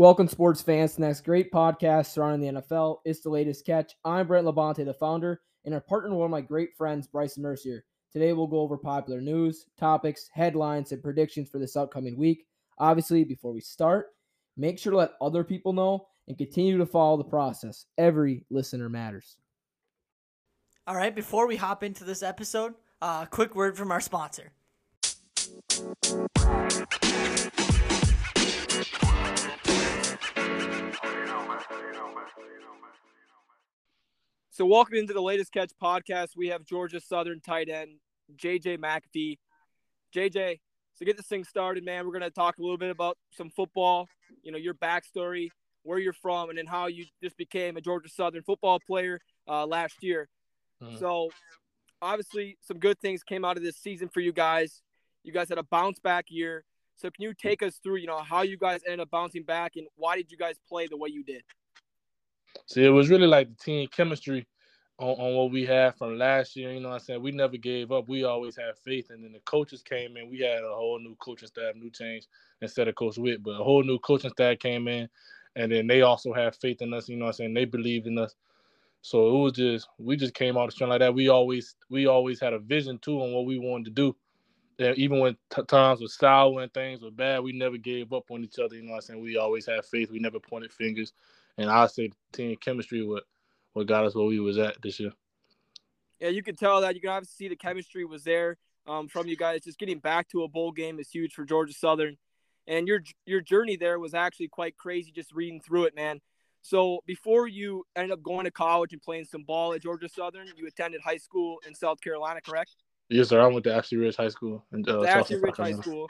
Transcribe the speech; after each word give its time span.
Welcome, 0.00 0.28
sports 0.28 0.62
fans, 0.62 0.94
to 0.94 1.00
the 1.02 1.06
next 1.08 1.26
great 1.26 1.52
podcast 1.52 2.06
surrounding 2.06 2.54
the 2.54 2.62
NFL. 2.62 3.00
It's 3.04 3.20
the 3.20 3.28
latest 3.28 3.66
catch. 3.66 3.92
I'm 4.02 4.26
Brent 4.26 4.46
Labonte, 4.46 4.82
the 4.82 4.94
founder, 4.94 5.42
and 5.66 5.74
I 5.74 5.78
partner 5.78 6.14
one 6.14 6.24
of 6.24 6.30
my 6.30 6.40
great 6.40 6.74
friends, 6.74 7.06
Bryson 7.06 7.42
Mercier. 7.42 7.84
Today, 8.10 8.32
we'll 8.32 8.46
go 8.46 8.60
over 8.60 8.78
popular 8.78 9.20
news, 9.20 9.66
topics, 9.78 10.30
headlines, 10.32 10.92
and 10.92 11.02
predictions 11.02 11.50
for 11.50 11.58
this 11.58 11.76
upcoming 11.76 12.16
week. 12.16 12.46
Obviously, 12.78 13.24
before 13.24 13.52
we 13.52 13.60
start, 13.60 14.06
make 14.56 14.78
sure 14.78 14.90
to 14.90 14.96
let 14.96 15.16
other 15.20 15.44
people 15.44 15.74
know 15.74 16.06
and 16.28 16.38
continue 16.38 16.78
to 16.78 16.86
follow 16.86 17.18
the 17.18 17.24
process. 17.24 17.84
Every 17.98 18.46
listener 18.48 18.88
matters. 18.88 19.36
All 20.86 20.96
right, 20.96 21.14
before 21.14 21.46
we 21.46 21.56
hop 21.56 21.82
into 21.82 22.04
this 22.04 22.22
episode, 22.22 22.72
a 23.02 23.04
uh, 23.04 23.26
quick 23.26 23.54
word 23.54 23.76
from 23.76 23.92
our 23.92 24.00
sponsor. 24.00 24.52
So, 34.60 34.66
welcome 34.66 34.96
into 34.96 35.14
the 35.14 35.22
latest 35.22 35.54
catch 35.54 35.70
podcast. 35.82 36.36
We 36.36 36.48
have 36.48 36.66
Georgia 36.66 37.00
Southern 37.00 37.40
tight 37.40 37.70
end 37.70 37.92
Jjay 38.36 38.76
McAfee. 38.76 39.38
Jjay, 40.14 40.58
so 40.92 41.06
get 41.06 41.16
this 41.16 41.24
thing 41.28 41.44
started, 41.44 41.82
man. 41.82 42.04
We're 42.04 42.12
gonna 42.12 42.28
talk 42.28 42.58
a 42.58 42.60
little 42.60 42.76
bit 42.76 42.90
about 42.90 43.16
some 43.30 43.48
football. 43.48 44.06
You 44.42 44.52
know, 44.52 44.58
your 44.58 44.74
backstory, 44.74 45.48
where 45.82 45.98
you're 45.98 46.12
from, 46.12 46.50
and 46.50 46.58
then 46.58 46.66
how 46.66 46.88
you 46.88 47.06
just 47.22 47.38
became 47.38 47.78
a 47.78 47.80
Georgia 47.80 48.10
Southern 48.10 48.42
football 48.42 48.78
player 48.86 49.22
uh, 49.48 49.64
last 49.64 49.94
year. 50.02 50.28
Mm-hmm. 50.82 50.98
So, 50.98 51.30
obviously, 52.02 52.58
some 52.60 52.78
good 52.78 53.00
things 53.00 53.22
came 53.22 53.46
out 53.46 53.56
of 53.56 53.62
this 53.62 53.78
season 53.78 54.10
for 54.10 54.20
you 54.20 54.34
guys. 54.34 54.82
You 55.24 55.32
guys 55.32 55.48
had 55.48 55.56
a 55.56 55.62
bounce 55.62 56.00
back 56.00 56.26
year. 56.28 56.64
So, 56.96 57.08
can 57.08 57.22
you 57.22 57.32
take 57.32 57.62
us 57.62 57.80
through, 57.82 57.96
you 57.96 58.06
know, 58.06 58.18
how 58.18 58.42
you 58.42 58.58
guys 58.58 58.82
ended 58.84 59.00
up 59.00 59.10
bouncing 59.10 59.44
back, 59.44 59.76
and 59.76 59.86
why 59.96 60.16
did 60.16 60.30
you 60.30 60.36
guys 60.36 60.56
play 60.68 60.86
the 60.86 60.98
way 60.98 61.08
you 61.08 61.24
did? 61.24 61.44
See, 62.66 62.84
it 62.84 62.90
was 62.90 63.10
really 63.10 63.26
like 63.26 63.50
the 63.50 63.56
team 63.56 63.88
chemistry 63.88 64.46
on, 64.98 65.10
on 65.20 65.36
what 65.36 65.52
we 65.52 65.66
had 65.66 65.96
from 65.96 66.18
last 66.18 66.56
year. 66.56 66.72
You 66.72 66.80
know 66.80 66.90
what 66.90 66.96
I'm 66.96 67.00
saying? 67.00 67.22
We 67.22 67.32
never 67.32 67.56
gave 67.56 67.92
up. 67.92 68.08
We 68.08 68.24
always 68.24 68.56
had 68.56 68.76
faith. 68.84 69.10
And 69.10 69.24
then 69.24 69.32
the 69.32 69.40
coaches 69.40 69.82
came 69.82 70.16
in. 70.16 70.30
We 70.30 70.40
had 70.40 70.64
a 70.64 70.74
whole 70.74 70.98
new 71.00 71.16
coaching 71.16 71.48
staff, 71.48 71.74
new 71.76 71.90
change 71.90 72.26
instead 72.62 72.88
of 72.88 72.94
Coach 72.96 73.18
Witt, 73.18 73.42
but 73.42 73.52
a 73.60 73.64
whole 73.64 73.82
new 73.82 73.98
coaching 74.00 74.30
staff 74.30 74.58
came 74.60 74.88
in. 74.88 75.08
And 75.56 75.72
then 75.72 75.86
they 75.86 76.02
also 76.02 76.32
had 76.32 76.54
faith 76.56 76.82
in 76.82 76.94
us. 76.94 77.08
You 77.08 77.16
know 77.16 77.26
what 77.26 77.30
I'm 77.32 77.34
saying? 77.34 77.54
They 77.54 77.64
believed 77.66 78.06
in 78.06 78.18
us. 78.18 78.34
So 79.02 79.28
it 79.28 79.42
was 79.42 79.52
just 79.52 79.88
we 79.98 80.16
just 80.16 80.34
came 80.34 80.56
out 80.58 80.68
of 80.68 80.72
strong 80.72 80.90
like 80.90 81.00
that. 81.00 81.14
We 81.14 81.28
always 81.28 81.76
we 81.90 82.06
always 82.06 82.40
had 82.40 82.52
a 82.52 82.58
vision 82.58 82.98
too 82.98 83.20
on 83.20 83.32
what 83.32 83.46
we 83.46 83.58
wanted 83.58 83.86
to 83.86 83.90
do. 83.90 84.16
And 84.78 84.96
even 84.98 85.20
when 85.20 85.36
t- 85.54 85.62
times 85.64 86.00
were 86.00 86.08
sour 86.08 86.62
and 86.62 86.72
things 86.74 87.02
were 87.02 87.10
bad, 87.10 87.42
we 87.42 87.52
never 87.52 87.78
gave 87.78 88.12
up 88.12 88.30
on 88.30 88.44
each 88.44 88.58
other. 88.58 88.76
You 88.76 88.82
know 88.82 88.92
what 88.92 88.96
I'm 88.98 89.02
saying? 89.02 89.20
We 89.22 89.36
always 89.38 89.66
had 89.66 89.84
faith. 89.84 90.10
We 90.10 90.18
never 90.20 90.40
pointed 90.40 90.72
fingers. 90.72 91.12
And 91.58 91.70
I 91.70 91.86
say 91.86 92.10
team 92.32 92.56
chemistry 92.60 93.06
what 93.06 93.24
what 93.72 93.86
got 93.86 94.04
us 94.04 94.14
where 94.14 94.24
we 94.24 94.40
was 94.40 94.58
at 94.58 94.80
this 94.82 94.98
year. 94.98 95.12
Yeah, 96.18 96.28
you 96.28 96.42
can 96.42 96.56
tell 96.56 96.80
that. 96.82 96.94
You 96.94 97.00
can 97.00 97.10
obviously 97.10 97.46
see 97.46 97.48
the 97.48 97.56
chemistry 97.56 98.04
was 98.04 98.24
there 98.24 98.58
um, 98.86 99.08
from 99.08 99.26
you 99.26 99.36
guys. 99.36 99.62
Just 99.62 99.78
getting 99.78 99.98
back 99.98 100.28
to 100.30 100.42
a 100.42 100.48
bowl 100.48 100.72
game 100.72 100.98
is 100.98 101.10
huge 101.10 101.32
for 101.32 101.44
Georgia 101.44 101.72
Southern, 101.72 102.16
and 102.66 102.86
your 102.86 103.00
your 103.26 103.40
journey 103.40 103.76
there 103.76 103.98
was 103.98 104.14
actually 104.14 104.48
quite 104.48 104.76
crazy. 104.76 105.10
Just 105.12 105.32
reading 105.32 105.60
through 105.60 105.84
it, 105.84 105.94
man. 105.94 106.20
So 106.62 107.00
before 107.06 107.48
you 107.48 107.84
ended 107.96 108.12
up 108.12 108.22
going 108.22 108.44
to 108.44 108.50
college 108.50 108.92
and 108.92 109.00
playing 109.00 109.24
some 109.24 109.44
ball 109.44 109.72
at 109.72 109.82
Georgia 109.82 110.08
Southern, 110.08 110.46
you 110.56 110.66
attended 110.66 111.00
high 111.00 111.16
school 111.16 111.58
in 111.66 111.74
South 111.74 112.00
Carolina, 112.02 112.40
correct? 112.42 112.76
Yes, 113.08 113.28
sir. 113.28 113.40
I 113.40 113.46
went 113.46 113.64
to 113.64 113.74
Ashley 113.74 113.98
Ridge 113.98 114.16
High 114.16 114.28
School. 114.28 114.64
In, 114.72 114.84
uh, 114.86 115.02
Ashley 115.04 115.40
Ridge 115.40 115.56
High 115.56 115.72
School. 115.72 116.08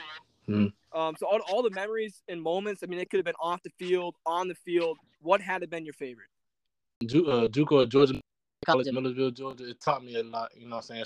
Mm-hmm. 0.48 0.98
Um, 0.98 1.14
so 1.19 1.27
all, 1.27 1.41
all 1.48 1.62
the 1.62 1.70
memories 1.70 2.22
and 2.28 2.42
moments. 2.42 2.83
I 2.83 2.86
mean, 2.86 2.98
it 2.98 3.10
could 3.10 3.19
have 3.19 3.24
been 3.24 3.34
off 3.41 3.62
the 3.62 3.70
field, 3.78 4.16
on 4.27 4.48
the 4.48 4.55
field. 4.55 4.98
What 5.20 5.41
had 5.41 5.62
it 5.62 5.70
been 5.70 5.84
your 5.84 5.94
favorite? 5.94 6.28
uh, 7.02 7.48
or 7.70 7.86
Georgia 7.86 8.20
College, 8.66 8.88
Milledgeville, 8.92 9.30
Georgia, 9.30 9.70
it 9.70 9.80
taught 9.80 10.05
me 10.05 10.16
a 10.16 10.22
lot. 10.22 10.50
You 10.55 10.66
know 10.66 10.77
what 10.77 10.91
I'm 10.91 10.97
saying? 10.97 11.05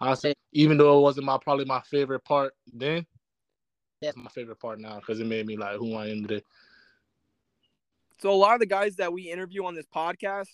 I 0.00 0.14
say, 0.14 0.34
even 0.52 0.78
though 0.78 0.98
it 0.98 1.02
wasn't 1.02 1.26
my 1.26 1.38
probably 1.38 1.64
my 1.64 1.80
favorite 1.82 2.24
part 2.24 2.54
then, 2.72 3.06
that's 4.00 4.16
my 4.16 4.30
favorite 4.30 4.58
part 4.58 4.80
now 4.80 4.96
because 4.96 5.20
it 5.20 5.26
made 5.26 5.46
me 5.46 5.56
like 5.56 5.76
who 5.76 5.94
I 5.94 6.08
am 6.08 6.26
today. 6.26 6.42
So 8.18 8.30
a 8.30 8.32
lot 8.32 8.54
of 8.54 8.60
the 8.60 8.66
guys 8.66 8.96
that 8.96 9.12
we 9.12 9.30
interview 9.30 9.64
on 9.64 9.74
this 9.74 9.86
podcast, 9.94 10.48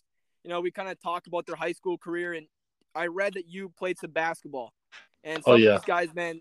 you 0.44 0.50
know, 0.50 0.60
we 0.60 0.70
kind 0.70 0.88
of 0.88 1.00
talk 1.00 1.26
about 1.26 1.46
their 1.46 1.56
high 1.56 1.72
school 1.72 1.96
career, 1.96 2.34
and 2.34 2.46
I 2.94 3.06
read 3.06 3.34
that 3.34 3.48
you 3.48 3.68
played 3.70 3.98
some 3.98 4.10
basketball, 4.10 4.72
and 5.24 5.42
some 5.42 5.54
oh, 5.54 5.56
yeah. 5.56 5.70
of 5.70 5.80
these 5.80 5.86
guys, 5.86 6.14
man, 6.14 6.40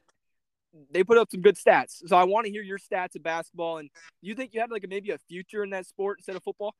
they 0.91 1.03
put 1.03 1.17
up 1.17 1.29
some 1.31 1.41
good 1.41 1.55
stats. 1.55 2.01
So 2.07 2.15
I 2.15 2.23
want 2.23 2.45
to 2.45 2.51
hear 2.51 2.61
your 2.61 2.77
stats 2.77 3.15
of 3.15 3.23
basketball, 3.23 3.77
and 3.77 3.89
you 4.21 4.35
think 4.35 4.53
you 4.53 4.59
had 4.59 4.71
like 4.71 4.85
maybe 4.87 5.11
a 5.11 5.17
future 5.17 5.63
in 5.63 5.69
that 5.71 5.85
sport 5.85 6.19
instead 6.19 6.35
of 6.35 6.43
football? 6.43 6.75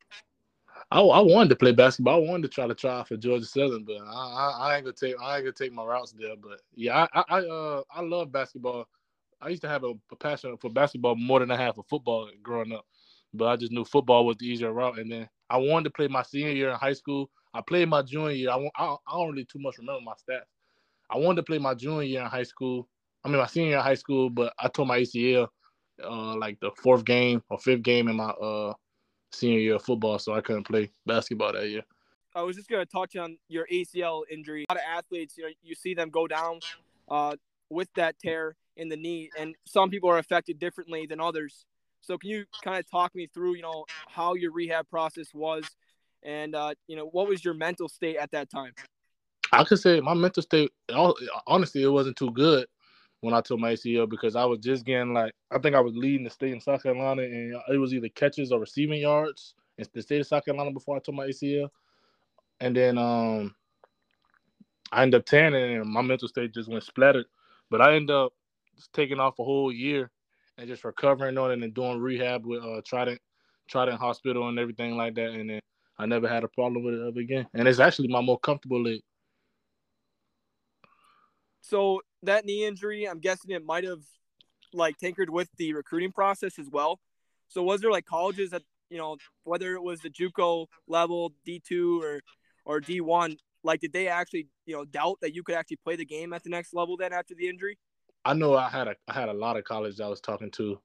I, 0.92 1.00
I 1.00 1.20
wanted 1.22 1.50
to 1.50 1.56
play 1.56 1.72
basketball. 1.72 2.16
I 2.16 2.30
wanted 2.30 2.44
to 2.44 2.50
try 2.50 2.68
to 2.68 2.76
try 2.76 3.04
for 3.04 3.18
Georgia 3.18 3.46
Southern, 3.46 3.86
but 3.86 3.98
I, 3.98 4.04
I, 4.04 4.58
I, 4.60 4.76
ain't 4.76 4.86
gonna 4.86 4.94
take 4.94 5.16
I 5.22 5.38
ain't 5.38 5.46
gonna 5.46 5.54
take 5.54 5.74
my 5.74 5.84
routes 5.84 6.14
there. 6.18 6.36
But 6.42 6.62
yeah, 6.76 7.08
I 7.14 7.24
I 7.30 7.40
uh 7.40 7.82
I 7.94 8.02
love 8.02 8.32
basketball. 8.32 8.88
I 9.42 9.50
used 9.50 9.62
to 9.64 9.70
have 9.70 9.84
a, 9.84 9.94
a 10.12 10.16
passion 10.16 10.56
for 10.58 10.70
basketball 10.70 11.16
more 11.16 11.40
than 11.40 11.52
I 11.52 11.58
had 11.58 11.76
for 11.76 11.84
football 11.90 12.30
growing 12.42 12.74
up, 12.74 12.86
but 13.34 13.46
I 13.46 13.56
just 13.56 13.72
knew 13.72 13.86
football 13.86 14.26
was 14.26 14.38
the 14.38 14.48
easier 14.48 14.72
route. 14.72 15.00
And 15.00 15.12
then 15.12 15.30
I 15.50 15.58
wanted 15.58 15.86
to 15.86 15.90
play 15.92 16.08
my 16.08 16.24
senior 16.24 16.52
year 16.52 16.70
in 16.70 16.76
high 16.76 16.94
school. 16.94 17.30
I 17.54 17.62
played 17.62 17.90
my 17.90 18.02
junior 18.02 18.32
year. 18.32 18.50
I, 18.50 18.58
I, 18.76 18.96
I 19.08 19.18
don't 19.18 19.32
really 19.32 19.46
too 19.46 19.60
much 19.60 19.78
remember 19.78 20.02
my 20.02 20.14
stats. 20.14 20.44
I 21.10 21.18
wanted 21.18 21.38
to 21.38 21.44
play 21.44 21.60
my 21.60 21.74
junior 21.74 22.04
year 22.04 22.22
in 22.22 22.28
high 22.28 22.44
school. 22.44 22.88
I 23.26 23.28
mean 23.28 23.38
my 23.38 23.48
senior 23.48 23.70
year 23.70 23.78
in 23.80 23.84
high 23.84 23.96
school, 23.96 24.30
but 24.30 24.54
I 24.60 24.68
tore 24.68 24.86
my 24.86 25.00
ACL 25.00 25.48
uh 26.04 26.36
like 26.36 26.60
the 26.60 26.72
fourth 26.84 27.06
game 27.06 27.42
or 27.50 27.58
fifth 27.58 27.82
game 27.82 28.08
in 28.08 28.18
my 28.18 28.30
uh 28.30 28.74
senior 29.32 29.60
year 29.60 29.76
of 29.76 29.82
football, 29.82 30.20
so 30.20 30.34
I 30.34 30.42
couldn't 30.42 30.66
play 30.66 30.92
basketball 31.06 31.54
that 31.54 31.68
year. 31.68 31.82
I 32.36 32.44
was 32.44 32.56
just 32.56 32.70
gonna 32.70 32.86
touch 32.86 33.16
on 33.16 33.38
your 33.50 33.68
ACL 33.72 34.22
injury. 34.30 34.66
A 34.70 34.74
lot 34.74 34.78
of 34.78 34.86
athletes, 34.88 35.38
you 35.38 35.46
know, 35.46 35.50
you 35.64 35.74
see 35.74 35.96
them 35.96 36.10
go 36.10 36.28
down 36.28 36.60
uh, 37.10 37.36
with 37.70 37.90
that 37.96 38.20
tear 38.20 38.56
in 38.78 38.90
the 38.90 38.98
knee, 38.98 39.32
and 39.40 39.56
some 39.66 39.90
people 39.90 40.10
are 40.10 40.20
affected 40.20 40.60
differently 40.60 41.08
than 41.08 41.20
others. 41.20 41.66
So, 42.02 42.18
can 42.20 42.30
you 42.30 42.46
kind 42.64 42.78
of 42.78 42.90
talk 42.92 43.16
me 43.16 43.28
through, 43.34 43.56
you 43.56 43.64
know, 43.64 43.86
how 44.08 44.36
your 44.36 44.52
rehab 44.52 44.88
process 44.90 45.34
was, 45.34 45.64
and 46.22 46.54
uh, 46.54 46.76
you 46.88 46.96
know, 46.96 47.08
what 47.08 47.28
was 47.28 47.44
your 47.44 47.56
mental 47.56 47.90
state 47.90 48.18
at 48.18 48.32
that 48.32 48.52
time? 48.52 48.74
I 49.52 49.64
could 49.64 49.80
say 49.80 50.02
my 50.02 50.14
mental 50.14 50.44
state, 50.44 50.72
honestly, 51.48 51.82
it 51.82 51.88
wasn't 51.88 52.18
too 52.18 52.32
good 52.32 52.68
when 53.26 53.34
I 53.34 53.42
took 53.42 53.60
my 53.60 53.74
ACL 53.74 54.08
because 54.08 54.36
I 54.36 54.46
was 54.46 54.60
just 54.60 54.86
getting 54.86 55.12
like 55.12 55.34
I 55.50 55.58
think 55.58 55.76
I 55.76 55.80
was 55.80 55.96
leading 55.96 56.24
the 56.24 56.30
state 56.30 56.54
in 56.54 56.62
South 56.62 56.84
Carolina 56.84 57.24
and 57.24 57.56
it 57.70 57.78
was 57.78 57.92
either 57.92 58.08
catches 58.10 58.52
or 58.52 58.60
receiving 58.60 59.02
yards 59.02 59.56
in 59.80 59.88
the 59.94 60.02
state 60.04 60.22
of 60.22 60.28
South 60.28 60.46
Carolina 60.46 60.72
before 60.72 60.96
I 60.96 61.00
took 61.00 61.16
my 61.16 61.26
ACL, 61.26 61.70
and 62.60 62.76
then 62.76 63.00
um 63.00 63.56
I 64.92 65.02
ended 65.02 65.22
up 65.22 65.26
tanning 65.26 65.78
and 65.78 65.90
my 65.90 66.04
mental 66.04 66.28
state 66.28 66.54
just 66.54 66.70
went 66.70 66.84
splattered. 66.84 67.26
But 67.72 67.82
I 67.82 67.96
ended 67.96 68.16
up 68.16 68.32
taking 68.94 69.20
off 69.20 69.40
a 69.40 69.44
whole 69.44 69.72
year 69.72 70.12
and 70.60 70.68
just 70.68 70.86
recovering 70.86 71.38
on 71.40 71.50
it 71.50 71.64
and 71.64 71.74
doing 71.74 72.00
rehab 72.00 72.46
with 72.46 72.64
uh 72.64 72.82
Trident 72.86 73.20
Trident 73.68 74.00
Hospital 74.00 74.50
and 74.50 74.60
everything 74.60 74.96
like 74.96 75.16
that, 75.16 75.32
and 75.32 75.50
then 75.50 75.62
I 75.98 76.06
never 76.06 76.28
had 76.28 76.44
a 76.44 76.48
problem 76.50 76.86
with 76.86 76.94
it 76.94 77.08
ever 77.08 77.20
again. 77.20 77.48
And 77.56 77.68
it's 77.68 77.80
actually 77.80 78.10
my 78.10 78.22
more 78.22 78.40
comfortable 78.40 78.84
leg. 78.84 79.02
So 81.62 82.02
that 82.26 82.46
knee 82.46 82.66
injury, 82.66 83.06
I'm 83.06 83.20
guessing 83.20 83.52
it 83.52 83.66
might 83.66 83.84
have 83.84 84.02
like 84.74 84.98
tinkered 84.98 85.30
with 85.30 85.50
the 85.58 85.74
recruiting 85.74 86.12
process 86.12 86.60
as 86.60 86.70
well. 86.70 87.00
So 87.48 87.64
was 87.64 87.82
there 87.82 87.92
like 87.92 88.06
colleges 88.06 88.52
that 88.52 88.64
you 88.90 88.98
know 88.98 89.18
whether 89.44 89.74
it 89.76 89.82
was 89.84 90.02
the 90.02 90.10
JUCO 90.10 90.68
level 90.88 91.34
D 91.46 91.62
two 91.66 92.02
or 92.02 92.22
or 92.66 92.80
D 92.80 93.02
one, 93.02 93.38
like 93.64 93.82
did 93.82 93.94
they 93.94 94.08
actually 94.08 94.48
you 94.66 94.76
know 94.76 94.86
doubt 94.86 95.20
that 95.22 95.34
you 95.34 95.44
could 95.44 95.56
actually 95.56 95.78
play 95.78 95.96
the 95.96 96.06
game 96.06 96.34
at 96.34 96.44
the 96.44 96.50
next 96.50 96.74
level 96.74 96.98
then 96.98 97.14
after 97.14 97.36
the 97.36 97.48
injury? 97.48 97.78
I 98.24 98.34
know 98.34 98.56
I 98.56 98.70
had 98.70 98.88
a 98.88 98.96
I 99.08 99.14
had 99.14 99.30
a 99.30 99.34
lot 99.34 99.58
of 99.58 99.64
colleges 99.64 100.02
I 100.02 100.08
was 100.08 100.22
talking 100.22 100.52
to, 100.52 100.80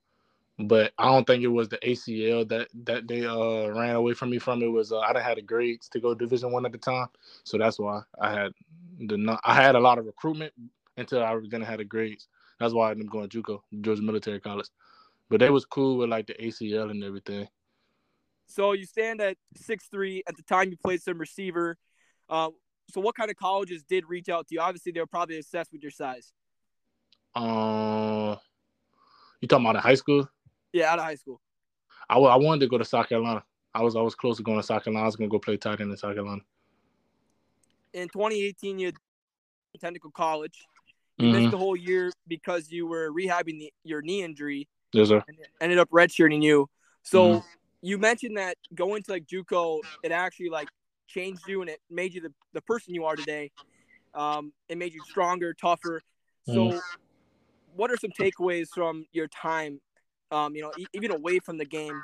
but 0.59 0.93
I 0.99 1.07
don't 1.07 1.27
think 1.27 1.43
it 1.43 1.49
was 1.49 1.69
the 1.69 1.79
ACL 1.79 2.49
that 2.49 2.69
that 2.85 3.09
they 3.09 3.25
uh 3.25 3.69
ran 3.69 3.97
away 3.97 4.15
from 4.15 4.31
me 4.31 4.39
from. 4.39 4.63
It 4.63 4.69
was 4.69 4.93
uh, 4.93 5.01
I 5.01 5.13
didn't 5.13 5.25
have 5.25 5.37
the 5.37 5.43
grades 5.43 5.89
to 5.91 6.01
go 6.01 6.15
Division 6.15 6.53
one 6.53 6.67
at 6.67 6.73
the 6.73 6.79
time, 6.79 7.09
so 7.45 7.59
that's 7.59 7.79
why 7.79 8.03
I 8.21 8.33
had 8.33 8.53
the 8.99 9.39
I 9.45 9.55
had 9.55 9.75
a 9.75 9.81
lot 9.81 9.99
of 9.99 10.07
recruitment, 10.07 10.53
until 11.01 11.25
I 11.25 11.35
was 11.35 11.49
gonna 11.49 11.65
have 11.65 11.79
the 11.79 11.85
grades. 11.85 12.29
That's 12.61 12.75
why 12.75 12.89
I 12.89 12.91
ended 12.93 13.07
up 13.07 13.13
going 13.13 13.29
to 13.29 13.43
JUCO, 13.43 13.61
Georgia 13.81 14.03
Military 14.03 14.39
College. 14.39 14.69
But 15.31 15.41
they 15.41 15.51
was 15.51 15.65
cool 15.65 15.97
with 15.97 16.11
like 16.11 16.27
the 16.27 16.35
ACL 16.35 16.91
and 16.91 17.03
everything. 17.03 17.49
So 18.47 18.73
you 18.73 18.85
stand 18.85 19.21
at 19.21 19.37
six 19.57 19.87
three. 19.91 20.23
At 20.29 20.37
the 20.37 20.43
time, 20.43 20.71
you 20.71 20.77
played 20.77 21.03
some 21.03 21.19
receiver. 21.19 21.79
Uh, 22.29 22.51
so 22.91 23.01
what 23.01 23.17
kind 23.17 23.31
of 23.31 23.37
colleges 23.37 23.83
did 23.83 24.05
reach 24.09 24.29
out 24.29 24.49
to 24.49 24.55
you? 24.55 24.61
Obviously, 24.61 24.93
they 24.93 25.01
were 25.01 25.07
probably 25.07 25.39
obsessed 25.39 25.73
with 25.73 25.83
your 25.83 25.91
size. 25.91 26.33
Uh, 27.35 28.37
you 29.41 29.49
talking 29.49 29.65
about 29.65 29.77
in 29.77 29.83
high 29.83 29.95
school? 29.95 30.29
Yeah, 30.73 30.93
out 30.93 30.99
of 30.99 31.05
high 31.05 31.15
school. 31.15 31.41
I, 32.09 32.19
I 32.19 32.37
wanted 32.37 32.61
to 32.61 32.69
go 32.69 32.79
to 32.79 32.85
South 32.85 33.09
Carolina. 33.09 33.43
I 33.73 33.83
was 33.83 33.97
I 33.97 34.01
was 34.01 34.15
close 34.15 34.37
to 34.39 34.43
going 34.43 34.59
to 34.59 34.67
South 34.67 34.85
Carolina. 34.85 35.05
I 35.05 35.07
was 35.07 35.17
gonna 35.17 35.31
go 35.31 35.39
play 35.39 35.57
tight 35.57 35.81
end 35.81 35.91
in 35.91 35.97
South 35.97 36.15
Carolina. 36.15 36.43
In 37.93 38.09
2018, 38.09 38.79
you 38.79 38.93
technical 39.79 40.11
college. 40.11 40.67
You 41.21 41.27
mm-hmm. 41.27 41.39
missed 41.39 41.51
the 41.51 41.59
whole 41.59 41.77
year 41.77 42.11
because 42.27 42.71
you 42.71 42.87
were 42.87 43.13
rehabbing 43.13 43.59
the, 43.59 43.71
your 43.85 44.01
knee 44.01 44.23
injury. 44.23 44.69
Yes, 44.95 45.09
sir. 45.09 45.23
ended 45.61 45.79
up 45.79 45.91
redshirting 45.91 46.43
you. 46.43 46.67
So 47.03 47.35
Mhm. 47.35 47.45
you 47.83 47.99
mentioned 47.99 48.39
that 48.39 48.57
going 48.75 49.03
to 49.03 49.13
like 49.13 49.27
JUCO, 49.27 49.81
it 50.03 50.13
actually 50.13 50.49
like 50.49 50.69
changed 51.09 51.47
you 51.47 51.61
and 51.61 51.69
it 51.69 51.81
made 51.91 52.15
you 52.15 52.23
the, 52.23 52.33
the 52.55 52.63
person 52.63 52.95
you 52.95 53.05
are 53.05 53.17
today. 53.17 53.51
Um, 54.15 54.55
it 54.69 54.79
made 54.79 54.95
you 54.95 55.03
stronger, 55.03 55.53
tougher. 55.53 56.01
So, 56.45 56.71
Mhm. 56.71 56.81
what 57.75 57.91
are 57.91 57.99
some 57.99 58.11
takeaways 58.11 58.69
from 58.71 59.05
your 59.13 59.29
time? 59.29 59.81
Um, 60.31 60.57
you 60.57 60.63
know, 60.63 60.73
e- 60.77 60.87
even 60.95 61.11
away 61.11 61.39
from 61.39 61.59
the 61.59 61.67
game, 61.67 62.03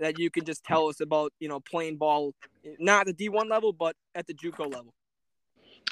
that 0.00 0.18
you 0.18 0.30
can 0.30 0.44
just 0.44 0.64
tell 0.64 0.88
us 0.88 1.00
about. 1.00 1.32
You 1.38 1.48
know, 1.48 1.60
playing 1.60 1.98
ball, 1.98 2.34
not 2.78 3.02
at 3.02 3.06
the 3.08 3.12
D 3.12 3.28
one 3.28 3.48
level, 3.48 3.72
but 3.72 3.94
at 4.14 4.26
the 4.26 4.34
JUCO 4.34 4.64
level. 4.64 4.94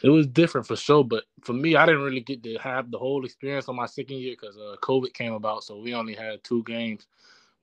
It 0.02 0.10
was 0.10 0.26
different 0.26 0.66
for 0.66 0.76
sure, 0.76 1.04
but 1.04 1.24
for 1.42 1.52
me, 1.52 1.74
I 1.74 1.86
didn't 1.86 2.02
really 2.02 2.20
get 2.20 2.42
to 2.42 2.56
have 2.58 2.90
the 2.90 2.98
whole 2.98 3.24
experience 3.24 3.68
on 3.68 3.76
my 3.76 3.86
second 3.86 4.18
year 4.18 4.36
because 4.38 4.56
uh, 4.56 4.76
COVID 4.82 5.12
came 5.14 5.32
about, 5.32 5.64
so 5.64 5.78
we 5.78 5.94
only 5.94 6.14
had 6.14 6.44
two 6.44 6.62
games. 6.64 7.06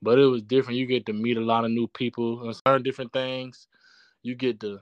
But 0.02 0.20
it 0.20 0.26
was 0.26 0.42
different. 0.42 0.80
You 0.80 0.86
get 0.86 1.06
to 1.06 1.14
meet 1.14 1.38
a 1.38 1.42
lot 1.42 1.64
of 1.64 1.72
new 1.72 1.88
people 1.88 2.44
and 2.44 2.62
learn 2.66 2.84
different 2.84 3.14
things. 3.14 3.68
You 4.22 4.36
get 4.36 4.60
to, 4.62 4.80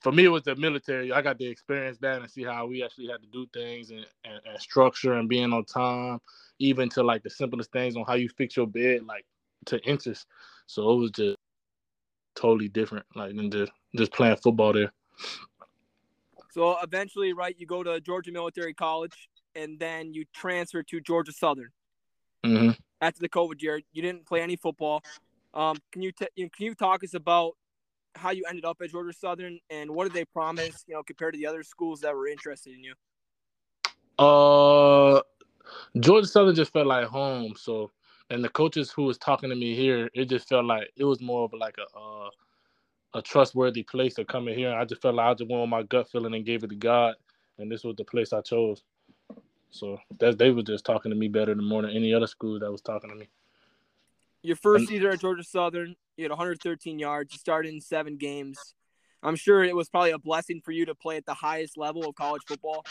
for 0.00 0.10
me, 0.10 0.24
it 0.24 0.28
was 0.28 0.42
the 0.42 0.56
military. 0.56 1.12
I 1.12 1.22
got 1.22 1.38
to 1.38 1.44
experience 1.44 1.98
that 1.98 2.20
and 2.20 2.30
see 2.30 2.42
how 2.42 2.66
we 2.66 2.82
actually 2.82 3.08
had 3.08 3.20
to 3.20 3.28
do 3.28 3.46
things 3.52 3.90
and, 3.90 4.06
and, 4.24 4.40
and 4.44 4.60
structure 4.60 5.14
and 5.14 5.28
being 5.28 5.52
on 5.52 5.64
time, 5.66 6.18
even 6.58 6.88
to 6.90 7.02
like 7.02 7.22
the 7.22 7.30
simplest 7.30 7.70
things 7.72 7.94
on 7.94 8.04
how 8.06 8.14
you 8.14 8.28
fix 8.30 8.56
your 8.56 8.66
bed, 8.66 9.04
like 9.06 9.24
to 9.66 9.78
inches. 9.84 10.26
So 10.66 10.90
it 10.90 10.96
was 10.96 11.10
just 11.12 11.36
totally 12.34 12.68
different, 12.68 13.06
like 13.14 13.36
than 13.36 13.50
just 13.50 13.72
just 13.96 14.12
playing 14.12 14.36
football 14.36 14.72
there. 14.72 14.92
So 16.50 16.78
eventually, 16.82 17.32
right, 17.32 17.54
you 17.58 17.66
go 17.66 17.82
to 17.82 18.00
Georgia 18.00 18.32
Military 18.32 18.74
College, 18.74 19.28
and 19.54 19.78
then 19.78 20.12
you 20.12 20.24
transfer 20.34 20.82
to 20.82 21.00
Georgia 21.00 21.32
Southern. 21.32 21.70
hmm 22.44 22.70
after 23.00 23.20
the 23.20 23.28
COVID 23.28 23.62
year. 23.62 23.80
You 23.92 24.02
didn't 24.02 24.26
play 24.26 24.42
any 24.42 24.56
football. 24.56 25.02
Um, 25.54 25.76
can 25.92 26.02
you, 26.02 26.12
t- 26.12 26.26
can 26.36 26.66
you 26.66 26.74
talk 26.74 27.04
us 27.04 27.14
about 27.14 27.52
how 28.14 28.30
you 28.30 28.44
ended 28.48 28.64
up 28.64 28.78
at 28.82 28.90
Georgia 28.90 29.16
Southern 29.16 29.58
and 29.70 29.90
what 29.90 30.04
did 30.04 30.12
they 30.14 30.24
promise? 30.24 30.84
You 30.86 30.94
know, 30.94 31.02
compared 31.02 31.34
to 31.34 31.38
the 31.38 31.46
other 31.46 31.62
schools 31.62 32.00
that 32.00 32.14
were 32.14 32.26
interested 32.26 32.74
in 32.74 32.82
you. 32.82 32.94
Uh, 34.18 35.20
Georgia 36.00 36.26
Southern 36.26 36.54
just 36.54 36.72
felt 36.72 36.86
like 36.86 37.06
home. 37.06 37.54
So, 37.56 37.92
and 38.30 38.42
the 38.42 38.48
coaches 38.48 38.90
who 38.90 39.04
was 39.04 39.18
talking 39.18 39.50
to 39.50 39.56
me 39.56 39.74
here, 39.74 40.10
it 40.14 40.26
just 40.26 40.48
felt 40.48 40.64
like 40.64 40.90
it 40.96 41.04
was 41.04 41.20
more 41.20 41.44
of 41.44 41.52
like 41.58 41.76
a 41.78 41.98
uh, 41.98 42.30
a 43.14 43.22
trustworthy 43.22 43.82
place 43.82 44.14
to 44.14 44.24
come 44.24 44.48
in 44.48 44.58
here. 44.58 44.70
and 44.70 44.78
I 44.78 44.84
just 44.84 45.00
felt 45.02 45.14
like 45.14 45.26
I 45.26 45.34
just 45.34 45.48
went 45.50 45.62
with 45.62 45.70
my 45.70 45.82
gut 45.82 46.10
feeling 46.10 46.34
and 46.34 46.44
gave 46.44 46.62
it 46.64 46.68
to 46.70 46.76
God, 46.76 47.14
and 47.58 47.70
this 47.70 47.84
was 47.84 47.96
the 47.96 48.04
place 48.04 48.32
I 48.32 48.40
chose. 48.40 48.82
So 49.70 49.98
that 50.18 50.38
they 50.38 50.50
were 50.50 50.62
just 50.62 50.84
talking 50.84 51.10
to 51.10 51.16
me 51.16 51.28
better 51.28 51.54
than 51.54 51.64
more 51.64 51.82
than 51.82 51.90
any 51.90 52.14
other 52.14 52.26
school 52.26 52.58
that 52.58 52.70
was 52.72 52.80
talking 52.80 53.10
to 53.10 53.16
me. 53.16 53.28
Your 54.42 54.56
first 54.56 54.82
And- 54.82 54.88
season 54.88 55.08
at 55.10 55.20
Georgia 55.20 55.42
Southern, 55.42 55.96
you 56.16 56.24
had 56.24 56.30
113 56.30 56.98
yards. 56.98 57.32
You 57.32 57.38
started 57.38 57.74
in 57.74 57.80
seven 57.80 58.16
games. 58.16 58.74
I'm 59.22 59.36
sure 59.36 59.64
it 59.64 59.74
was 59.76 59.88
probably 59.88 60.12
a 60.12 60.18
blessing 60.18 60.60
for 60.64 60.72
you 60.72 60.86
to 60.86 60.94
play 60.94 61.16
at 61.16 61.26
the 61.26 61.34
highest 61.34 61.76
level 61.76 62.06
of 62.08 62.14
college 62.14 62.42
football. 62.46 62.84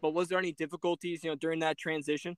But 0.00 0.14
was 0.14 0.28
there 0.28 0.38
any 0.38 0.52
difficulties, 0.52 1.24
you 1.24 1.30
know, 1.30 1.34
during 1.34 1.58
that 1.60 1.76
transition? 1.76 2.36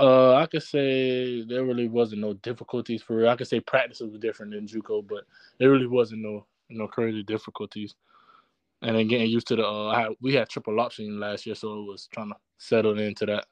Uh, 0.00 0.34
I 0.34 0.46
could 0.46 0.62
say 0.62 1.42
there 1.42 1.64
really 1.64 1.88
wasn't 1.88 2.20
no 2.20 2.34
difficulties 2.34 3.02
for 3.02 3.16
real. 3.16 3.28
I 3.28 3.36
could 3.36 3.48
say 3.48 3.58
practice 3.58 4.00
was 4.00 4.20
different 4.20 4.52
than 4.52 4.66
JUCO, 4.66 5.06
but 5.06 5.24
there 5.58 5.70
really 5.70 5.88
wasn't 5.88 6.22
no 6.22 6.46
no 6.70 6.86
crazy 6.86 7.22
difficulties. 7.22 7.94
And 8.82 8.96
then 8.96 9.08
getting 9.08 9.28
used 9.28 9.48
to 9.48 9.56
the 9.56 9.66
uh, 9.66 9.88
I 9.88 10.14
we 10.20 10.34
had 10.34 10.48
triple 10.48 10.78
option 10.78 11.18
last 11.18 11.46
year, 11.46 11.56
so 11.56 11.80
it 11.80 11.86
was 11.86 12.08
trying 12.12 12.28
to 12.28 12.36
settle 12.58 12.98
into 12.98 13.26
that. 13.26 13.46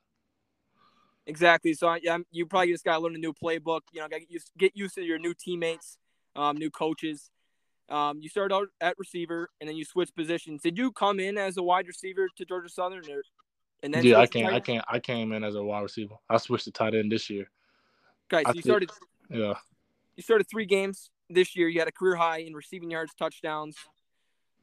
Exactly. 1.26 1.74
So 1.74 1.92
yeah, 2.00 2.18
you 2.30 2.46
probably 2.46 2.70
just 2.72 2.84
got 2.84 2.98
to 2.98 3.00
learn 3.00 3.16
a 3.16 3.18
new 3.18 3.32
playbook. 3.32 3.80
You 3.92 4.02
know, 4.02 4.08
get 4.08 4.30
used 4.30 4.52
get 4.56 4.76
used 4.76 4.94
to 4.94 5.02
your 5.02 5.18
new 5.18 5.34
teammates, 5.34 5.98
um, 6.36 6.56
new 6.56 6.70
coaches. 6.70 7.30
Um, 7.88 8.20
you 8.20 8.28
started 8.28 8.54
out 8.54 8.68
at 8.80 8.98
receiver, 8.98 9.48
and 9.60 9.68
then 9.68 9.76
you 9.76 9.84
switched 9.84 10.14
positions. 10.14 10.62
Did 10.62 10.78
you 10.78 10.92
come 10.92 11.18
in 11.18 11.38
as 11.38 11.56
a 11.56 11.62
wide 11.62 11.88
receiver 11.88 12.28
to 12.36 12.44
Georgia 12.44 12.68
Southern, 12.68 13.10
or 13.10 13.22
and 13.82 13.92
then 13.94 14.04
yeah, 14.04 14.16
I 14.18 14.20
switch 14.24 14.30
to 14.30 14.38
came, 14.38 14.46
tight 14.46 14.54
I 14.54 14.60
came, 14.60 14.80
I 14.88 14.98
came 15.00 15.32
in 15.32 15.44
as 15.44 15.54
a 15.54 15.62
wide 15.62 15.82
receiver. 15.82 16.14
I 16.28 16.36
switched 16.38 16.64
to 16.64 16.72
tight 16.72 16.94
end 16.94 17.10
this 17.12 17.28
year. 17.30 17.50
Okay, 18.32 18.42
so 18.42 18.48
I 18.48 18.52
you 18.52 18.54
think- 18.54 18.64
started 18.64 18.90
Yeah. 19.30 19.54
you 20.16 20.22
started 20.22 20.48
three 20.48 20.66
games 20.66 21.10
this 21.28 21.54
year. 21.56 21.68
You 21.68 21.78
had 21.80 21.88
a 21.88 21.92
career 21.92 22.16
high 22.16 22.38
in 22.38 22.54
receiving 22.54 22.90
yards, 22.90 23.12
touchdowns. 23.14 23.76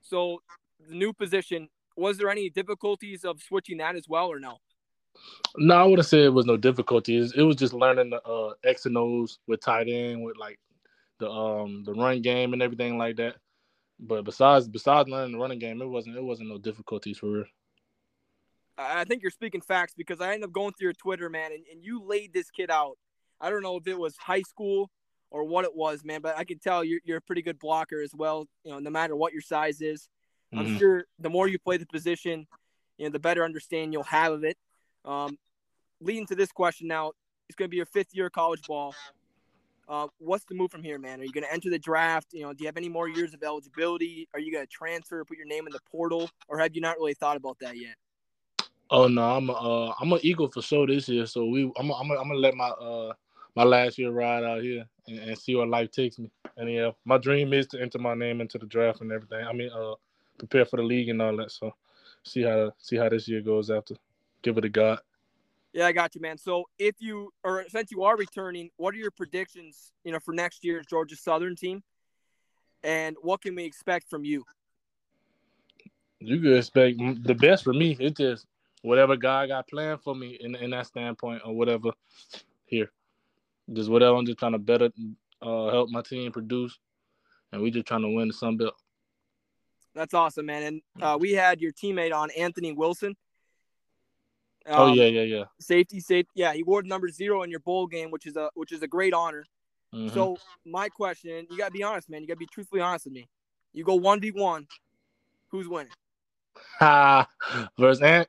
So 0.01 0.41
the 0.87 0.95
new 0.95 1.13
position. 1.13 1.69
Was 1.95 2.17
there 2.17 2.29
any 2.29 2.49
difficulties 2.49 3.23
of 3.23 3.39
switching 3.41 3.77
that 3.77 3.95
as 3.95 4.07
well, 4.09 4.27
or 4.27 4.39
no? 4.39 4.57
No, 5.57 5.75
I 5.75 5.83
wouldn't 5.83 6.07
say 6.07 6.23
it 6.25 6.33
was 6.33 6.47
no 6.47 6.57
difficulties. 6.57 7.33
It 7.37 7.43
was 7.43 7.55
just 7.55 7.71
learning 7.73 8.09
the 8.09 8.21
uh, 8.23 8.53
X 8.63 8.87
and 8.87 8.97
O's 8.97 9.37
with 9.47 9.61
tight 9.61 9.87
end, 9.87 10.23
with 10.23 10.35
like 10.37 10.59
the 11.19 11.29
um 11.29 11.83
the 11.83 11.93
run 11.93 12.21
game 12.23 12.53
and 12.53 12.63
everything 12.63 12.97
like 12.97 13.17
that. 13.17 13.35
But 13.99 14.23
besides 14.25 14.67
besides 14.67 15.07
learning 15.07 15.33
the 15.33 15.37
running 15.37 15.59
game, 15.59 15.81
it 15.83 15.85
wasn't 15.87 16.17
it 16.17 16.23
wasn't 16.23 16.49
no 16.49 16.57
difficulties 16.57 17.19
for 17.19 17.27
real. 17.31 17.45
I 18.77 19.03
think 19.03 19.21
you're 19.21 19.31
speaking 19.31 19.61
facts 19.61 19.93
because 19.95 20.19
I 20.19 20.33
ended 20.33 20.45
up 20.45 20.51
going 20.51 20.73
through 20.73 20.85
your 20.87 20.93
Twitter, 20.93 21.29
man, 21.29 21.51
and, 21.51 21.63
and 21.71 21.83
you 21.83 22.01
laid 22.03 22.33
this 22.33 22.49
kid 22.49 22.71
out. 22.71 22.97
I 23.39 23.49
don't 23.49 23.61
know 23.61 23.77
if 23.77 23.87
it 23.87 23.97
was 23.97 24.15
high 24.17 24.41
school 24.41 24.89
or 25.29 25.43
what 25.43 25.65
it 25.65 25.75
was, 25.75 26.03
man, 26.03 26.21
but 26.21 26.37
I 26.37 26.43
can 26.43 26.59
tell 26.59 26.83
you're, 26.83 27.01
you're 27.03 27.17
a 27.17 27.21
pretty 27.21 27.41
good 27.41 27.59
blocker 27.59 28.01
as 28.01 28.11
well. 28.15 28.47
You 28.63 28.71
know, 28.71 28.79
no 28.79 28.89
matter 28.89 29.15
what 29.15 29.33
your 29.33 29.41
size 29.41 29.81
is, 29.81 30.09
I'm 30.53 30.67
Mhm. 30.67 30.77
sure 30.77 31.05
the 31.19 31.29
more 31.29 31.47
you 31.47 31.59
play 31.59 31.77
the 31.77 31.85
position, 31.87 32.47
you 32.97 33.05
know, 33.05 33.11
the 33.11 33.19
better 33.19 33.43
understanding 33.43 33.91
you'll 33.91 34.03
have 34.03 34.33
of 34.33 34.43
it. 34.43 34.57
Um, 35.05 35.37
leading 35.99 36.27
to 36.27 36.35
this 36.35 36.51
question 36.51 36.87
now, 36.87 37.13
it's 37.49 37.55
going 37.55 37.67
to 37.67 37.71
be 37.71 37.77
your 37.77 37.87
fifth 37.87 38.13
year 38.13 38.27
of 38.27 38.31
college 38.31 38.61
ball. 38.67 38.95
Uh, 39.87 40.07
what's 40.19 40.45
the 40.45 40.55
move 40.55 40.71
from 40.71 40.83
here, 40.83 40.97
man? 40.97 41.19
Are 41.19 41.23
you 41.23 41.33
going 41.33 41.43
to 41.43 41.51
enter 41.51 41.69
the 41.69 41.79
draft? 41.79 42.27
You 42.31 42.43
know, 42.43 42.53
do 42.53 42.63
you 42.63 42.67
have 42.67 42.77
any 42.77 42.89
more 42.89 43.07
years 43.09 43.33
of 43.33 43.43
eligibility? 43.43 44.29
Are 44.33 44.39
you 44.39 44.51
going 44.51 44.65
to 44.65 44.71
transfer, 44.71 45.25
put 45.25 45.37
your 45.37 45.47
name 45.47 45.67
in 45.67 45.73
the 45.73 45.81
portal, 45.91 46.29
or 46.47 46.59
have 46.59 46.73
you 46.73 46.81
not 46.81 46.97
really 46.97 47.13
thought 47.15 47.35
about 47.35 47.57
that 47.59 47.77
yet? 47.77 47.95
Oh 48.89 49.07
no, 49.07 49.37
I'm 49.37 49.49
a, 49.49 49.53
uh 49.53 49.93
I'm 49.99 50.11
an 50.13 50.19
Eagle 50.21 50.49
for 50.49 50.61
sure 50.61 50.87
this 50.87 51.09
year. 51.09 51.25
So 51.25 51.45
we 51.45 51.71
I'm 51.77 51.89
a, 51.89 51.93
I'm 51.93 52.11
a, 52.11 52.15
I'm 52.15 52.27
gonna 52.27 52.39
let 52.39 52.55
my 52.55 52.69
uh 52.69 53.13
my 53.55 53.63
last 53.63 53.97
year 53.97 54.11
ride 54.11 54.43
out 54.43 54.61
here 54.61 54.85
and, 55.07 55.19
and 55.19 55.37
see 55.37 55.55
where 55.55 55.65
life 55.65 55.91
takes 55.91 56.19
me. 56.19 56.29
And 56.57 56.71
yeah, 56.71 56.91
my 57.05 57.17
dream 57.17 57.53
is 57.53 57.67
to 57.67 57.81
enter 57.81 57.99
my 57.99 58.13
name 58.13 58.41
into 58.41 58.57
the 58.57 58.65
draft 58.65 59.01
and 59.01 59.11
everything. 59.11 59.45
I 59.45 59.53
mean, 59.53 59.69
uh, 59.71 59.95
prepare 60.37 60.65
for 60.65 60.77
the 60.77 60.83
league 60.83 61.09
and 61.09 61.21
all 61.21 61.35
that. 61.37 61.51
So 61.51 61.73
see 62.23 62.43
how 62.43 62.71
see 62.77 62.97
how 62.97 63.09
this 63.09 63.27
year 63.27 63.41
goes 63.41 63.69
after. 63.69 63.95
Give 64.41 64.57
it 64.57 64.65
a 64.65 64.69
God. 64.69 64.99
Yeah, 65.73 65.87
I 65.87 65.91
got 65.91 66.13
you, 66.13 66.21
man. 66.21 66.37
So 66.37 66.65
if 66.77 66.95
you 66.99 67.33
or 67.43 67.65
since 67.69 67.91
you 67.91 68.03
are 68.03 68.15
returning, 68.15 68.69
what 68.77 68.93
are 68.93 68.97
your 68.97 69.11
predictions, 69.11 69.91
you 70.03 70.11
know, 70.11 70.19
for 70.19 70.33
next 70.33 70.63
year's 70.63 70.85
Georgia 70.85 71.15
Southern 71.15 71.55
team? 71.55 71.83
And 72.83 73.15
what 73.21 73.41
can 73.41 73.55
we 73.55 73.63
expect 73.63 74.09
from 74.09 74.25
you? 74.25 74.43
You 76.19 76.39
can 76.39 76.57
expect 76.57 76.97
the 77.23 77.33
best 77.33 77.63
for 77.63 77.73
me. 77.73 77.97
It's 77.99 78.17
just 78.17 78.45
whatever 78.83 79.15
God 79.17 79.47
got 79.47 79.67
planned 79.67 80.01
for 80.01 80.15
me 80.15 80.37
in 80.39 80.55
in 80.55 80.69
that 80.69 80.85
standpoint 80.85 81.41
or 81.43 81.55
whatever 81.55 81.91
here. 82.65 82.91
Just 83.71 83.89
whatever. 83.89 84.15
I'm 84.15 84.25
just 84.25 84.37
trying 84.37 84.51
to 84.51 84.59
better 84.59 84.91
uh, 85.41 85.69
help 85.71 85.89
my 85.89 86.01
team 86.01 86.31
produce, 86.31 86.77
and 87.51 87.61
we 87.61 87.71
just 87.71 87.87
trying 87.87 88.01
to 88.01 88.09
win 88.09 88.27
the 88.27 88.33
Sun 88.33 88.57
Belt. 88.57 88.75
That's 89.95 90.13
awesome, 90.13 90.45
man. 90.45 90.63
And 90.63 90.81
uh, 91.01 91.17
we 91.19 91.33
had 91.33 91.61
your 91.61 91.71
teammate 91.71 92.13
on, 92.13 92.29
Anthony 92.31 92.73
Wilson. 92.73 93.15
oh 94.67 94.87
Um, 94.87 94.97
yeah, 94.97 95.05
yeah, 95.05 95.21
yeah. 95.21 95.43
safety, 95.59 95.99
safe. 95.99 96.25
Yeah, 96.35 96.53
he 96.53 96.63
wore 96.63 96.83
number 96.83 97.09
zero 97.09 97.43
in 97.43 97.51
your 97.51 97.59
bowl 97.59 97.87
game, 97.87 98.11
which 98.11 98.25
is 98.25 98.35
a 98.35 98.49
which 98.53 98.71
is 98.71 98.81
a 98.81 98.87
great 98.87 99.13
honor. 99.13 99.45
Mhm. 99.93 100.13
So 100.13 100.37
my 100.65 100.89
question, 100.89 101.47
you 101.49 101.57
gotta 101.57 101.71
be 101.71 101.83
honest, 101.83 102.09
man. 102.09 102.21
You 102.21 102.27
gotta 102.27 102.39
be 102.39 102.47
truthfully 102.47 102.81
honest 102.81 103.05
with 103.05 103.13
me. 103.13 103.29
You 103.71 103.83
go 103.83 103.95
one 103.95 104.19
v 104.19 104.31
one, 104.31 104.67
who's 105.49 105.67
winning? 105.67 105.93
Ha 106.79 107.27
versus 107.77 108.01
Ant. 108.01 108.27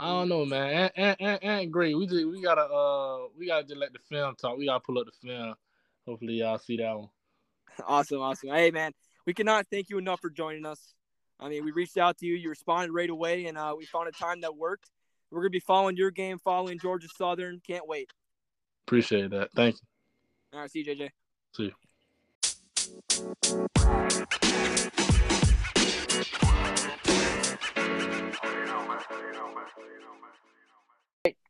I 0.00 0.06
don't 0.10 0.28
know, 0.28 0.44
man. 0.44 0.90
Ant 0.96 1.72
great. 1.72 1.98
We 1.98 2.06
just 2.06 2.24
we 2.24 2.40
gotta 2.40 2.62
uh 2.62 3.26
we 3.36 3.48
gotta 3.48 3.64
just 3.66 3.80
let 3.80 3.92
the 3.92 3.98
film 4.08 4.36
talk. 4.36 4.56
We 4.56 4.66
gotta 4.66 4.78
pull 4.78 4.98
up 4.98 5.06
the 5.06 5.28
film. 5.28 5.56
Hopefully 6.06 6.34
y'all 6.34 6.58
see 6.58 6.76
that 6.76 6.96
one. 6.96 7.08
Awesome, 7.86 8.20
awesome. 8.20 8.50
Hey, 8.50 8.72
man, 8.72 8.90
we 9.24 9.32
cannot 9.32 9.66
thank 9.70 9.88
you 9.88 9.98
enough 9.98 10.20
for 10.20 10.30
joining 10.30 10.66
us. 10.66 10.94
I 11.38 11.48
mean, 11.48 11.64
we 11.64 11.70
reached 11.70 11.96
out 11.96 12.18
to 12.18 12.26
you, 12.26 12.34
you 12.34 12.48
responded 12.48 12.90
right 12.90 13.08
away, 13.08 13.46
and 13.46 13.56
uh, 13.56 13.72
we 13.78 13.86
found 13.86 14.08
a 14.08 14.12
time 14.12 14.40
that 14.40 14.56
worked. 14.56 14.90
We're 15.30 15.42
gonna 15.42 15.50
be 15.50 15.60
following 15.60 15.96
your 15.96 16.10
game, 16.10 16.38
following 16.38 16.78
Georgia 16.80 17.08
Southern. 17.16 17.60
Can't 17.64 17.86
wait. 17.86 18.10
Appreciate 18.86 19.30
that. 19.30 19.50
Thank 19.54 19.76
you. 19.76 19.80
All 20.54 20.60
right, 20.60 20.70
see 20.70 20.80
you, 20.80 20.96
Jjay. 20.96 21.10
See 21.54 21.64
you. 21.64 21.72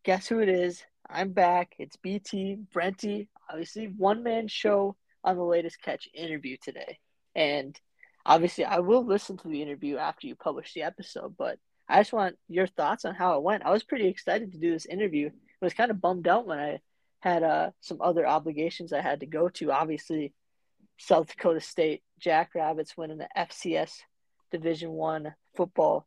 Guess 0.05 0.29
who 0.29 0.41
it 0.41 0.49
is? 0.49 0.83
I'm 1.11 1.33
back. 1.33 1.75
It's 1.79 1.97
BT, 1.97 2.59
Brenty, 2.73 3.29
obviously 3.50 3.87
one 3.87 4.23
man 4.23 4.49
show 4.49 4.97
on 5.25 5.37
the 5.37 5.43
latest 5.43 5.83
catch 5.83 6.09
interview 6.15 6.57
today. 6.62 6.99
And 7.35 7.79
obviously 8.25 8.65
I 8.65 8.79
will 8.79 9.05
listen 9.05 9.37
to 9.38 9.49
the 9.49 9.61
interview 9.62 9.97
after 9.97 10.27
you 10.27 10.37
publish 10.37 10.73
the 10.73 10.83
episode, 10.83 11.35
but 11.37 11.59
I 11.88 12.00
just 12.00 12.12
want 12.12 12.37
your 12.49 12.67
thoughts 12.67 13.05
on 13.05 13.15
how 13.15 13.37
it 13.37 13.43
went. 13.43 13.65
I 13.65 13.71
was 13.71 13.83
pretty 13.83 14.07
excited 14.09 14.53
to 14.53 14.59
do 14.59 14.73
this 14.73 14.87
interview. 14.87 15.29
I 15.29 15.65
was 15.65 15.75
kind 15.75 15.91
of 15.91 16.00
bummed 16.00 16.29
out 16.29 16.47
when 16.47 16.59
I 16.59 16.81
had 17.21 17.43
uh, 17.43 17.71
some 17.81 18.00
other 18.00 18.27
obligations 18.27 18.93
I 18.93 19.00
had 19.00 19.21
to 19.21 19.27
go 19.27 19.49
to. 19.49 19.73
Obviously, 19.73 20.33
South 20.99 21.27
Dakota 21.29 21.61
State 21.61 22.03
Jackrabbits 22.21 22.97
winning 22.97 23.19
the 23.19 23.29
FCS 23.37 23.93
Division 24.53 24.91
One 24.91 25.35
football 25.57 26.07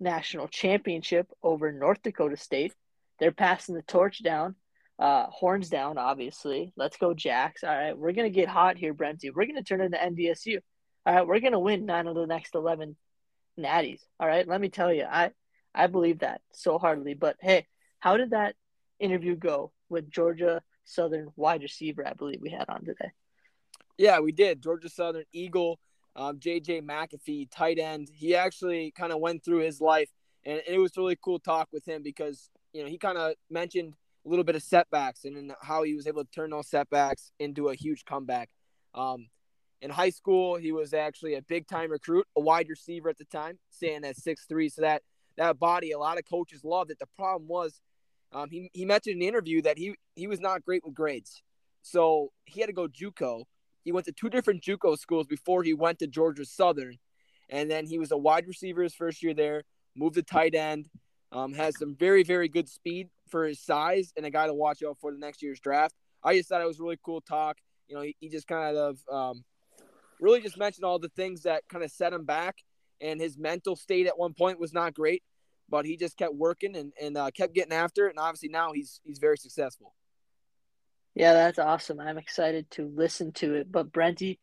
national 0.00 0.48
championship 0.48 1.28
over 1.42 1.72
North 1.72 2.02
Dakota 2.02 2.36
State. 2.36 2.74
They're 3.18 3.32
passing 3.32 3.74
the 3.74 3.82
torch 3.82 4.22
down, 4.22 4.54
uh, 4.98 5.26
horns 5.26 5.68
down, 5.68 5.98
obviously. 5.98 6.72
Let's 6.76 6.96
go, 6.96 7.14
Jacks. 7.14 7.64
All 7.64 7.70
right, 7.70 7.96
we're 7.96 8.12
gonna 8.12 8.30
get 8.30 8.48
hot 8.48 8.78
here, 8.78 8.94
Brenty. 8.94 9.30
We're 9.34 9.46
gonna 9.46 9.62
turn 9.62 9.80
into 9.80 9.98
NDSU. 9.98 10.60
All 11.06 11.14
right, 11.14 11.26
we're 11.26 11.40
gonna 11.40 11.58
win 11.58 11.86
nine 11.86 12.06
of 12.06 12.14
the 12.14 12.26
next 12.26 12.54
eleven 12.54 12.96
natties. 13.58 14.00
All 14.20 14.28
right, 14.28 14.46
let 14.46 14.60
me 14.60 14.68
tell 14.68 14.92
you, 14.92 15.04
I 15.04 15.32
I 15.74 15.86
believe 15.86 16.20
that 16.20 16.40
so 16.52 16.78
heartily. 16.78 17.14
But 17.14 17.36
hey, 17.40 17.66
how 17.98 18.16
did 18.16 18.30
that 18.30 18.54
interview 18.98 19.36
go 19.36 19.72
with 19.88 20.10
Georgia 20.10 20.62
Southern 20.84 21.28
wide 21.36 21.62
receiver? 21.62 22.06
I 22.06 22.14
believe 22.14 22.40
we 22.40 22.50
had 22.50 22.68
on 22.68 22.84
today. 22.84 23.12
Yeah, 23.96 24.20
we 24.20 24.30
did. 24.30 24.62
Georgia 24.62 24.88
Southern 24.88 25.24
Eagle, 25.32 25.80
um, 26.18 26.38
Jjay 26.38 26.82
McAfee, 26.82 27.48
tight 27.50 27.78
end. 27.78 28.10
He 28.12 28.34
actually 28.34 28.90
kind 28.90 29.12
of 29.12 29.20
went 29.20 29.44
through 29.44 29.60
his 29.60 29.80
life, 29.80 30.10
and, 30.44 30.60
it 30.66 30.78
was 30.78 30.96
really 30.96 31.16
cool 31.24 31.38
talk 31.38 31.68
with 31.72 31.86
him 31.86 32.02
because 32.02 32.50
you 32.72 32.82
know 32.82 32.88
he 32.88 32.98
kind 32.98 33.16
of 33.16 33.34
mentioned 33.48 33.94
a 34.26 34.28
little 34.28 34.44
bit 34.44 34.56
of 34.56 34.62
setbacks 34.62 35.24
and 35.24 35.52
how 35.62 35.84
he 35.84 35.94
was 35.94 36.06
able 36.06 36.24
to 36.24 36.30
turn 36.30 36.50
those 36.50 36.68
setbacks 36.68 37.30
into 37.38 37.68
a 37.68 37.74
huge 37.74 38.04
comeback. 38.04 38.50
Um, 38.94 39.28
in 39.80 39.90
high 39.90 40.10
school, 40.10 40.56
he 40.56 40.72
was 40.72 40.92
actually 40.92 41.34
a 41.34 41.42
big 41.42 41.68
time 41.68 41.92
recruit, 41.92 42.26
a 42.36 42.40
wide 42.40 42.68
receiver 42.68 43.08
at 43.08 43.16
the 43.16 43.24
time, 43.26 43.60
standing 43.70 44.08
at 44.10 44.16
six 44.16 44.44
three. 44.48 44.68
So 44.68 44.82
that 44.82 45.02
that 45.36 45.60
body, 45.60 45.92
a 45.92 45.98
lot 45.98 46.18
of 46.18 46.24
coaches 46.28 46.64
loved 46.64 46.90
it. 46.90 46.98
The 46.98 47.06
problem 47.16 47.46
was, 47.46 47.80
um, 48.32 48.50
he 48.50 48.70
he 48.72 48.84
mentioned 48.84 49.16
in 49.16 49.22
an 49.22 49.28
interview 49.28 49.62
that 49.62 49.78
he 49.78 49.94
he 50.16 50.26
was 50.26 50.40
not 50.40 50.64
great 50.64 50.84
with 50.84 50.94
grades, 50.94 51.44
so 51.82 52.32
he 52.44 52.60
had 52.60 52.66
to 52.66 52.72
go 52.72 52.88
JUCO. 52.88 53.44
He 53.88 53.92
went 53.92 54.04
to 54.04 54.12
two 54.12 54.28
different 54.28 54.62
JUCO 54.62 54.98
schools 54.98 55.26
before 55.26 55.62
he 55.62 55.72
went 55.72 55.98
to 56.00 56.06
Georgia 56.06 56.44
Southern, 56.44 56.98
and 57.48 57.70
then 57.70 57.86
he 57.86 57.98
was 57.98 58.12
a 58.12 58.18
wide 58.18 58.46
receiver 58.46 58.82
his 58.82 58.94
first 58.94 59.22
year 59.22 59.32
there. 59.32 59.62
Moved 59.96 60.16
to 60.16 60.22
tight 60.22 60.54
end, 60.54 60.90
um, 61.32 61.54
has 61.54 61.78
some 61.78 61.96
very 61.96 62.22
very 62.22 62.50
good 62.50 62.68
speed 62.68 63.08
for 63.30 63.46
his 63.46 63.58
size, 63.58 64.12
and 64.14 64.26
a 64.26 64.30
guy 64.30 64.46
to 64.46 64.52
watch 64.52 64.82
out 64.86 64.98
for 65.00 65.10
the 65.10 65.16
next 65.16 65.42
year's 65.42 65.58
draft. 65.58 65.94
I 66.22 66.36
just 66.36 66.50
thought 66.50 66.60
it 66.60 66.66
was 66.66 66.78
really 66.78 66.98
cool 67.02 67.22
talk. 67.22 67.56
You 67.88 67.96
know, 67.96 68.02
he, 68.02 68.14
he 68.20 68.28
just 68.28 68.46
kind 68.46 68.76
of 68.76 68.98
um, 69.10 69.42
really 70.20 70.42
just 70.42 70.58
mentioned 70.58 70.84
all 70.84 70.98
the 70.98 71.08
things 71.08 71.44
that 71.44 71.62
kind 71.70 71.82
of 71.82 71.90
set 71.90 72.12
him 72.12 72.26
back 72.26 72.56
and 73.00 73.18
his 73.18 73.38
mental 73.38 73.74
state 73.74 74.06
at 74.06 74.18
one 74.18 74.34
point 74.34 74.60
was 74.60 74.74
not 74.74 74.92
great, 74.92 75.22
but 75.70 75.86
he 75.86 75.96
just 75.96 76.18
kept 76.18 76.34
working 76.34 76.76
and, 76.76 76.92
and 77.00 77.16
uh, 77.16 77.30
kept 77.30 77.54
getting 77.54 77.72
after 77.72 78.06
it. 78.06 78.10
And 78.10 78.18
obviously 78.18 78.50
now 78.50 78.72
he's 78.74 79.00
he's 79.02 79.18
very 79.18 79.38
successful. 79.38 79.94
Yeah, 81.18 81.32
that's 81.32 81.58
awesome. 81.58 81.98
I'm 81.98 82.16
excited 82.16 82.70
to 82.72 82.92
listen 82.94 83.32
to 83.32 83.56
it. 83.56 83.72
But 83.72 83.90
Brenty, 83.90 84.38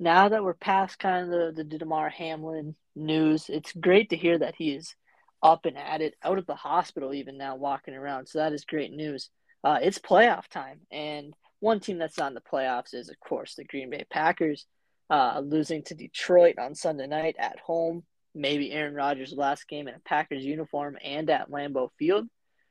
now 0.00 0.30
that 0.30 0.42
we're 0.42 0.54
past 0.54 0.98
kind 0.98 1.30
of 1.30 1.54
the, 1.54 1.64
the 1.64 1.78
Damar 1.78 2.08
Hamlin 2.08 2.74
news, 2.96 3.50
it's 3.50 3.74
great 3.74 4.08
to 4.08 4.16
hear 4.16 4.38
that 4.38 4.54
he 4.56 4.70
is 4.70 4.94
up 5.42 5.66
and 5.66 5.76
at 5.76 6.00
it, 6.00 6.14
out 6.22 6.38
of 6.38 6.46
the 6.46 6.54
hospital 6.54 7.12
even 7.12 7.36
now, 7.36 7.56
walking 7.56 7.92
around. 7.92 8.26
So 8.26 8.38
that 8.38 8.54
is 8.54 8.64
great 8.64 8.90
news. 8.90 9.28
Uh, 9.62 9.80
it's 9.82 9.98
playoff 9.98 10.48
time, 10.48 10.80
and 10.90 11.34
one 11.60 11.78
team 11.80 11.98
that's 11.98 12.16
not 12.16 12.28
in 12.28 12.34
the 12.34 12.40
playoffs 12.40 12.94
is, 12.94 13.10
of 13.10 13.20
course, 13.20 13.54
the 13.54 13.64
Green 13.64 13.90
Bay 13.90 14.06
Packers 14.10 14.64
uh, 15.10 15.42
losing 15.44 15.82
to 15.84 15.94
Detroit 15.94 16.58
on 16.58 16.74
Sunday 16.74 17.06
night 17.06 17.36
at 17.38 17.58
home. 17.58 18.02
Maybe 18.34 18.72
Aaron 18.72 18.94
Rodgers' 18.94 19.34
last 19.36 19.68
game 19.68 19.88
in 19.88 19.94
a 19.94 20.00
Packers 20.06 20.42
uniform 20.42 20.96
and 21.04 21.28
at 21.28 21.50
Lambeau 21.50 21.90
Field 21.98 22.26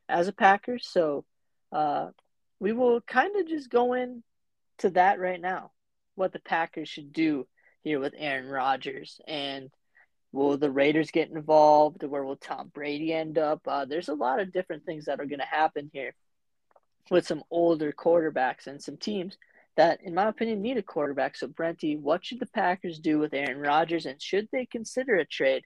as 0.10 0.27
a 0.27 0.33
Packer. 0.33 0.79
So 0.79 1.24
uh, 1.72 2.07
we 2.63 2.72
will 2.72 3.01
kind 3.01 3.36
of 3.36 3.46
just 3.46 3.70
go 3.70 3.91
in 3.91 4.24
to 4.77 4.89
that 4.91 5.20
right 5.20 5.41
now. 5.41 5.72
What 6.15 6.32
the 6.32 6.39
Packers 6.39 6.88
should 6.88 7.12
do 7.12 7.46
here 7.84 8.00
with 8.00 8.13
Aaron 8.17 8.48
Rodgers 8.48 9.20
and 9.27 9.70
will 10.32 10.58
the 10.58 10.72
Raiders 10.72 11.12
get 11.12 11.29
involved? 11.29 12.03
Where 12.03 12.24
will 12.24 12.38
Tom 12.38 12.72
Brady 12.74 13.12
end 13.12 13.38
up? 13.38 13.67
Uh, 13.67 13.84
there's 13.84 14.08
a 14.08 14.13
lot 14.13 14.39
of 14.39 14.53
different 14.53 14.86
things 14.86 15.05
that 15.05 15.20
are 15.20 15.25
going 15.25 15.39
to 15.39 15.46
happen 15.46 15.91
here 15.91 16.15
with 17.12 17.27
some 17.27 17.43
older 17.51 17.91
quarterbacks 17.91 18.65
and 18.65 18.82
some 18.82 18.96
teams 18.96 19.38
that, 19.75 20.00
in 20.01 20.13
my 20.13 20.29
opinion, 20.29 20.62
need 20.62 20.77
a 20.77 20.84
quarterback. 20.84 21.36
So, 21.36 21.48
Brenty, 21.48 22.00
what 22.00 22.24
should 22.24 22.39
the 22.39 22.46
Packers 22.46 22.98
do 22.98 23.20
with 23.20 23.34
Aaron 23.34 23.60
Rodgers, 23.60 24.05
and 24.05 24.22
should 24.22 24.48
they 24.53 24.65
consider 24.65 25.15
a 25.15 25.25
trade 25.25 25.63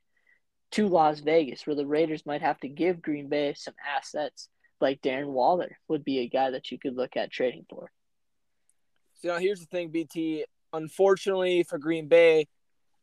to 0.72 0.88
Las 0.88 1.20
Vegas, 1.20 1.68
where 1.68 1.76
the 1.76 1.86
Raiders 1.86 2.26
might 2.26 2.42
have 2.42 2.60
to 2.62 2.68
give 2.68 3.04
Green 3.04 3.30
Bay 3.30 3.54
some 3.56 3.76
assets, 3.96 4.50
like 4.82 5.02
Darren 5.02 5.32
Waller 5.32 5.78
would 5.88 6.04
be 6.04 6.20
a 6.20 6.30
guy 6.30 6.52
that 6.52 6.72
you 6.72 6.80
could 6.80 6.96
look 6.96 7.18
at 7.18 7.32
trading 7.32 7.66
for? 7.70 7.92
So, 9.16 9.30
now 9.30 9.40
here's 9.40 9.60
the 9.60 9.66
thing, 9.66 9.90
BT. 9.90 10.46
Unfortunately 10.74 11.64
for 11.64 11.78
Green 11.78 12.08
Bay, 12.08 12.48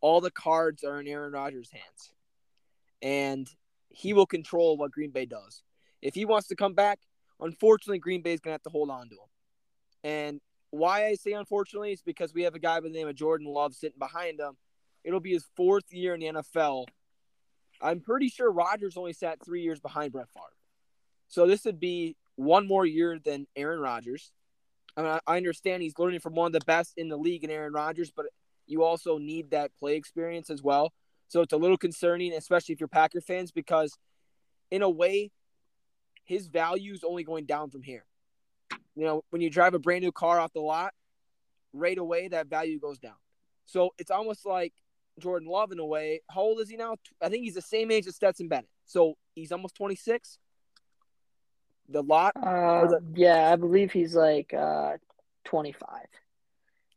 all 0.00 0.20
the 0.20 0.30
cards 0.30 0.84
are 0.84 1.00
in 1.00 1.08
Aaron 1.08 1.32
Rodgers' 1.32 1.70
hands, 1.72 2.12
and 3.02 3.48
he 3.88 4.12
will 4.12 4.26
control 4.26 4.76
what 4.76 4.92
Green 4.92 5.10
Bay 5.10 5.24
does. 5.24 5.62
If 6.02 6.14
he 6.14 6.24
wants 6.26 6.48
to 6.48 6.56
come 6.56 6.74
back, 6.74 7.00
unfortunately, 7.40 7.98
Green 7.98 8.22
Bay 8.22 8.34
is 8.34 8.40
going 8.40 8.50
to 8.50 8.54
have 8.54 8.62
to 8.62 8.70
hold 8.70 8.90
on 8.90 9.08
to 9.08 9.14
him. 9.14 9.28
And 10.04 10.40
why 10.70 11.06
I 11.06 11.14
say 11.14 11.32
unfortunately 11.32 11.92
is 11.92 12.02
because 12.02 12.34
we 12.34 12.42
have 12.42 12.54
a 12.54 12.58
guy 12.58 12.80
by 12.80 12.88
the 12.88 12.94
name 12.94 13.08
of 13.08 13.14
Jordan 13.14 13.46
Love 13.46 13.74
sitting 13.74 13.98
behind 13.98 14.40
him. 14.40 14.56
It'll 15.04 15.20
be 15.20 15.32
his 15.32 15.46
fourth 15.56 15.84
year 15.90 16.14
in 16.14 16.20
the 16.20 16.26
NFL. 16.26 16.86
I'm 17.80 18.00
pretty 18.00 18.28
sure 18.28 18.50
Rodgers 18.50 18.96
only 18.96 19.12
sat 19.12 19.38
three 19.44 19.62
years 19.62 19.80
behind 19.80 20.12
Brett 20.12 20.28
Favre. 20.34 20.44
So 21.34 21.48
this 21.48 21.64
would 21.64 21.80
be 21.80 22.14
one 22.36 22.68
more 22.68 22.86
year 22.86 23.18
than 23.18 23.48
Aaron 23.56 23.80
Rodgers. 23.80 24.30
I 24.96 25.02
mean, 25.02 25.18
I 25.26 25.36
understand 25.36 25.82
he's 25.82 25.98
learning 25.98 26.20
from 26.20 26.36
one 26.36 26.46
of 26.46 26.52
the 26.52 26.64
best 26.64 26.92
in 26.96 27.08
the 27.08 27.16
league 27.16 27.42
in 27.42 27.50
Aaron 27.50 27.72
Rodgers, 27.72 28.12
but 28.14 28.26
you 28.68 28.84
also 28.84 29.18
need 29.18 29.50
that 29.50 29.72
play 29.76 29.96
experience 29.96 30.48
as 30.48 30.62
well. 30.62 30.92
So 31.26 31.40
it's 31.40 31.52
a 31.52 31.56
little 31.56 31.76
concerning, 31.76 32.32
especially 32.32 32.74
if 32.74 32.80
you're 32.80 32.86
Packer 32.86 33.20
fans, 33.20 33.50
because 33.50 33.98
in 34.70 34.82
a 34.82 34.88
way, 34.88 35.32
his 36.24 36.46
value 36.46 36.92
is 36.92 37.02
only 37.02 37.24
going 37.24 37.46
down 37.46 37.68
from 37.70 37.82
here. 37.82 38.04
You 38.94 39.04
know, 39.04 39.24
when 39.30 39.42
you 39.42 39.50
drive 39.50 39.74
a 39.74 39.80
brand 39.80 40.04
new 40.04 40.12
car 40.12 40.38
off 40.38 40.52
the 40.52 40.60
lot, 40.60 40.94
right 41.72 41.98
away 41.98 42.28
that 42.28 42.46
value 42.46 42.78
goes 42.78 43.00
down. 43.00 43.16
So 43.66 43.90
it's 43.98 44.12
almost 44.12 44.46
like 44.46 44.72
Jordan 45.18 45.48
Love 45.48 45.72
in 45.72 45.80
a 45.80 45.84
way. 45.84 46.20
How 46.30 46.42
old 46.42 46.60
is 46.60 46.68
he 46.68 46.76
now? 46.76 46.94
I 47.20 47.28
think 47.28 47.42
he's 47.42 47.54
the 47.54 47.60
same 47.60 47.90
age 47.90 48.06
as 48.06 48.14
Stetson 48.14 48.46
Bennett. 48.46 48.70
So 48.86 49.14
he's 49.34 49.50
almost 49.50 49.74
26. 49.74 50.38
The 51.88 52.02
lot? 52.02 52.32
Uh, 52.36 52.86
the... 52.86 53.02
Yeah, 53.14 53.52
I 53.52 53.56
believe 53.56 53.92
he's 53.92 54.14
like 54.14 54.52
uh, 54.54 54.94
25. 55.44 55.88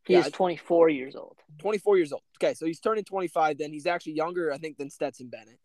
He 0.05 0.13
yeah, 0.13 0.19
is 0.19 0.31
24 0.31 0.89
years 0.89 1.15
old. 1.15 1.37
24 1.59 1.97
years 1.97 2.13
old. 2.13 2.21
Okay, 2.41 2.53
so 2.53 2.65
he's 2.65 2.79
turning 2.79 3.03
25 3.03 3.57
then. 3.57 3.73
He's 3.73 3.85
actually 3.85 4.13
younger, 4.13 4.53
I 4.53 4.57
think, 4.57 4.77
than 4.77 4.89
Stetson 4.89 5.27
Bennett. 5.27 5.59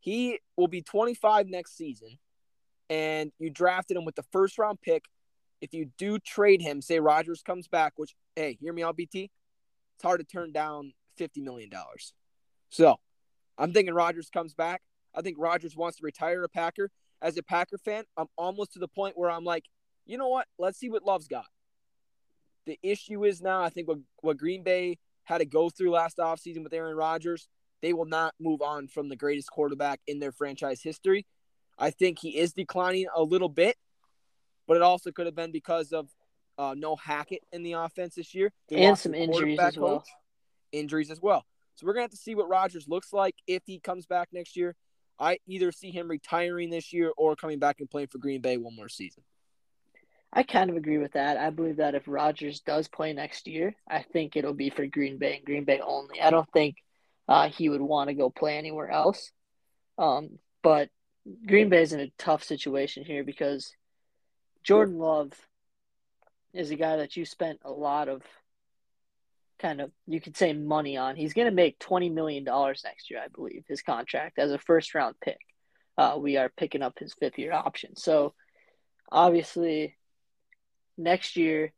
He 0.00 0.40
will 0.56 0.68
be 0.68 0.82
25 0.82 1.48
next 1.48 1.76
season, 1.76 2.18
and 2.90 3.32
you 3.38 3.48
drafted 3.48 3.96
him 3.96 4.04
with 4.04 4.16
the 4.16 4.24
first 4.32 4.58
round 4.58 4.82
pick 4.82 5.04
if 5.64 5.72
you 5.72 5.86
do 5.96 6.18
trade 6.18 6.60
him, 6.60 6.82
say 6.82 7.00
Rodgers 7.00 7.40
comes 7.40 7.68
back, 7.68 7.94
which 7.96 8.14
hey, 8.36 8.58
hear 8.60 8.74
me 8.74 8.82
out, 8.82 8.96
BT. 8.96 9.30
It's 9.94 10.02
hard 10.02 10.20
to 10.20 10.26
turn 10.26 10.52
down 10.52 10.92
fifty 11.16 11.40
million 11.40 11.70
dollars. 11.70 12.12
So 12.68 12.96
I'm 13.56 13.72
thinking 13.72 13.94
Rodgers 13.94 14.28
comes 14.28 14.52
back. 14.52 14.82
I 15.14 15.22
think 15.22 15.38
Rodgers 15.38 15.74
wants 15.74 15.96
to 15.98 16.04
retire 16.04 16.44
a 16.44 16.50
Packer. 16.50 16.90
As 17.24 17.38
a 17.38 17.42
Packer 17.42 17.78
fan, 17.78 18.04
I'm 18.18 18.26
almost 18.36 18.74
to 18.74 18.78
the 18.78 18.86
point 18.86 19.16
where 19.16 19.30
I'm 19.30 19.44
like, 19.44 19.64
you 20.04 20.18
know 20.18 20.28
what? 20.28 20.46
Let's 20.58 20.78
see 20.78 20.90
what 20.90 21.02
Love's 21.02 21.26
got. 21.26 21.46
The 22.66 22.78
issue 22.82 23.24
is 23.24 23.40
now, 23.40 23.62
I 23.62 23.70
think 23.70 23.88
what, 23.88 23.98
what 24.20 24.36
Green 24.36 24.62
Bay 24.62 24.98
had 25.24 25.38
to 25.38 25.46
go 25.46 25.70
through 25.70 25.90
last 25.90 26.18
offseason 26.18 26.62
with 26.62 26.74
Aaron 26.74 26.94
Rodgers, 26.94 27.48
they 27.80 27.94
will 27.94 28.04
not 28.04 28.34
move 28.38 28.60
on 28.60 28.88
from 28.88 29.08
the 29.08 29.16
greatest 29.16 29.50
quarterback 29.50 30.00
in 30.06 30.18
their 30.18 30.32
franchise 30.32 30.82
history. 30.82 31.26
I 31.78 31.90
think 31.90 32.18
he 32.18 32.36
is 32.36 32.52
declining 32.52 33.06
a 33.16 33.22
little 33.22 33.48
bit, 33.48 33.76
but 34.68 34.76
it 34.76 34.82
also 34.82 35.10
could 35.10 35.24
have 35.24 35.34
been 35.34 35.50
because 35.50 35.92
of 35.92 36.10
uh, 36.58 36.74
no 36.76 36.94
Hackett 36.94 37.42
in 37.52 37.62
the 37.62 37.72
offense 37.72 38.16
this 38.16 38.34
year. 38.34 38.52
They 38.68 38.84
and 38.84 38.98
some 38.98 39.14
injuries 39.14 39.58
as 39.58 39.78
well. 39.78 40.00
Coach, 40.00 40.08
injuries 40.72 41.10
as 41.10 41.22
well. 41.22 41.46
So 41.74 41.86
we're 41.86 41.94
gonna 41.94 42.02
have 42.02 42.10
to 42.10 42.16
see 42.16 42.34
what 42.34 42.48
Rodgers 42.48 42.86
looks 42.86 43.12
like 43.12 43.34
if 43.46 43.62
he 43.66 43.80
comes 43.80 44.06
back 44.06 44.28
next 44.30 44.56
year. 44.56 44.76
I 45.18 45.38
either 45.46 45.72
see 45.72 45.90
him 45.90 46.08
retiring 46.08 46.70
this 46.70 46.92
year 46.92 47.12
or 47.16 47.36
coming 47.36 47.58
back 47.58 47.80
and 47.80 47.90
playing 47.90 48.08
for 48.08 48.18
Green 48.18 48.40
Bay 48.40 48.56
one 48.56 48.74
more 48.74 48.88
season. 48.88 49.22
I 50.32 50.42
kind 50.42 50.68
of 50.68 50.76
agree 50.76 50.98
with 50.98 51.12
that. 51.12 51.36
I 51.36 51.50
believe 51.50 51.76
that 51.76 51.94
if 51.94 52.08
Rodgers 52.08 52.60
does 52.60 52.88
play 52.88 53.12
next 53.12 53.46
year, 53.46 53.74
I 53.88 54.02
think 54.02 54.34
it'll 54.34 54.52
be 54.52 54.70
for 54.70 54.84
Green 54.86 55.16
Bay 55.16 55.36
and 55.36 55.44
Green 55.44 55.64
Bay 55.64 55.80
only. 55.80 56.20
I 56.20 56.30
don't 56.30 56.50
think 56.52 56.76
uh, 57.28 57.48
he 57.48 57.68
would 57.68 57.80
want 57.80 58.08
to 58.08 58.14
go 58.14 58.30
play 58.30 58.58
anywhere 58.58 58.90
else. 58.90 59.30
Um, 59.96 60.38
but 60.62 60.88
Green 61.46 61.68
Bay 61.68 61.82
is 61.82 61.92
in 61.92 62.00
a 62.00 62.12
tough 62.18 62.42
situation 62.42 63.04
here 63.04 63.22
because 63.22 63.72
Jordan 64.64 64.98
Love 64.98 65.32
is 66.52 66.70
a 66.70 66.76
guy 66.76 66.96
that 66.96 67.16
you 67.16 67.24
spent 67.24 67.60
a 67.64 67.70
lot 67.70 68.08
of 68.08 68.22
kind 69.58 69.80
of 69.80 69.90
you 70.06 70.20
could 70.20 70.36
say 70.36 70.52
money 70.52 70.96
on. 70.96 71.16
He's 71.16 71.34
going 71.34 71.48
to 71.48 71.54
make 71.54 71.78
twenty 71.78 72.10
million 72.10 72.44
dollars 72.44 72.82
next 72.84 73.10
year, 73.10 73.20
I 73.24 73.28
believe, 73.28 73.64
his 73.68 73.82
contract 73.82 74.38
as 74.38 74.52
a 74.52 74.58
first 74.58 74.94
round 74.94 75.16
pick. 75.20 75.38
Uh, 75.96 76.16
we 76.18 76.36
are 76.36 76.50
picking 76.56 76.82
up 76.82 76.98
his 76.98 77.14
fifth 77.14 77.38
year 77.38 77.52
option, 77.52 77.96
so 77.96 78.34
obviously 79.10 79.96
next 80.96 81.36
year 81.36 81.72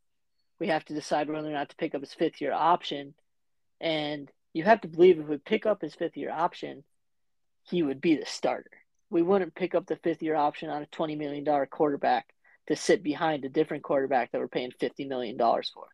we 0.58 0.68
have 0.68 0.84
to 0.86 0.94
decide 0.94 1.28
whether 1.28 1.48
or 1.48 1.52
not 1.52 1.70
to 1.70 1.76
pick 1.76 1.94
up 1.94 2.00
his 2.00 2.14
fifth 2.14 2.40
year 2.40 2.52
option. 2.52 3.14
And 3.80 4.30
you 4.52 4.64
have 4.64 4.80
to 4.82 4.88
believe 4.88 5.18
if 5.18 5.26
we 5.26 5.36
pick 5.36 5.66
up 5.66 5.82
his 5.82 5.94
fifth 5.94 6.16
year 6.16 6.32
option, 6.32 6.82
he 7.64 7.82
would 7.82 8.00
be 8.00 8.16
the 8.16 8.26
starter. 8.26 8.70
We 9.10 9.22
wouldn't 9.22 9.54
pick 9.54 9.74
up 9.74 9.86
the 9.86 9.96
fifth 9.96 10.22
year 10.22 10.34
option 10.34 10.70
on 10.70 10.82
a 10.82 10.86
$20 10.86 11.18
million 11.18 11.44
quarterback 11.66 12.26
to 12.68 12.76
sit 12.76 13.02
behind 13.02 13.44
a 13.44 13.48
different 13.48 13.84
quarterback 13.84 14.32
that 14.32 14.40
we're 14.40 14.48
paying 14.48 14.72
$50 14.80 15.06
million 15.08 15.36
for. 15.38 15.86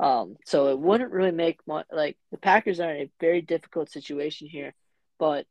Um, 0.00 0.36
so 0.44 0.68
it 0.68 0.78
wouldn't 0.78 1.12
really 1.12 1.32
make 1.32 1.58
much, 1.66 1.86
like 1.92 2.16
the 2.30 2.38
Packers 2.38 2.80
are 2.80 2.90
in 2.90 3.02
a 3.02 3.10
very 3.20 3.40
difficult 3.40 3.90
situation 3.90 4.46
here. 4.46 4.74
But, 5.18 5.46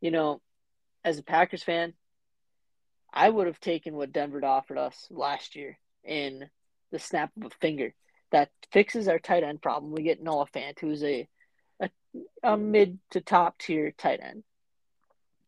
you 0.00 0.10
know, 0.10 0.40
as 1.04 1.18
a 1.18 1.22
Packers 1.22 1.62
fan, 1.62 1.94
I 3.12 3.28
would 3.28 3.46
have 3.46 3.60
taken 3.60 3.94
what 3.94 4.12
Denver 4.12 4.44
offered 4.44 4.78
us 4.78 5.06
last 5.10 5.56
year 5.56 5.78
in 6.02 6.50
the 6.90 6.98
snap 6.98 7.30
of 7.36 7.44
a 7.44 7.50
finger. 7.60 7.94
That 8.32 8.50
fixes 8.72 9.08
our 9.08 9.18
tight 9.18 9.44
end 9.44 9.62
problem. 9.62 9.92
We 9.92 10.02
get 10.02 10.22
Noah 10.22 10.46
Fant, 10.52 10.78
who's 10.80 11.02
a, 11.02 11.28
a, 11.80 11.90
a 12.42 12.56
mid 12.56 12.98
to 13.12 13.20
top 13.20 13.58
tier 13.58 13.92
tight 13.96 14.20
end. 14.22 14.42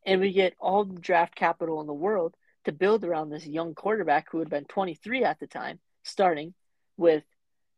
And 0.06 0.20
we 0.20 0.32
get 0.32 0.54
all 0.60 0.84
the 0.84 1.00
draft 1.00 1.34
capital 1.34 1.80
in 1.80 1.86
the 1.88 1.92
world 1.92 2.34
to 2.64 2.72
build 2.72 3.04
around 3.04 3.30
this 3.30 3.46
young 3.46 3.74
quarterback 3.74 4.28
who 4.30 4.38
had 4.38 4.48
been 4.48 4.64
23 4.64 5.24
at 5.24 5.40
the 5.40 5.46
time, 5.48 5.80
starting 6.04 6.54
with 6.96 7.24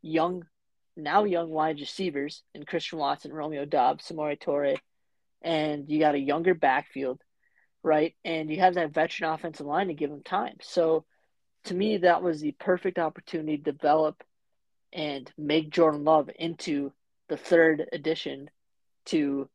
young, 0.03 0.45
now 0.97 1.25
young 1.25 1.51
wide 1.51 1.81
receivers 1.81 2.43
in 2.55 2.65
Christian 2.65 2.99
Watson, 2.99 3.33
Romeo 3.33 3.65
Doubs, 3.65 4.07
Samori 4.07 4.41
Toure, 4.41 4.79
and 5.43 5.89
you 5.89 5.99
got 5.99 6.15
a 6.15 6.21
younger 6.21 6.55
backfield, 6.55 7.21
right? 7.83 8.15
And 8.25 8.51
you 8.51 8.61
have 8.61 8.75
that 8.75 8.93
veteran 8.93 9.33
offensive 9.33 9.67
line 9.67 9.89
to 9.89 9.95
give 9.95 10.11
them 10.11 10.23
time. 10.23 10.57
So 10.61 11.05
to 11.65 11.75
me, 11.75 11.99
that 11.99 12.23
was 12.23 12.41
the 12.41 12.53
perfect 12.53 12.99
opportunity 12.99 13.57
to 13.57 13.73
develop 13.73 14.23
and 14.93 15.31
make 15.37 15.71
Jordan 15.71 16.05
Love 16.05 16.31
into 16.35 16.93
the 17.29 17.37
third 17.37 17.87
addition 17.93 18.51
to 19.07 19.49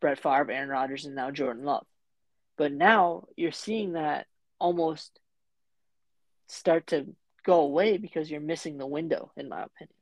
Brett 0.00 0.18
Favre, 0.18 0.50
Aaron 0.50 0.68
Rodgers, 0.68 1.04
and 1.04 1.14
now 1.14 1.30
Jordan 1.30 1.64
Love. 1.64 1.86
But 2.56 2.72
now 2.72 3.24
you're 3.36 3.52
seeing 3.52 3.92
that 3.92 4.26
almost 4.58 5.18
start 6.48 6.88
to 6.88 7.06
go 7.48 7.60
away 7.60 7.96
because 7.96 8.30
you're 8.30 8.42
missing 8.42 8.76
the 8.76 8.86
window, 8.86 9.32
in 9.34 9.48
my 9.48 9.62
opinion. 9.62 9.94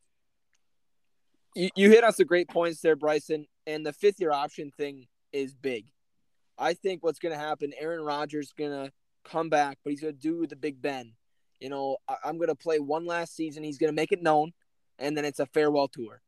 You, 1.55 1.71
you 1.77 1.91
hit 1.91 2.03
on 2.03 2.13
some 2.13 2.27
great 2.27 2.49
points 2.49 2.81
there, 2.81 2.97
Bryson. 2.97 3.47
And 3.69 3.87
the 3.87 3.93
fifth 3.93 4.19
year 4.19 4.33
option 4.33 4.73
thing 4.77 5.07
is 5.33 5.55
big. 5.55 5.87
I 6.59 6.75
think 6.75 7.05
what's 7.05 7.21
going 7.21 7.35
to 7.35 7.39
happen, 7.39 7.73
Aaron 7.79 8.01
Rodgers 8.01 8.47
is 8.47 8.53
going 8.53 8.73
to 8.73 8.93
come 9.25 9.49
back, 9.49 9.79
but 9.85 9.91
he's 9.91 10.01
going 10.01 10.15
to 10.15 10.21
do 10.21 10.45
the 10.49 10.57
Big 10.57 10.83
Ben. 10.83 11.13
You 11.61 11.69
know, 11.69 11.99
I, 12.09 12.17
I'm 12.25 12.37
going 12.37 12.49
to 12.49 12.57
play 12.57 12.81
one 12.81 13.07
last 13.07 13.37
season. 13.37 13.63
He's 13.63 13.79
going 13.79 13.93
to 13.93 13.95
make 13.95 14.11
it 14.11 14.23
known, 14.23 14.53
and 14.99 15.17
then 15.17 15.25
it's 15.25 15.39
a 15.39 15.47
farewell 15.47 15.87
tour. 15.87 16.21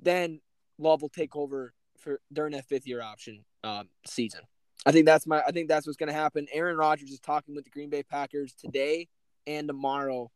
Then 0.00 0.40
Love 0.78 1.02
will 1.02 1.08
take 1.08 1.34
over 1.34 1.74
for 1.98 2.20
during 2.32 2.52
that 2.52 2.66
fifth 2.66 2.86
year 2.86 3.02
option 3.02 3.44
um, 3.64 3.88
season. 4.06 4.42
I 4.86 4.92
think 4.92 5.06
that's 5.06 5.26
my. 5.26 5.42
I 5.46 5.50
think 5.50 5.68
that's 5.68 5.86
what's 5.86 5.96
going 5.96 6.08
to 6.08 6.14
happen. 6.14 6.46
Aaron 6.52 6.76
Rodgers 6.76 7.10
is 7.10 7.20
talking 7.20 7.54
with 7.54 7.64
the 7.64 7.70
Green 7.70 7.90
Bay 7.90 8.02
Packers 8.02 8.52
today 8.54 9.08
and 9.46 9.68
tomorrow. 9.68 10.30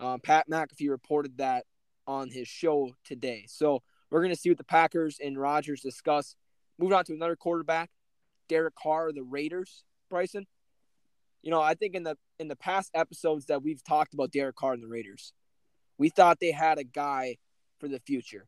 Um, 0.00 0.20
Pat 0.20 0.48
McAfee 0.48 0.90
reported 0.90 1.38
that 1.38 1.64
on 2.06 2.30
his 2.30 2.48
show 2.48 2.94
today. 3.04 3.44
So 3.48 3.82
we're 4.10 4.22
going 4.22 4.34
to 4.34 4.40
see 4.40 4.50
what 4.50 4.58
the 4.58 4.64
Packers 4.64 5.18
and 5.22 5.38
Rodgers 5.38 5.80
discuss. 5.80 6.36
Moving 6.78 6.96
on 6.96 7.04
to 7.04 7.14
another 7.14 7.36
quarterback, 7.36 7.90
Derek 8.48 8.74
Carr, 8.74 9.12
the 9.12 9.22
Raiders. 9.22 9.84
Bryson, 10.08 10.46
you 11.42 11.50
know, 11.50 11.60
I 11.60 11.74
think 11.74 11.94
in 11.94 12.02
the 12.02 12.16
in 12.38 12.48
the 12.48 12.56
past 12.56 12.90
episodes 12.94 13.46
that 13.46 13.62
we've 13.62 13.82
talked 13.84 14.14
about 14.14 14.32
Derek 14.32 14.56
Carr 14.56 14.74
and 14.74 14.82
the 14.82 14.88
Raiders, 14.88 15.32
we 15.98 16.08
thought 16.08 16.38
they 16.40 16.52
had 16.52 16.78
a 16.78 16.84
guy 16.84 17.36
for 17.78 17.88
the 17.88 18.00
future. 18.00 18.46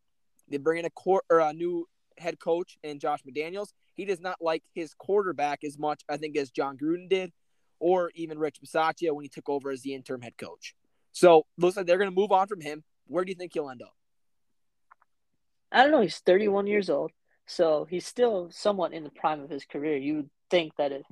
They 0.48 0.56
bring 0.56 0.78
in 0.78 0.84
a 0.84 0.90
court 0.90 1.24
or 1.30 1.40
a 1.40 1.52
new 1.52 1.86
head 2.18 2.38
coach 2.38 2.78
and 2.82 3.00
Josh 3.00 3.20
McDaniels. 3.28 3.72
He 3.94 4.04
does 4.04 4.20
not 4.20 4.36
like 4.40 4.62
his 4.74 4.94
quarterback 4.94 5.64
as 5.64 5.78
much, 5.78 6.02
I 6.08 6.16
think, 6.16 6.36
as 6.36 6.50
Jon 6.50 6.76
Gruden 6.76 7.08
did, 7.08 7.32
or 7.80 8.12
even 8.14 8.38
Rich 8.38 8.60
Bisaccia 8.64 9.12
when 9.12 9.24
he 9.24 9.28
took 9.28 9.48
over 9.48 9.70
as 9.70 9.82
the 9.82 9.94
interim 9.94 10.22
head 10.22 10.36
coach. 10.38 10.74
So 11.12 11.46
looks 11.58 11.76
like 11.76 11.86
they're 11.86 11.98
going 11.98 12.10
to 12.10 12.14
move 12.14 12.32
on 12.32 12.46
from 12.46 12.60
him. 12.60 12.84
Where 13.06 13.24
do 13.24 13.30
you 13.30 13.36
think 13.36 13.52
he'll 13.54 13.70
end 13.70 13.82
up? 13.82 13.94
I 15.72 15.82
don't 15.82 15.92
know. 15.92 16.00
He's 16.00 16.18
31 16.18 16.66
years 16.66 16.90
old, 16.90 17.12
so 17.46 17.86
he's 17.88 18.06
still 18.06 18.50
somewhat 18.52 18.92
in 18.92 19.04
the 19.04 19.10
prime 19.10 19.40
of 19.40 19.50
his 19.50 19.64
career. 19.64 19.96
You 19.96 20.16
would 20.16 20.30
think 20.50 20.76
that 20.76 20.92
if 20.92 21.02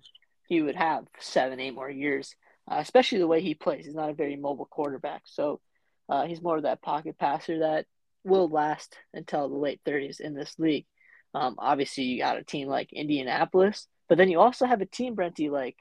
he 0.49 0.63
would 0.63 0.77
have 0.77 1.07
seven, 1.19 1.61
eight 1.61 1.75
more 1.75 1.91
years, 1.91 2.35
uh, 2.71 2.77
especially 2.79 3.19
the 3.19 3.27
way 3.27 3.41
he 3.41 3.55
plays. 3.55 3.87
He's 3.87 3.95
not 3.95 4.11
a 4.11 4.15
very 4.15 4.37
mobile 4.37 4.67
quarterback, 4.67 5.23
so 5.25 5.61
uh, 6.09 6.27
he's 6.27 6.43
more 6.43 6.57
of 6.57 6.63
that 6.65 6.83
pocket 6.83 7.19
passer 7.19 7.61
that 7.61 7.87
will 8.25 8.49
last 8.49 8.97
until 9.15 9.49
the 9.49 9.57
late 9.57 9.81
30s 9.87 10.21
in 10.21 10.35
this 10.35 10.55
league. 10.59 10.87
Um, 11.35 11.57
obviously, 11.59 12.05
you 12.05 12.19
got 12.19 12.39
a 12.39 12.45
team 12.45 12.69
like 12.69 12.93
Indianapolis, 12.93 13.87
but 14.09 14.19
then 14.19 14.29
you 14.29 14.41
also 14.41 14.67
have 14.67 14.81
a 14.81 14.87
team, 14.87 15.15
Brenty, 15.15 15.51
like 15.51 15.77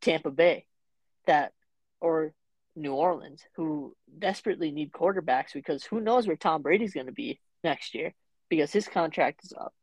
Tampa 0.00 0.30
Bay, 0.30 0.66
that 1.26 1.52
or 2.00 2.32
New 2.76 2.94
Orleans, 2.94 3.42
who 3.56 3.94
desperately 4.18 4.70
need 4.70 4.92
quarterbacks 4.92 5.52
because 5.52 5.84
who 5.84 6.00
knows 6.00 6.26
where 6.26 6.36
Tom 6.36 6.62
Brady's 6.62 6.94
going 6.94 7.06
to 7.06 7.12
be 7.12 7.40
next 7.62 7.94
year 7.94 8.14
because 8.48 8.72
his 8.72 8.88
contract 8.88 9.44
is 9.44 9.52
up. 9.52 9.74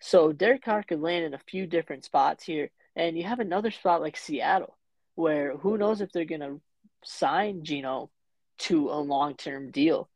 So 0.00 0.32
Derek 0.32 0.62
Carr 0.62 0.82
could 0.82 1.00
land 1.00 1.24
in 1.24 1.34
a 1.34 1.40
few 1.48 1.66
different 1.66 2.04
spots 2.04 2.44
here, 2.44 2.70
and 2.94 3.16
you 3.16 3.24
have 3.24 3.40
another 3.40 3.70
spot 3.70 4.00
like 4.00 4.16
Seattle, 4.16 4.76
where 5.16 5.56
who 5.56 5.76
knows 5.76 6.00
if 6.00 6.12
they're 6.12 6.24
going 6.24 6.40
to 6.40 6.60
sign 7.04 7.64
Geno 7.64 8.10
to 8.58 8.90
a 8.90 9.00
long 9.00 9.34
term 9.34 9.70
deal 9.70 10.08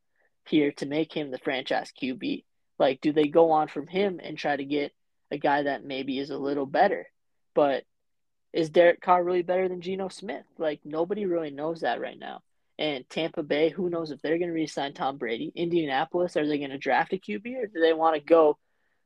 here 0.46 0.72
to 0.72 0.86
make 0.86 1.12
him 1.12 1.30
the 1.30 1.38
franchise 1.38 1.92
QB. 2.00 2.44
Like, 2.78 3.00
do 3.00 3.12
they 3.12 3.28
go 3.28 3.50
on 3.52 3.68
from 3.68 3.86
him 3.86 4.20
and 4.22 4.36
try 4.36 4.56
to 4.56 4.64
get 4.64 4.92
a 5.30 5.38
guy 5.38 5.64
that 5.64 5.84
maybe 5.84 6.18
is 6.18 6.30
a 6.30 6.38
little 6.38 6.66
better? 6.66 7.06
But 7.54 7.84
is 8.52 8.70
Derek 8.70 9.00
Carr 9.00 9.24
really 9.24 9.42
better 9.42 9.68
than 9.68 9.80
Geno 9.80 10.08
Smith? 10.08 10.44
Like, 10.58 10.80
nobody 10.84 11.26
really 11.26 11.50
knows 11.50 11.80
that 11.80 12.00
right 12.00 12.18
now. 12.18 12.42
And 12.78 13.08
Tampa 13.08 13.42
Bay, 13.42 13.68
who 13.70 13.90
knows 13.90 14.10
if 14.10 14.20
they're 14.20 14.38
going 14.38 14.48
to 14.48 14.54
re-sign 14.54 14.92
Tom 14.92 15.16
Brady? 15.16 15.52
Indianapolis, 15.54 16.36
are 16.36 16.46
they 16.46 16.58
going 16.58 16.70
to 16.70 16.78
draft 16.78 17.12
a 17.12 17.16
QB 17.16 17.62
or 17.62 17.66
do 17.66 17.80
they 17.80 17.92
want 17.92 18.16
to 18.16 18.20
go 18.20 18.58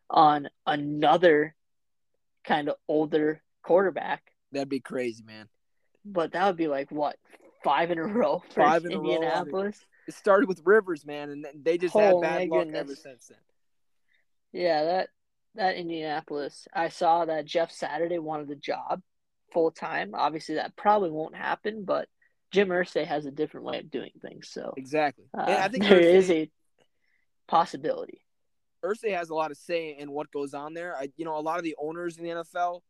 on 0.08 0.48
another 0.66 1.54
kind 2.44 2.68
of 2.68 2.76
older 2.88 3.42
quarterback? 3.62 4.22
That'd 4.52 4.68
be 4.68 4.80
crazy, 4.80 5.22
man. 5.24 5.48
But 6.04 6.32
that 6.32 6.46
would 6.46 6.56
be 6.56 6.68
like 6.68 6.90
what 6.90 7.16
five 7.64 7.90
in 7.90 7.98
a 7.98 8.04
row 8.04 8.42
for 8.48 8.62
five 8.62 8.84
in 8.84 8.92
Indianapolis. 8.92 9.78
It 10.06 10.14
started 10.14 10.48
with 10.48 10.62
Rivers, 10.64 11.04
man, 11.04 11.30
and 11.30 11.46
they 11.60 11.78
just 11.78 11.96
oh, 11.96 11.98
had 11.98 12.20
bad 12.20 12.48
luck 12.48 12.64
goodness. 12.66 12.80
ever 12.80 12.94
since 12.94 13.26
then. 13.26 13.38
Yeah, 14.52 14.84
that 14.84 15.08
that 15.56 15.76
Indianapolis. 15.76 16.68
I 16.72 16.88
saw 16.90 17.24
that 17.24 17.44
Jeff 17.44 17.72
Saturday 17.72 18.20
wanted 18.20 18.46
the 18.46 18.54
job 18.54 19.02
full 19.56 19.70
time. 19.70 20.10
Obviously, 20.12 20.56
that 20.56 20.76
probably 20.76 21.10
won't 21.10 21.34
happen, 21.34 21.86
but 21.86 22.08
Jim 22.52 22.68
Irsay 22.68 23.06
has 23.06 23.24
a 23.24 23.30
different 23.30 23.64
way 23.64 23.78
of 23.78 23.90
doing 23.90 24.10
things. 24.20 24.50
So 24.50 24.74
exactly, 24.76 25.24
uh, 25.32 25.44
I 25.46 25.68
think 25.68 25.84
there 25.84 25.98
Irsay, 25.98 26.14
is 26.14 26.30
a 26.30 26.50
possibility. 27.48 28.20
Irsay 28.84 29.16
has 29.16 29.30
a 29.30 29.34
lot 29.34 29.50
of 29.50 29.56
say 29.56 29.96
in 29.98 30.10
what 30.10 30.30
goes 30.30 30.52
on 30.52 30.74
there. 30.74 30.94
I, 30.94 31.08
you 31.16 31.24
know, 31.24 31.38
a 31.38 31.40
lot 31.40 31.56
of 31.56 31.64
the 31.64 31.74
owners 31.80 32.18
in 32.18 32.24
the 32.24 32.30
NFL, 32.30 32.80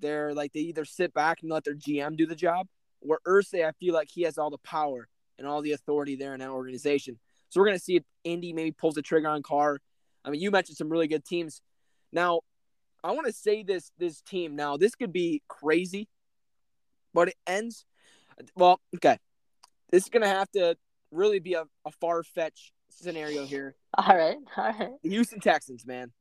they're 0.00 0.32
like 0.32 0.54
they 0.54 0.60
either 0.60 0.86
sit 0.86 1.12
back 1.12 1.42
and 1.42 1.50
let 1.50 1.64
their 1.64 1.74
GM 1.74 2.16
do 2.16 2.24
the 2.24 2.34
job, 2.34 2.68
where 3.00 3.18
Irsay, 3.28 3.68
I 3.68 3.72
feel 3.72 3.92
like 3.92 4.08
he 4.10 4.22
has 4.22 4.38
all 4.38 4.48
the 4.48 4.56
power 4.64 5.06
and 5.38 5.46
all 5.46 5.60
the 5.60 5.72
authority 5.72 6.16
there 6.16 6.32
in 6.32 6.40
that 6.40 6.48
organization. 6.48 7.18
So 7.50 7.60
we're 7.60 7.66
going 7.66 7.76
to 7.76 7.84
see 7.84 7.96
if 7.96 8.02
Indy 8.24 8.54
maybe 8.54 8.72
pulls 8.72 8.94
the 8.94 9.02
trigger 9.02 9.28
on 9.28 9.42
Carr. 9.42 9.78
I 10.24 10.30
mean, 10.30 10.40
you 10.40 10.50
mentioned 10.50 10.78
some 10.78 10.88
really 10.88 11.06
good 11.06 11.26
teams. 11.26 11.60
Now, 12.12 12.40
I 13.04 13.12
want 13.12 13.26
to 13.26 13.32
say 13.34 13.62
this 13.62 13.92
this 13.98 14.22
team. 14.22 14.56
Now, 14.56 14.78
this 14.78 14.94
could 14.94 15.12
be 15.12 15.42
crazy, 15.48 16.08
but 17.14 17.28
it 17.28 17.36
ends. 17.46 17.86
Well, 18.54 18.80
okay. 18.96 19.18
This 19.90 20.02
is 20.02 20.08
going 20.10 20.22
to 20.22 20.28
have 20.28 20.50
to 20.52 20.76
really 21.10 21.38
be 21.38 21.54
a, 21.54 21.64
a 21.86 21.90
far 22.00 22.22
fetched 22.22 22.72
scenario 22.90 23.46
here. 23.46 23.76
All 23.96 24.16
right, 24.16 24.36
all 24.56 24.64
right. 24.64 24.90
The 25.02 25.10
Houston 25.10 25.40
Texans, 25.40 25.86
man. 25.86 26.12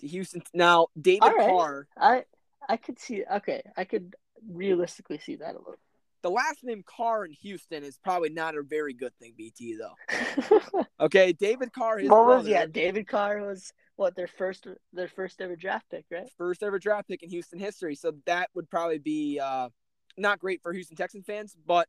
The 0.00 0.08
Houston. 0.08 0.42
Now, 0.54 0.88
David 1.00 1.32
right. 1.36 1.50
Carr. 1.50 1.86
I 1.96 2.24
I 2.68 2.76
could 2.78 2.98
see. 2.98 3.22
Okay, 3.30 3.62
I 3.76 3.84
could 3.84 4.14
realistically 4.48 5.18
see 5.18 5.36
that 5.36 5.54
a 5.54 5.58
little 5.58 5.76
the 6.22 6.30
last 6.30 6.64
name 6.64 6.82
Carr 6.86 7.24
in 7.24 7.32
Houston 7.32 7.84
is 7.84 7.98
probably 7.98 8.30
not 8.30 8.56
a 8.56 8.62
very 8.62 8.94
good 8.94 9.12
thing, 9.18 9.34
BT 9.36 9.76
though. 9.76 10.84
okay, 11.00 11.32
David 11.32 11.72
Carr. 11.72 11.98
His 11.98 12.08
what 12.08 12.26
was 12.26 12.46
yeah? 12.46 12.66
David 12.66 13.06
Carr 13.06 13.44
was 13.44 13.72
what 13.96 14.14
their 14.16 14.28
first 14.28 14.66
their 14.92 15.08
first 15.08 15.40
ever 15.40 15.56
draft 15.56 15.86
pick, 15.90 16.06
right? 16.10 16.28
First 16.38 16.62
ever 16.62 16.78
draft 16.78 17.08
pick 17.08 17.22
in 17.22 17.30
Houston 17.30 17.58
history. 17.58 17.94
So 17.94 18.14
that 18.26 18.50
would 18.54 18.70
probably 18.70 18.98
be 18.98 19.40
uh, 19.42 19.68
not 20.16 20.38
great 20.38 20.62
for 20.62 20.72
Houston 20.72 20.96
Texans 20.96 21.24
fans, 21.26 21.56
but 21.66 21.88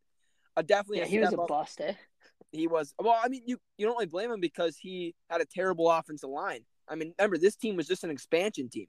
uh, 0.56 0.62
definitely. 0.62 1.00
Yeah, 1.00 1.06
he 1.06 1.20
was 1.20 1.34
a 1.34 1.42
up. 1.42 1.48
bust, 1.48 1.82
eh? 1.82 1.94
He 2.52 2.68
was. 2.68 2.94
Well, 3.00 3.20
I 3.22 3.28
mean, 3.30 3.42
you 3.46 3.58
you 3.78 3.86
don't 3.86 3.96
really 3.96 4.06
blame 4.06 4.32
him 4.32 4.40
because 4.40 4.78
he 4.78 5.16
had 5.30 5.42
a 5.42 5.46
terrible 5.46 5.90
offensive 5.90 6.30
line. 6.30 6.66
I 6.88 6.96
mean, 6.96 7.14
remember 7.18 7.38
this 7.38 7.56
team 7.56 7.76
was 7.76 7.88
just 7.88 8.04
an 8.04 8.10
expansion 8.12 8.70
team 8.70 8.88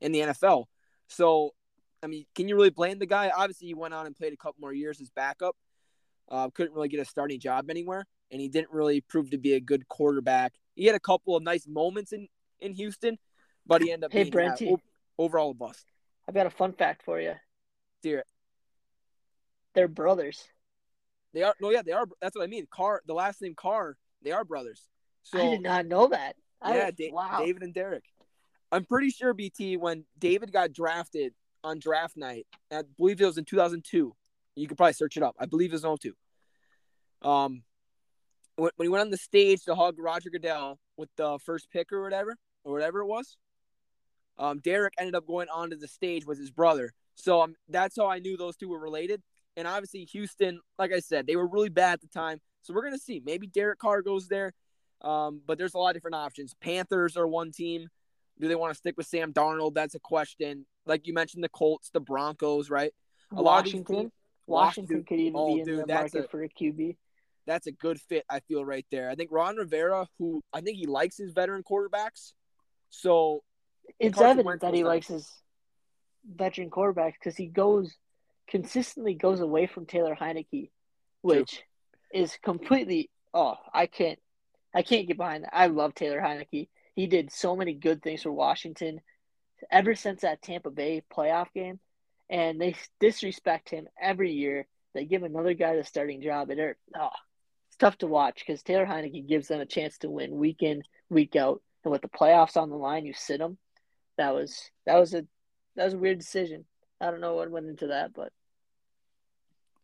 in 0.00 0.12
the 0.12 0.20
NFL. 0.20 0.64
So 1.08 1.50
I 2.02 2.08
mean, 2.08 2.24
can 2.34 2.48
you 2.48 2.56
really 2.56 2.70
blame 2.70 2.98
the 2.98 3.06
guy? 3.06 3.30
Obviously, 3.34 3.68
he 3.68 3.74
went 3.74 3.94
on 3.94 4.06
and 4.06 4.14
played 4.16 4.32
a 4.32 4.36
couple 4.36 4.56
more 4.60 4.72
years 4.72 5.00
as 5.00 5.10
backup, 5.10 5.56
Uh, 6.28 6.50
couldn't 6.50 6.74
really 6.74 6.88
get 6.88 7.00
a 7.00 7.04
starting 7.04 7.38
job 7.40 7.70
anywhere, 7.70 8.04
and 8.30 8.40
he 8.40 8.48
didn't 8.48 8.70
really 8.70 9.00
prove 9.00 9.30
to 9.30 9.38
be 9.38 9.54
a 9.54 9.60
good 9.60 9.86
quarterback. 9.88 10.52
He 10.74 10.84
had 10.86 10.94
a 10.96 11.00
couple 11.00 11.36
of 11.36 11.42
nice 11.42 11.66
moments 11.66 12.12
in, 12.12 12.28
in 12.60 12.72
Houston, 12.72 13.16
but 13.64 13.80
he 13.82 13.92
ended 13.92 14.06
up 14.06 14.12
Hey, 14.12 14.24
being 14.24 14.32
yeah, 14.32 14.50
Brenty. 14.50 14.68
o- 14.72 14.80
overall 15.24 15.52
a 15.52 15.54
bust. 15.54 15.86
I've 16.28 16.34
got 16.34 16.46
a 16.46 16.50
fun 16.50 16.72
fact 16.72 17.02
for 17.04 17.20
you. 17.20 17.34
Dear, 18.02 18.24
They're 19.76 19.88
brothers. 19.88 20.42
they 21.34 21.42
are. 21.42 21.54
No, 21.60 21.70
yeah, 21.70 21.82
they 21.82 21.92
are. 21.92 22.06
That's 22.20 22.34
what 22.34 22.42
I 22.42 22.46
mean. 22.46 22.66
Carr, 22.70 23.02
the 23.06 23.12
last 23.14 23.42
name 23.42 23.54
Carr, 23.54 23.96
they 24.22 24.32
are 24.32 24.42
brothers. 24.42 24.82
So 25.22 25.38
I 25.38 25.50
did 25.50 25.62
not 25.62 25.86
know 25.86 26.08
that. 26.08 26.34
I, 26.62 26.76
yeah, 26.76 26.90
Da- 26.90 27.12
wow. 27.12 27.36
David 27.38 27.62
and 27.62 27.74
Derek. 27.74 28.04
I'm 28.72 28.84
pretty 28.84 29.10
sure 29.10 29.34
BT 29.34 29.76
when 29.76 30.06
David 30.18 30.50
got 30.50 30.72
drafted 30.72 31.34
on 31.62 31.78
draft 31.78 32.16
night, 32.16 32.46
I 32.72 32.82
believe 32.96 33.20
it 33.20 33.26
was 33.26 33.36
in 33.36 33.44
2002. 33.44 34.14
You 34.54 34.66
could 34.66 34.78
probably 34.78 34.94
search 34.94 35.18
it 35.18 35.22
up. 35.22 35.36
I 35.38 35.44
believe 35.44 35.72
it 35.74 35.82
was 35.82 36.00
02. 36.00 36.14
Um, 37.28 37.62
when, 38.56 38.70
when 38.76 38.86
he 38.86 38.88
went 38.88 39.02
on 39.02 39.10
the 39.10 39.18
stage 39.18 39.62
to 39.64 39.74
hug 39.74 39.96
Roger 39.98 40.30
Goodell 40.30 40.78
with 40.96 41.10
the 41.16 41.38
first 41.44 41.70
pick 41.70 41.92
or 41.92 42.02
whatever, 42.02 42.36
or 42.64 42.72
whatever 42.72 43.00
it 43.00 43.06
was, 43.06 43.36
um, 44.38 44.58
Derek 44.58 44.94
ended 44.98 45.14
up 45.14 45.26
going 45.26 45.48
onto 45.48 45.76
the 45.76 45.88
stage 45.88 46.24
with 46.24 46.38
his 46.38 46.50
brother. 46.50 46.94
So 47.14 47.42
um, 47.42 47.54
that's 47.68 47.96
how 47.96 48.08
I 48.08 48.20
knew 48.20 48.36
those 48.36 48.56
two 48.56 48.68
were 48.68 48.78
related. 48.78 49.22
And 49.56 49.66
obviously, 49.66 50.04
Houston, 50.04 50.60
like 50.78 50.92
I 50.92 51.00
said, 51.00 51.26
they 51.26 51.36
were 51.36 51.46
really 51.46 51.68
bad 51.70 51.94
at 51.94 52.00
the 52.02 52.08
time. 52.08 52.40
So 52.62 52.74
we're 52.74 52.84
gonna 52.84 52.98
see. 52.98 53.22
Maybe 53.24 53.46
Derek 53.46 53.78
Carr 53.78 54.02
goes 54.02 54.28
there. 54.28 54.52
Um, 55.02 55.40
but 55.46 55.58
there's 55.58 55.74
a 55.74 55.78
lot 55.78 55.90
of 55.90 55.94
different 55.94 56.14
options. 56.16 56.54
Panthers 56.60 57.16
are 57.16 57.26
one 57.26 57.52
team. 57.52 57.88
Do 58.40 58.48
they 58.48 58.54
want 58.54 58.72
to 58.72 58.76
stick 58.78 58.96
with 58.96 59.06
Sam 59.06 59.32
Darnold? 59.32 59.74
That's 59.74 59.94
a 59.94 60.00
question. 60.00 60.66
Like 60.84 61.06
you 61.06 61.14
mentioned, 61.14 61.42
the 61.44 61.48
Colts, 61.48 61.90
the 61.90 62.00
Broncos, 62.00 62.70
right? 62.70 62.92
a 63.32 63.34
lot 63.34 63.40
of 63.40 63.64
Washington. 63.64 63.96
teams- 63.96 64.12
Washington 64.46 64.96
Washington- 64.98 65.04
could 65.04 65.20
even 65.20 65.34
oh, 65.40 65.54
be 65.54 65.60
in 65.60 65.66
dude, 65.66 65.78
the 65.80 65.86
that's 65.86 66.14
market 66.14 66.26
a- 66.26 66.28
for 66.28 66.42
a 66.44 66.48
QB. 66.48 66.96
That's 67.46 67.66
a 67.66 67.72
good 67.72 68.00
fit, 68.00 68.24
I 68.30 68.40
feel, 68.40 68.64
right 68.64 68.86
there. 68.90 69.10
I 69.10 69.14
think 69.16 69.30
Ron 69.32 69.56
Rivera, 69.56 70.08
who 70.18 70.42
I 70.52 70.60
think 70.60 70.76
he 70.78 70.86
likes 70.86 71.16
his 71.16 71.32
veteran 71.32 71.62
quarterbacks. 71.64 72.32
So 72.90 73.42
It's 73.98 74.20
evident 74.20 74.60
that 74.62 74.74
he 74.74 74.84
likes 74.84 75.08
his 75.08 75.30
veteran 76.24 76.70
quarterbacks 76.70 77.14
because 77.14 77.36
he 77.36 77.46
goes 77.46 77.96
consistently 78.48 79.14
goes 79.14 79.40
away 79.40 79.66
from 79.66 79.86
Taylor 79.86 80.16
Heinicke, 80.18 80.70
which 81.22 81.62
is 82.12 82.38
completely 82.42 83.10
oh 83.34 83.56
I 83.72 83.86
can't 83.86 84.18
I 84.74 84.82
can't 84.82 85.06
get 85.06 85.16
behind 85.16 85.44
that. 85.44 85.56
I 85.56 85.66
love 85.66 85.94
Taylor 85.94 86.20
Heinicke. 86.20 86.68
He 86.94 87.06
did 87.06 87.32
so 87.32 87.56
many 87.56 87.74
good 87.74 88.02
things 88.02 88.22
for 88.22 88.32
Washington 88.32 89.00
ever 89.70 89.94
since 89.94 90.22
that 90.22 90.42
Tampa 90.42 90.70
Bay 90.70 91.02
playoff 91.14 91.52
game, 91.54 91.80
and 92.28 92.60
they 92.60 92.74
disrespect 93.00 93.70
him 93.70 93.86
every 94.00 94.32
year. 94.32 94.66
They 94.94 95.04
give 95.04 95.22
another 95.22 95.54
guy 95.54 95.76
the 95.76 95.84
starting 95.84 96.22
job, 96.22 96.50
and 96.50 96.58
they're 96.58 96.76
oh, 96.98 97.08
it's 97.68 97.76
tough 97.76 97.98
to 97.98 98.06
watch 98.06 98.42
because 98.46 98.62
Taylor 98.62 98.86
Heinicke 98.86 99.28
gives 99.28 99.48
them 99.48 99.60
a 99.60 99.66
chance 99.66 99.98
to 99.98 100.10
win 100.10 100.36
week 100.36 100.62
in 100.62 100.82
week 101.10 101.36
out, 101.36 101.62
and 101.84 101.92
with 101.92 102.02
the 102.02 102.08
playoffs 102.08 102.56
on 102.56 102.70
the 102.70 102.76
line, 102.76 103.06
you 103.06 103.12
sit 103.14 103.38
them. 103.38 103.58
That 104.18 104.34
was 104.34 104.70
that 104.86 104.96
was 104.96 105.14
a 105.14 105.26
that 105.76 105.84
was 105.84 105.94
a 105.94 105.98
weird 105.98 106.18
decision. 106.18 106.64
I 107.00 107.10
don't 107.10 107.20
know 107.20 107.34
what 107.34 107.50
went 107.50 107.66
into 107.66 107.88
that, 107.88 108.12
but 108.14 108.32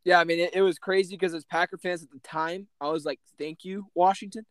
yeah, 0.05 0.19
I 0.19 0.25
mean, 0.25 0.41
it, 0.41 0.51
it 0.55 0.63
was 0.63 0.79
crazy 0.79 1.15
because 1.15 1.35
as 1.35 1.45
Packer 1.45 1.79
fans 1.79 2.03
at 2.03 2.11
the 2.11 2.19
time, 2.21 2.67
I 2.81 2.89
was 2.89 3.05
like, 3.05 3.21
"Thank 3.39 3.65
you, 3.65 3.87
Washington." 3.95 4.45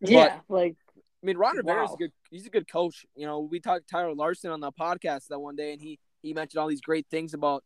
yeah, 0.00 0.40
like 0.48 0.76
I 0.96 1.26
mean, 1.26 1.36
Ron 1.36 1.56
Rivera 1.56 1.84
Wow. 1.86 1.94
a 1.94 1.96
good. 1.96 2.12
He's 2.30 2.46
a 2.46 2.50
good 2.50 2.70
coach. 2.70 3.06
You 3.14 3.26
know, 3.26 3.40
we 3.40 3.60
talked 3.60 3.86
to 3.86 3.90
Tyler 3.90 4.14
Larson 4.14 4.50
on 4.50 4.60
the 4.60 4.72
podcast 4.72 5.28
that 5.28 5.38
one 5.38 5.56
day, 5.56 5.72
and 5.72 5.80
he 5.80 5.98
he 6.22 6.34
mentioned 6.34 6.60
all 6.60 6.68
these 6.68 6.80
great 6.82 7.06
things 7.10 7.32
about 7.32 7.64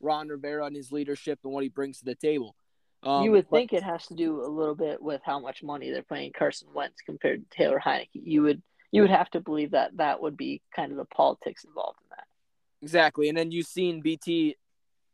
Ron 0.00 0.28
Rivera 0.28 0.66
and 0.66 0.76
his 0.76 0.92
leadership 0.92 1.40
and 1.42 1.52
what 1.52 1.62
he 1.64 1.68
brings 1.68 1.98
to 1.98 2.04
the 2.04 2.14
table. 2.14 2.54
Um, 3.02 3.24
you 3.24 3.30
would 3.32 3.48
but- 3.50 3.56
think 3.56 3.72
it 3.72 3.82
has 3.82 4.06
to 4.06 4.14
do 4.14 4.44
a 4.44 4.48
little 4.48 4.74
bit 4.74 5.02
with 5.02 5.20
how 5.24 5.38
much 5.40 5.62
money 5.62 5.90
they're 5.90 6.02
paying 6.02 6.32
Carson 6.32 6.68
Wentz 6.74 7.00
compared 7.04 7.48
to 7.50 7.56
Taylor 7.56 7.80
Heinicke. 7.84 8.08
You 8.12 8.42
would 8.42 8.62
you 8.92 9.02
would 9.02 9.10
have 9.10 9.30
to 9.30 9.40
believe 9.40 9.72
that 9.72 9.96
that 9.96 10.22
would 10.22 10.36
be 10.36 10.62
kind 10.74 10.92
of 10.92 10.98
the 10.98 11.04
politics 11.04 11.64
involved 11.64 11.98
in 12.02 12.08
that. 12.10 12.26
Exactly. 12.82 13.28
And 13.28 13.36
then 13.36 13.50
you've 13.50 13.66
seen 13.66 14.00
BT 14.00 14.56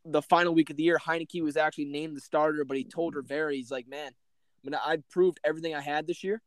the 0.05 0.22
final 0.22 0.55
week 0.55 0.70
of 0.70 0.77
the 0.77 0.83
year, 0.83 0.98
Heinicke 0.98 1.42
was 1.42 1.57
actually 1.57 1.87
named 1.87 2.16
the 2.16 2.20
starter, 2.20 2.64
but 2.64 2.77
he 2.77 2.85
told 2.85 3.14
Rivera, 3.14 3.55
he's 3.55 3.70
like, 3.70 3.88
man, 3.88 4.09
I 4.11 4.68
mean, 4.68 4.75
I 4.75 4.98
proved 5.11 5.40
everything 5.44 5.75
I 5.75 5.81
had 5.81 6.07
this 6.07 6.25
year. 6.25 6.40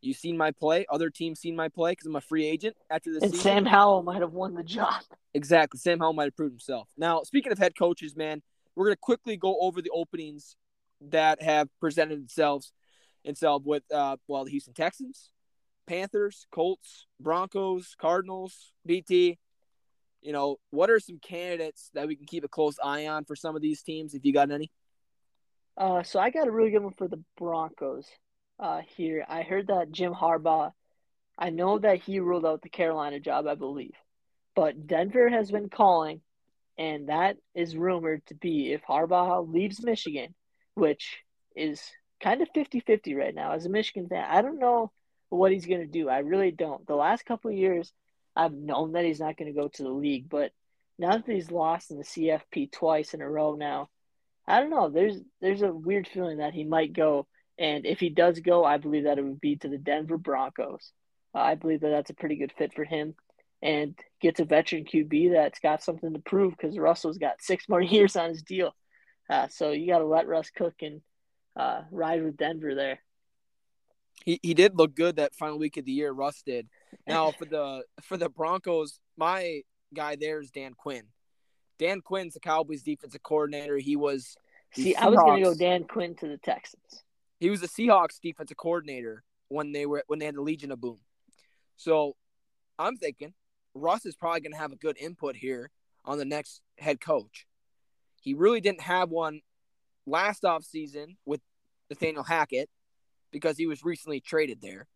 You've 0.00 0.16
seen 0.16 0.36
my 0.36 0.52
play. 0.52 0.86
Other 0.90 1.10
teams 1.10 1.40
seen 1.40 1.56
my 1.56 1.68
play 1.68 1.92
because 1.92 2.06
I'm 2.06 2.16
a 2.16 2.20
free 2.20 2.46
agent 2.46 2.76
after 2.88 3.12
this 3.12 3.22
And 3.22 3.32
season. 3.32 3.42
Sam 3.42 3.66
Howell 3.66 4.02
might 4.02 4.20
have 4.20 4.32
won 4.32 4.54
the 4.54 4.62
job. 4.62 5.02
Exactly. 5.34 5.78
Sam 5.78 5.98
Howell 5.98 6.12
might 6.12 6.24
have 6.24 6.36
proved 6.36 6.52
himself. 6.52 6.88
Now, 6.96 7.22
speaking 7.22 7.50
of 7.50 7.58
head 7.58 7.72
coaches, 7.76 8.14
man, 8.14 8.42
we're 8.76 8.84
going 8.84 8.94
to 8.94 9.00
quickly 9.00 9.36
go 9.36 9.58
over 9.60 9.82
the 9.82 9.90
openings 9.90 10.56
that 11.00 11.42
have 11.42 11.68
presented 11.80 12.20
themselves 12.20 12.72
itself 13.24 13.62
with, 13.64 13.82
uh, 13.92 14.16
well, 14.28 14.44
the 14.44 14.50
Houston 14.52 14.74
Texans, 14.74 15.30
Panthers, 15.86 16.46
Colts, 16.52 17.06
Broncos, 17.20 17.96
Cardinals, 18.00 18.72
BT. 18.86 19.38
You 20.20 20.32
know, 20.32 20.56
what 20.70 20.90
are 20.90 21.00
some 21.00 21.18
candidates 21.18 21.90
that 21.94 22.08
we 22.08 22.16
can 22.16 22.26
keep 22.26 22.44
a 22.44 22.48
close 22.48 22.76
eye 22.82 23.06
on 23.06 23.24
for 23.24 23.36
some 23.36 23.56
of 23.56 23.62
these 23.62 23.82
teams, 23.82 24.14
if 24.14 24.24
you 24.24 24.32
got 24.32 24.50
any? 24.50 24.70
Uh, 25.76 26.02
so 26.02 26.18
I 26.18 26.30
got 26.30 26.48
a 26.48 26.50
really 26.50 26.70
good 26.70 26.82
one 26.82 26.94
for 26.94 27.06
the 27.06 27.22
Broncos. 27.36 28.06
Uh, 28.58 28.80
here 28.96 29.24
I 29.28 29.42
heard 29.42 29.68
that 29.68 29.92
Jim 29.92 30.12
Harbaugh. 30.12 30.72
I 31.38 31.50
know 31.50 31.78
that 31.78 32.02
he 32.02 32.18
ruled 32.18 32.44
out 32.44 32.62
the 32.62 32.68
Carolina 32.68 33.20
job, 33.20 33.46
I 33.46 33.54
believe, 33.54 33.94
but 34.56 34.88
Denver 34.88 35.28
has 35.28 35.52
been 35.52 35.68
calling, 35.68 36.20
and 36.76 37.08
that 37.08 37.36
is 37.54 37.76
rumored 37.76 38.26
to 38.26 38.34
be 38.34 38.72
if 38.72 38.82
Harbaugh 38.82 39.48
leaves 39.48 39.84
Michigan, 39.84 40.34
which 40.74 41.18
is 41.54 41.80
kind 42.20 42.42
of 42.42 42.48
50-50 42.56 43.16
right 43.16 43.34
now. 43.34 43.52
As 43.52 43.66
a 43.66 43.70
Michigan 43.70 44.08
fan, 44.08 44.26
I 44.28 44.42
don't 44.42 44.58
know 44.58 44.90
what 45.28 45.52
he's 45.52 45.66
going 45.66 45.80
to 45.80 45.86
do. 45.86 46.08
I 46.08 46.18
really 46.18 46.50
don't. 46.50 46.84
The 46.88 46.96
last 46.96 47.24
couple 47.24 47.52
years, 47.52 47.92
I've 48.38 48.54
known 48.54 48.92
that 48.92 49.04
he's 49.04 49.18
not 49.18 49.36
going 49.36 49.52
to 49.52 49.60
go 49.60 49.66
to 49.66 49.82
the 49.82 49.90
league, 49.90 50.28
but 50.28 50.52
now 50.96 51.10
that 51.10 51.26
he's 51.26 51.50
lost 51.50 51.90
in 51.90 51.98
the 51.98 52.04
CFP 52.04 52.70
twice 52.70 53.12
in 53.12 53.20
a 53.20 53.28
row 53.28 53.56
now, 53.56 53.88
I 54.46 54.60
don't 54.60 54.70
know. 54.70 54.88
There's 54.88 55.16
there's 55.40 55.62
a 55.62 55.72
weird 55.72 56.06
feeling 56.06 56.38
that 56.38 56.54
he 56.54 56.62
might 56.62 56.92
go, 56.92 57.26
and 57.58 57.84
if 57.84 57.98
he 57.98 58.10
does 58.10 58.38
go, 58.38 58.64
I 58.64 58.78
believe 58.78 59.04
that 59.04 59.18
it 59.18 59.24
would 59.24 59.40
be 59.40 59.56
to 59.56 59.68
the 59.68 59.76
Denver 59.76 60.18
Broncos. 60.18 60.92
Uh, 61.34 61.40
I 61.40 61.54
believe 61.56 61.80
that 61.80 61.90
that's 61.90 62.10
a 62.10 62.14
pretty 62.14 62.36
good 62.36 62.52
fit 62.56 62.72
for 62.72 62.84
him, 62.84 63.16
and 63.60 63.98
gets 64.22 64.38
a 64.38 64.44
veteran 64.44 64.84
QB 64.84 65.32
that's 65.32 65.58
got 65.58 65.82
something 65.82 66.12
to 66.12 66.20
prove 66.20 66.56
because 66.56 66.78
Russell's 66.78 67.18
got 67.18 67.42
six 67.42 67.68
more 67.68 67.80
years 67.82 68.14
on 68.14 68.30
his 68.30 68.42
deal. 68.42 68.72
Uh, 69.28 69.48
so 69.48 69.72
you 69.72 69.88
got 69.88 69.98
to 69.98 70.06
let 70.06 70.28
Russ 70.28 70.50
cook 70.50 70.74
and 70.80 71.02
uh, 71.56 71.82
ride 71.90 72.22
with 72.22 72.36
Denver 72.36 72.74
there. 72.76 73.00
He, 74.28 74.38
he 74.42 74.52
did 74.52 74.76
look 74.76 74.94
good 74.94 75.16
that 75.16 75.34
final 75.34 75.58
week 75.58 75.78
of 75.78 75.86
the 75.86 75.90
year. 75.90 76.12
Russ 76.12 76.42
did. 76.44 76.68
Now 77.06 77.30
for 77.30 77.46
the 77.46 77.84
for 78.02 78.18
the 78.18 78.28
Broncos, 78.28 79.00
my 79.16 79.62
guy 79.94 80.16
there 80.16 80.38
is 80.38 80.50
Dan 80.50 80.74
Quinn. 80.74 81.04
Dan 81.78 82.02
Quinn's 82.02 82.34
the 82.34 82.40
Cowboys 82.40 82.82
defensive 82.82 83.22
coordinator. 83.22 83.78
He 83.78 83.96
was 83.96 84.36
See, 84.74 84.94
I 84.94 85.06
was 85.06 85.18
going 85.18 85.42
to 85.42 85.48
go 85.48 85.54
Dan 85.54 85.84
Quinn 85.84 86.14
to 86.16 86.28
the 86.28 86.36
Texans. 86.36 87.04
he 87.40 87.48
was 87.48 87.62
the 87.62 87.68
Seahawks 87.68 88.20
defensive 88.22 88.58
coordinator 88.58 89.24
when 89.48 89.72
they 89.72 89.86
were 89.86 90.04
when 90.08 90.18
they 90.18 90.26
had 90.26 90.34
the 90.34 90.42
Legion 90.42 90.72
of 90.72 90.80
Boom. 90.82 90.98
So 91.78 92.14
I'm 92.78 92.98
thinking 92.98 93.32
Russ 93.72 94.04
is 94.04 94.14
probably 94.14 94.40
going 94.42 94.52
to 94.52 94.58
have 94.58 94.72
a 94.72 94.76
good 94.76 94.98
input 95.00 95.36
here 95.36 95.70
on 96.04 96.18
the 96.18 96.26
next 96.26 96.60
head 96.76 97.00
coach. 97.00 97.46
He 98.20 98.34
really 98.34 98.60
didn't 98.60 98.82
have 98.82 99.08
one 99.08 99.40
last 100.04 100.42
offseason 100.42 101.16
with 101.24 101.40
Nathaniel 101.88 102.24
Hackett 102.24 102.68
because 103.30 103.56
he 103.56 103.66
was 103.66 103.84
recently 103.84 104.20
traded 104.20 104.60
there. 104.60 104.86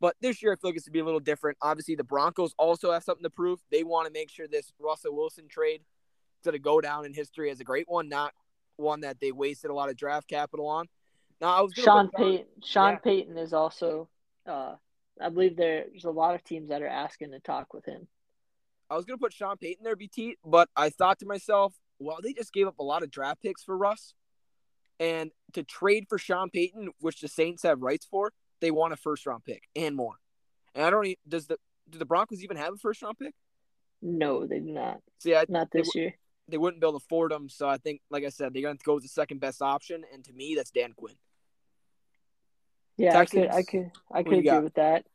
But 0.00 0.14
this 0.20 0.42
year, 0.42 0.52
I 0.52 0.56
feel 0.56 0.70
like 0.70 0.76
it's 0.76 0.84
to 0.84 0.90
be 0.90 1.00
a 1.00 1.04
little 1.04 1.20
different. 1.20 1.58
Obviously, 1.60 1.96
the 1.96 2.04
Broncos 2.04 2.54
also 2.56 2.92
have 2.92 3.02
something 3.02 3.24
to 3.24 3.30
prove. 3.30 3.58
They 3.70 3.82
want 3.82 4.06
to 4.06 4.12
make 4.12 4.30
sure 4.30 4.46
this 4.46 4.72
Russell 4.78 5.16
Wilson 5.16 5.48
trade 5.48 5.80
is 5.80 6.44
going 6.44 6.52
to 6.52 6.60
go 6.60 6.80
down 6.80 7.04
in 7.04 7.12
history 7.12 7.50
as 7.50 7.60
a 7.60 7.64
great 7.64 7.88
one, 7.88 8.08
not 8.08 8.32
one 8.76 9.00
that 9.00 9.18
they 9.20 9.32
wasted 9.32 9.70
a 9.70 9.74
lot 9.74 9.88
of 9.88 9.96
draft 9.96 10.28
capital 10.28 10.68
on. 10.68 10.86
Now, 11.40 11.48
I 11.48 11.60
was 11.62 11.72
Sean 11.74 12.10
Payton. 12.16 12.46
Sean 12.64 12.92
yeah. 12.92 12.98
Payton 12.98 13.38
is 13.38 13.52
also. 13.52 14.08
Uh, 14.46 14.74
I 15.20 15.28
believe 15.30 15.56
there's 15.56 16.04
a 16.04 16.10
lot 16.10 16.34
of 16.34 16.44
teams 16.44 16.68
that 16.68 16.82
are 16.82 16.88
asking 16.88 17.32
to 17.32 17.40
talk 17.40 17.74
with 17.74 17.84
him. 17.84 18.06
I 18.90 18.96
was 18.96 19.04
gonna 19.04 19.18
put 19.18 19.32
Sean 19.32 19.56
Payton 19.56 19.84
there, 19.84 19.96
BT, 19.96 20.36
but 20.44 20.68
I 20.74 20.90
thought 20.90 21.18
to 21.18 21.26
myself, 21.26 21.74
well, 21.98 22.18
they 22.22 22.32
just 22.32 22.52
gave 22.52 22.66
up 22.66 22.78
a 22.78 22.84
lot 22.84 23.02
of 23.02 23.10
draft 23.10 23.42
picks 23.42 23.62
for 23.62 23.76
Russ, 23.76 24.14
and 25.00 25.30
to 25.52 25.62
trade 25.62 26.06
for 26.08 26.18
Sean 26.18 26.50
Payton, 26.50 26.90
which 27.00 27.20
the 27.20 27.28
Saints 27.28 27.62
have 27.62 27.82
rights 27.82 28.06
for, 28.10 28.32
they 28.60 28.70
want 28.70 28.92
a 28.92 28.96
first 28.96 29.26
round 29.26 29.44
pick 29.44 29.62
and 29.76 29.94
more. 29.94 30.16
And 30.74 30.84
I 30.84 30.90
don't. 30.90 31.16
Does 31.26 31.46
the 31.46 31.58
do 31.88 31.98
the 31.98 32.04
Broncos 32.04 32.42
even 32.42 32.56
have 32.56 32.74
a 32.74 32.76
first 32.76 33.02
round 33.02 33.18
pick? 33.18 33.34
No, 34.02 34.46
they 34.46 34.60
do 34.60 34.70
not. 34.72 35.00
See, 35.18 35.34
I, 35.34 35.44
Not 35.48 35.70
They 35.72 35.80
this 35.80 35.94
year. 35.94 36.14
they 36.48 36.58
wouldn't 36.58 36.80
be 36.80 36.86
able 36.86 36.98
to 37.00 37.04
afford 37.04 37.32
them, 37.32 37.48
so 37.48 37.68
I 37.68 37.78
think, 37.78 38.00
like 38.10 38.24
I 38.24 38.28
said, 38.28 38.52
they're 38.54 38.62
gonna 38.62 38.78
go 38.84 38.94
with 38.94 39.02
the 39.02 39.08
second 39.08 39.40
best 39.40 39.60
option, 39.62 40.04
and 40.12 40.24
to 40.24 40.32
me, 40.32 40.54
that's 40.54 40.70
Dan 40.70 40.92
Quinn. 40.92 41.16
Yeah, 42.96 43.18
I 43.18 43.24
could, 43.24 43.48
I 43.48 43.62
could, 43.62 43.90
I 44.12 44.22
could 44.22 44.32
agree 44.34 44.42
got? 44.42 44.64
with 44.64 44.74
that. 44.74 45.06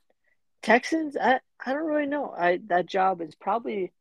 Texans, 0.62 1.18
I, 1.18 1.40
I 1.66 1.74
don't 1.74 1.86
really 1.86 2.08
know. 2.08 2.34
I 2.38 2.60
that 2.68 2.86
job 2.86 3.22
is 3.22 3.36
probably 3.36 3.92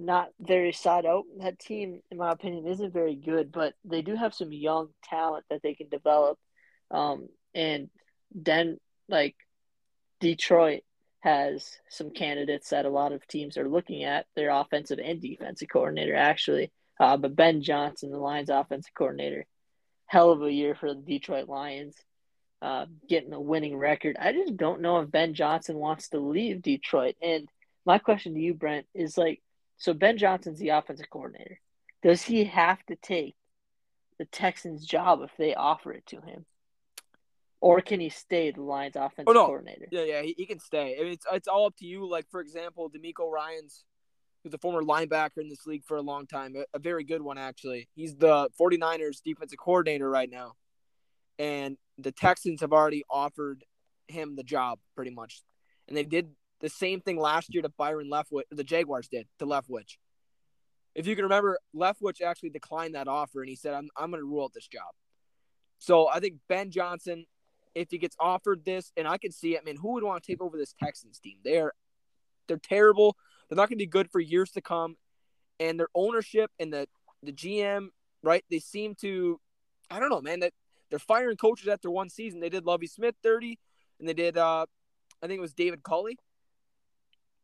not 0.00 0.30
very 0.40 0.72
sought 0.72 1.04
out. 1.04 1.24
That 1.38 1.58
team, 1.58 2.00
in 2.10 2.18
my 2.18 2.32
opinion, 2.32 2.66
isn't 2.66 2.92
very 2.92 3.14
good, 3.14 3.52
but 3.52 3.74
they 3.84 4.02
do 4.02 4.16
have 4.16 4.34
some 4.34 4.52
young 4.52 4.88
talent 5.04 5.44
that 5.50 5.62
they 5.62 5.74
can 5.74 5.88
develop. 5.88 6.38
Um, 6.90 7.28
and 7.54 7.90
then, 8.34 8.78
like, 9.08 9.36
Detroit 10.18 10.82
has 11.20 11.78
some 11.88 12.10
candidates 12.10 12.70
that 12.70 12.86
a 12.86 12.90
lot 12.90 13.12
of 13.12 13.26
teams 13.26 13.58
are 13.58 13.68
looking 13.68 14.04
at. 14.04 14.26
Their 14.34 14.50
offensive 14.50 14.98
and 14.98 15.20
defensive 15.20 15.68
coordinator, 15.70 16.14
actually. 16.14 16.72
Uh, 16.98 17.16
but 17.16 17.36
Ben 17.36 17.62
Johnson, 17.62 18.10
the 18.10 18.18
Lions' 18.18 18.50
offensive 18.50 18.94
coordinator, 18.94 19.44
hell 20.06 20.30
of 20.30 20.42
a 20.42 20.50
year 20.50 20.74
for 20.74 20.94
the 20.94 21.00
Detroit 21.00 21.48
Lions, 21.48 21.96
uh, 22.62 22.86
getting 23.08 23.32
a 23.32 23.40
winning 23.40 23.76
record. 23.76 24.16
I 24.18 24.32
just 24.32 24.56
don't 24.56 24.80
know 24.80 25.00
if 25.00 25.10
Ben 25.10 25.34
Johnson 25.34 25.76
wants 25.76 26.08
to 26.10 26.20
leave 26.20 26.62
Detroit. 26.62 27.16
And 27.22 27.48
my 27.86 27.98
question 27.98 28.34
to 28.34 28.40
you, 28.40 28.54
Brent, 28.54 28.86
is 28.94 29.16
like, 29.16 29.42
so 29.80 29.94
Ben 29.94 30.18
Johnson's 30.18 30.58
the 30.58 30.68
offensive 30.68 31.08
coordinator. 31.10 31.58
Does 32.02 32.22
he 32.22 32.44
have 32.44 32.84
to 32.86 32.96
take 32.96 33.34
the 34.18 34.26
Texans' 34.26 34.84
job 34.84 35.22
if 35.22 35.30
they 35.38 35.54
offer 35.54 35.92
it 35.92 36.06
to 36.08 36.20
him? 36.20 36.44
Or 37.62 37.80
can 37.80 37.98
he 37.98 38.10
stay 38.10 38.50
the 38.50 38.62
Lions 38.62 38.96
offensive 38.96 39.28
oh, 39.28 39.32
no. 39.32 39.46
coordinator? 39.46 39.86
Yeah, 39.90 40.04
yeah, 40.04 40.22
he, 40.22 40.34
he 40.36 40.46
can 40.46 40.60
stay. 40.60 40.96
I 40.98 41.02
mean, 41.02 41.12
it's 41.12 41.26
it's 41.32 41.48
all 41.48 41.66
up 41.66 41.76
to 41.78 41.86
you. 41.86 42.08
Like 42.08 42.26
for 42.30 42.40
example, 42.40 42.90
DeMeco 42.90 43.30
Ryans, 43.30 43.84
who's 44.44 44.52
a 44.52 44.58
former 44.58 44.82
linebacker 44.82 45.38
in 45.38 45.48
this 45.48 45.66
league 45.66 45.84
for 45.86 45.96
a 45.96 46.02
long 46.02 46.26
time, 46.26 46.54
a, 46.56 46.64
a 46.74 46.78
very 46.78 47.04
good 47.04 47.22
one 47.22 47.38
actually. 47.38 47.88
He's 47.94 48.16
the 48.16 48.50
49ers 48.60 49.22
defensive 49.24 49.58
coordinator 49.58 50.08
right 50.08 50.30
now. 50.30 50.52
And 51.38 51.78
the 51.96 52.12
Texans 52.12 52.60
have 52.60 52.72
already 52.72 53.04
offered 53.08 53.64
him 54.08 54.36
the 54.36 54.42
job 54.42 54.78
pretty 54.94 55.10
much. 55.10 55.42
And 55.88 55.96
they 55.96 56.04
did 56.04 56.30
the 56.60 56.68
same 56.68 57.00
thing 57.00 57.18
last 57.18 57.52
year 57.54 57.62
to 57.62 57.68
Byron 57.68 58.10
Leftwich, 58.10 58.42
the 58.50 58.64
Jaguars 58.64 59.08
did 59.08 59.26
to 59.38 59.46
Leftwich. 59.46 59.96
If 60.94 61.06
you 61.06 61.14
can 61.14 61.24
remember, 61.24 61.58
Leftwich 61.74 62.20
actually 62.20 62.50
declined 62.50 62.94
that 62.94 63.08
offer 63.08 63.40
and 63.40 63.48
he 63.48 63.56
said, 63.56 63.74
I'm, 63.74 63.88
I'm 63.96 64.10
going 64.10 64.20
to 64.20 64.26
rule 64.26 64.44
out 64.44 64.52
this 64.52 64.66
job. 64.66 64.92
So 65.78 66.08
I 66.08 66.20
think 66.20 66.36
Ben 66.48 66.70
Johnson 66.70 67.24
if 67.74 67.90
he 67.90 67.98
gets 67.98 68.16
offered 68.18 68.64
this, 68.64 68.92
and 68.96 69.06
I 69.06 69.18
can 69.18 69.32
see 69.32 69.54
it, 69.54 69.60
I 69.60 69.64
mean, 69.64 69.76
who 69.76 69.92
would 69.94 70.04
want 70.04 70.22
to 70.22 70.32
take 70.32 70.42
over 70.42 70.56
this 70.56 70.74
Texans 70.82 71.18
team? 71.18 71.38
They're 71.44 71.72
they're 72.48 72.58
terrible. 72.58 73.16
They're 73.48 73.56
not 73.56 73.68
going 73.68 73.78
to 73.78 73.84
be 73.84 73.86
good 73.86 74.10
for 74.10 74.20
years 74.20 74.50
to 74.52 74.60
come, 74.60 74.96
and 75.58 75.78
their 75.78 75.88
ownership 75.94 76.50
and 76.58 76.72
the 76.72 76.86
the 77.22 77.32
GM, 77.32 77.88
right? 78.22 78.44
They 78.50 78.58
seem 78.58 78.94
to, 78.96 79.40
I 79.90 80.00
don't 80.00 80.10
know, 80.10 80.20
man. 80.20 80.40
That 80.40 80.52
they're 80.90 80.98
firing 80.98 81.36
coaches 81.36 81.68
after 81.68 81.90
one 81.90 82.08
season. 82.08 82.40
They 82.40 82.48
did 82.48 82.64
Lovie 82.64 82.86
Smith 82.86 83.14
thirty, 83.22 83.58
and 83.98 84.08
they 84.08 84.14
did, 84.14 84.36
uh 84.36 84.66
I 85.22 85.26
think 85.26 85.38
it 85.38 85.42
was 85.42 85.54
David 85.54 85.82
Culley. 85.82 86.18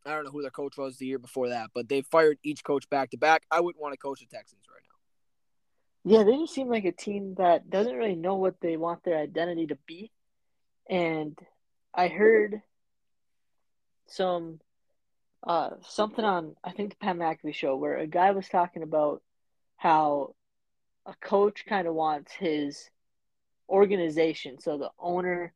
I 0.06 0.14
don't 0.14 0.24
know 0.24 0.30
who 0.30 0.42
their 0.42 0.50
coach 0.50 0.76
was 0.76 0.96
the 0.96 1.06
year 1.06 1.18
before 1.18 1.48
that, 1.48 1.70
but 1.74 1.88
they 1.88 2.02
fired 2.02 2.38
each 2.42 2.64
coach 2.64 2.88
back 2.88 3.10
to 3.10 3.18
back. 3.18 3.44
I 3.50 3.60
wouldn't 3.60 3.82
want 3.82 3.92
to 3.92 3.98
coach 3.98 4.20
the 4.20 4.26
Texans 4.26 4.62
right 4.70 4.82
now. 4.84 6.18
Yeah, 6.18 6.24
they 6.24 6.36
just 6.38 6.54
seem 6.54 6.68
like 6.68 6.84
a 6.84 6.92
team 6.92 7.34
that 7.38 7.68
doesn't 7.68 7.96
really 7.96 8.14
know 8.14 8.36
what 8.36 8.60
they 8.60 8.76
want 8.76 9.02
their 9.02 9.18
identity 9.18 9.66
to 9.68 9.78
be 9.86 10.12
and 10.88 11.38
I 11.94 12.08
heard 12.08 12.62
some 14.08 14.60
uh 15.46 15.70
something 15.88 16.24
on 16.24 16.54
I 16.62 16.72
think 16.72 16.90
the 16.90 16.96
Pat 16.96 17.16
McAfee 17.16 17.54
show 17.54 17.76
where 17.76 17.96
a 17.96 18.06
guy 18.06 18.30
was 18.30 18.48
talking 18.48 18.82
about 18.82 19.22
how 19.76 20.34
a 21.04 21.14
coach 21.20 21.64
kind 21.68 21.86
of 21.86 21.94
wants 21.94 22.32
his 22.32 22.88
organization, 23.68 24.60
so 24.60 24.78
the 24.78 24.90
owner 24.98 25.52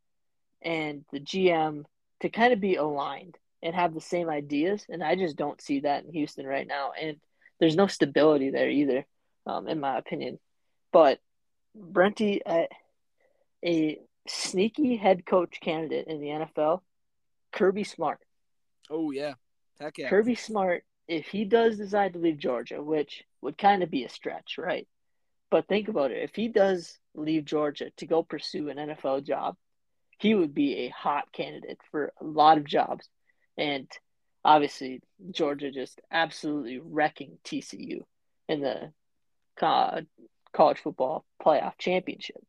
and 0.63 1.05
the 1.13 1.21
GM 1.21 1.85
to 2.21 2.29
kind 2.29 2.53
of 2.53 2.61
be 2.61 2.77
aligned 2.77 3.37
and 3.63 3.75
have 3.75 3.95
the 3.95 4.01
same 4.01 4.29
ideas, 4.29 4.85
and 4.89 5.03
I 5.03 5.17
just 5.17 5.37
don't 5.37 5.61
see 5.61 5.81
that 5.81 6.05
in 6.05 6.13
Houston 6.13 6.47
right 6.47 6.67
now, 6.67 6.93
and 7.01 7.17
there's 7.59 7.77
no 7.77 7.87
stability 7.87 8.51
there 8.51 8.71
either, 8.71 9.07
um, 9.47 9.69
in 9.69 9.81
my 9.81 9.99
opinion. 9.99 10.39
But 10.93 11.19
Brenty, 11.77 12.41
uh, 12.45 12.67
a 13.65 13.99
sneaky 14.27 14.97
head 14.97 15.27
coach 15.27 15.59
candidate 15.61 16.07
in 16.09 16.21
the 16.21 16.29
NFL, 16.29 16.81
Kirby 17.53 17.85
Smart. 17.85 18.19
Oh 18.89 19.11
yeah, 19.11 19.35
heck 19.79 19.99
yeah. 19.99 20.09
Kirby 20.09 20.35
Smart, 20.35 20.85
if 21.07 21.27
he 21.27 21.45
does 21.45 21.77
decide 21.77 22.15
to 22.15 22.19
leave 22.19 22.39
Georgia, 22.39 22.83
which 22.83 23.25
would 23.43 23.59
kind 23.59 23.83
of 23.83 23.91
be 23.91 24.05
a 24.05 24.09
stretch, 24.09 24.57
right? 24.59 24.89
But 25.51 25.67
think 25.67 25.89
about 25.89 26.13
it. 26.13 26.23
If 26.23 26.35
he 26.35 26.49
does 26.49 26.99
leave 27.15 27.45
Georgia 27.45 27.91
to 27.97 28.07
go 28.07 28.23
pursue 28.23 28.69
an 28.69 28.77
NFL 28.77 29.27
job, 29.27 29.57
he 30.19 30.35
would 30.35 30.55
be 30.55 30.77
a 30.77 30.89
hot 30.91 31.33
candidate 31.33 31.81
for 31.91 32.13
a 32.21 32.25
lot 32.25 32.59
of 32.59 32.65
jobs. 32.65 33.09
And 33.57 33.89
obviously, 34.45 35.03
Georgia 35.31 35.71
just 35.71 36.01
absolutely 36.11 36.79
wrecking 36.79 37.39
TCU 37.45 38.03
in 38.49 38.61
the 38.61 38.93
college 39.57 40.79
football 40.79 41.25
playoff 41.45 41.77
championship 41.79 42.43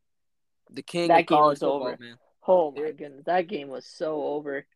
the 0.74 0.82
king 0.82 1.08
that 1.08 1.26
game 1.26 1.38
was 1.38 1.60
football, 1.60 1.82
over. 1.82 1.96
Man. 1.98 2.16
Oh 2.46 2.70
my 2.72 2.90
goodness, 2.90 3.24
that 3.26 3.46
game 3.46 3.68
was 3.68 3.86
so 3.86 4.22
over. 4.22 4.66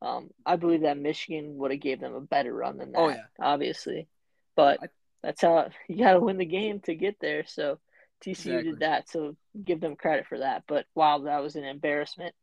Um, 0.00 0.30
I 0.46 0.56
believe 0.56 0.82
that 0.82 0.98
Michigan 0.98 1.56
would 1.56 1.72
have 1.72 1.80
gave 1.80 2.00
them 2.00 2.14
a 2.14 2.20
better 2.20 2.54
run 2.54 2.78
than 2.78 2.92
oh, 2.94 3.08
that. 3.08 3.16
Oh, 3.16 3.18
yeah. 3.18 3.44
obviously, 3.44 4.06
but 4.54 4.82
I, 4.82 4.86
that's 5.22 5.42
how 5.42 5.70
you 5.88 6.04
got 6.04 6.12
to 6.12 6.20
win 6.20 6.38
the 6.38 6.44
game 6.44 6.80
to 6.80 6.94
get 6.94 7.16
there. 7.20 7.44
So 7.46 7.78
TCU 8.24 8.30
exactly. 8.30 8.62
did 8.62 8.78
that, 8.80 9.08
so 9.08 9.36
give 9.64 9.80
them 9.80 9.96
credit 9.96 10.26
for 10.26 10.38
that. 10.38 10.64
But 10.68 10.86
wow, 10.94 11.18
that 11.20 11.42
was 11.42 11.56
an 11.56 11.64
embarrassment 11.64 12.34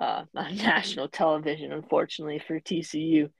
uh, 0.00 0.24
on 0.36 0.56
national 0.56 1.08
television. 1.08 1.72
Unfortunately 1.72 2.42
for 2.44 2.58
TCU, 2.58 3.30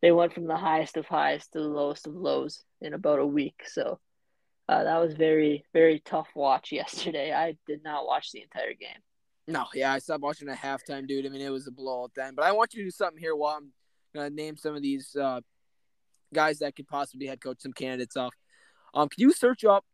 they 0.00 0.12
went 0.12 0.32
from 0.32 0.46
the 0.46 0.56
highest 0.56 0.96
of 0.96 1.06
highs 1.06 1.46
to 1.48 1.58
the 1.58 1.68
lowest 1.68 2.06
of 2.06 2.14
lows 2.14 2.62
in 2.80 2.94
about 2.94 3.18
a 3.18 3.26
week. 3.26 3.62
So 3.66 3.98
uh, 4.68 4.84
that 4.84 4.98
was 4.98 5.14
very 5.14 5.64
very 5.74 6.00
tough 6.00 6.28
watch 6.34 6.72
yesterday. 6.72 7.32
I 7.32 7.56
did 7.66 7.82
not 7.82 8.06
watch 8.06 8.30
the 8.32 8.42
entire 8.42 8.74
game. 8.74 9.02
No, 9.46 9.66
yeah, 9.74 9.92
I 9.92 9.98
stopped 9.98 10.22
watching 10.22 10.48
at 10.48 10.56
halftime, 10.56 11.06
dude. 11.06 11.26
I 11.26 11.28
mean, 11.28 11.42
it 11.42 11.50
was 11.50 11.66
a 11.66 11.72
blowout 11.72 12.12
then. 12.16 12.34
But 12.34 12.46
I 12.46 12.52
want 12.52 12.72
you 12.72 12.80
to 12.80 12.86
do 12.86 12.90
something 12.90 13.20
here 13.20 13.36
while 13.36 13.56
I'm 13.58 13.72
gonna 14.14 14.30
name 14.30 14.56
some 14.56 14.74
of 14.74 14.80
these 14.80 15.14
uh, 15.16 15.40
guys 16.32 16.60
that 16.60 16.76
could 16.76 16.88
possibly 16.88 17.26
head 17.26 17.42
coach 17.42 17.60
some 17.60 17.72
candidates 17.72 18.16
off. 18.16 18.34
Um, 18.94 19.08
can 19.08 19.20
you 19.20 19.32
search 19.32 19.64
up 19.64 19.84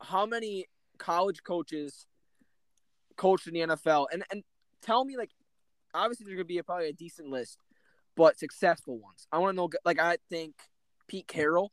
how 0.00 0.24
many 0.24 0.66
college 0.96 1.42
coaches 1.42 2.06
coached 3.16 3.46
in 3.48 3.54
the 3.54 3.60
NFL 3.60 4.06
and 4.12 4.24
and 4.30 4.42
tell 4.80 5.04
me 5.04 5.16
like 5.16 5.30
obviously 5.98 6.24
there's 6.24 6.36
gonna 6.36 6.44
be 6.44 6.58
a, 6.58 6.64
probably 6.64 6.88
a 6.88 6.92
decent 6.92 7.28
list, 7.28 7.58
but 8.16 8.38
successful 8.38 8.98
ones. 8.98 9.26
I 9.32 9.38
want 9.38 9.52
to 9.52 9.56
know 9.56 9.70
like 9.84 9.98
I 9.98 10.16
think 10.30 10.54
Pete 11.06 11.28
Carroll, 11.28 11.72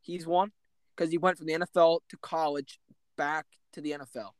he's 0.00 0.26
one 0.26 0.52
because 0.96 1.10
he 1.10 1.18
went 1.18 1.38
from 1.38 1.46
the 1.46 1.54
NFL 1.54 2.00
to 2.08 2.16
college 2.18 2.78
back 3.16 3.46
to 3.72 3.80
the 3.80 3.92
NFL. 3.92 4.30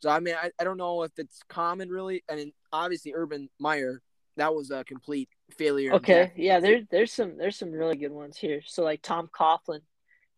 So 0.00 0.10
I 0.10 0.20
mean, 0.20 0.34
I, 0.34 0.50
I 0.58 0.64
don't 0.64 0.76
know 0.76 1.02
if 1.02 1.12
it's 1.16 1.40
common 1.48 1.88
really. 1.88 2.22
I 2.30 2.36
mean, 2.36 2.52
obviously 2.72 3.14
Urban 3.14 3.48
Meyer, 3.58 4.02
that 4.36 4.54
was 4.54 4.70
a 4.70 4.84
complete 4.84 5.28
failure. 5.56 5.94
Okay, 5.94 6.32
yeah, 6.36 6.60
there's 6.60 6.84
there's 6.90 7.12
some 7.12 7.36
there's 7.38 7.56
some 7.56 7.70
really 7.70 7.96
good 7.96 8.12
ones 8.12 8.36
here. 8.36 8.60
So 8.66 8.82
like 8.82 9.02
Tom 9.02 9.30
Coughlin 9.34 9.80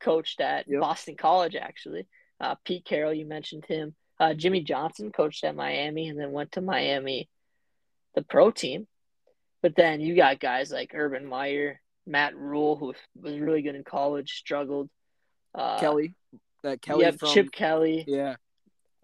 coached 0.00 0.40
at 0.40 0.66
yep. 0.68 0.80
Boston 0.80 1.16
College 1.16 1.56
actually. 1.56 2.06
Uh, 2.40 2.54
Pete 2.64 2.84
Carroll, 2.84 3.14
you 3.14 3.26
mentioned 3.26 3.64
him. 3.64 3.94
Uh, 4.20 4.34
Jimmy 4.34 4.60
Johnson 4.60 5.10
coached 5.12 5.44
at 5.44 5.56
Miami 5.56 6.08
and 6.08 6.18
then 6.18 6.32
went 6.32 6.52
to 6.52 6.60
Miami, 6.60 7.28
the 8.16 8.22
pro 8.22 8.50
team. 8.50 8.88
But 9.62 9.76
then 9.76 10.00
you 10.00 10.16
got 10.16 10.40
guys 10.40 10.72
like 10.72 10.92
Urban 10.94 11.26
Meyer, 11.26 11.80
Matt 12.06 12.36
Rhule, 12.36 12.76
who 12.76 12.94
was 13.20 13.38
really 13.38 13.62
good 13.62 13.76
in 13.76 13.84
college, 13.84 14.32
struggled. 14.32 14.90
Uh, 15.54 15.78
Kelly, 15.78 16.14
that 16.62 16.82
Kelly 16.82 17.04
yeah, 17.04 17.12
from 17.12 17.28
Chip 17.28 17.52
Kelly. 17.52 18.04
Yeah. 18.06 18.36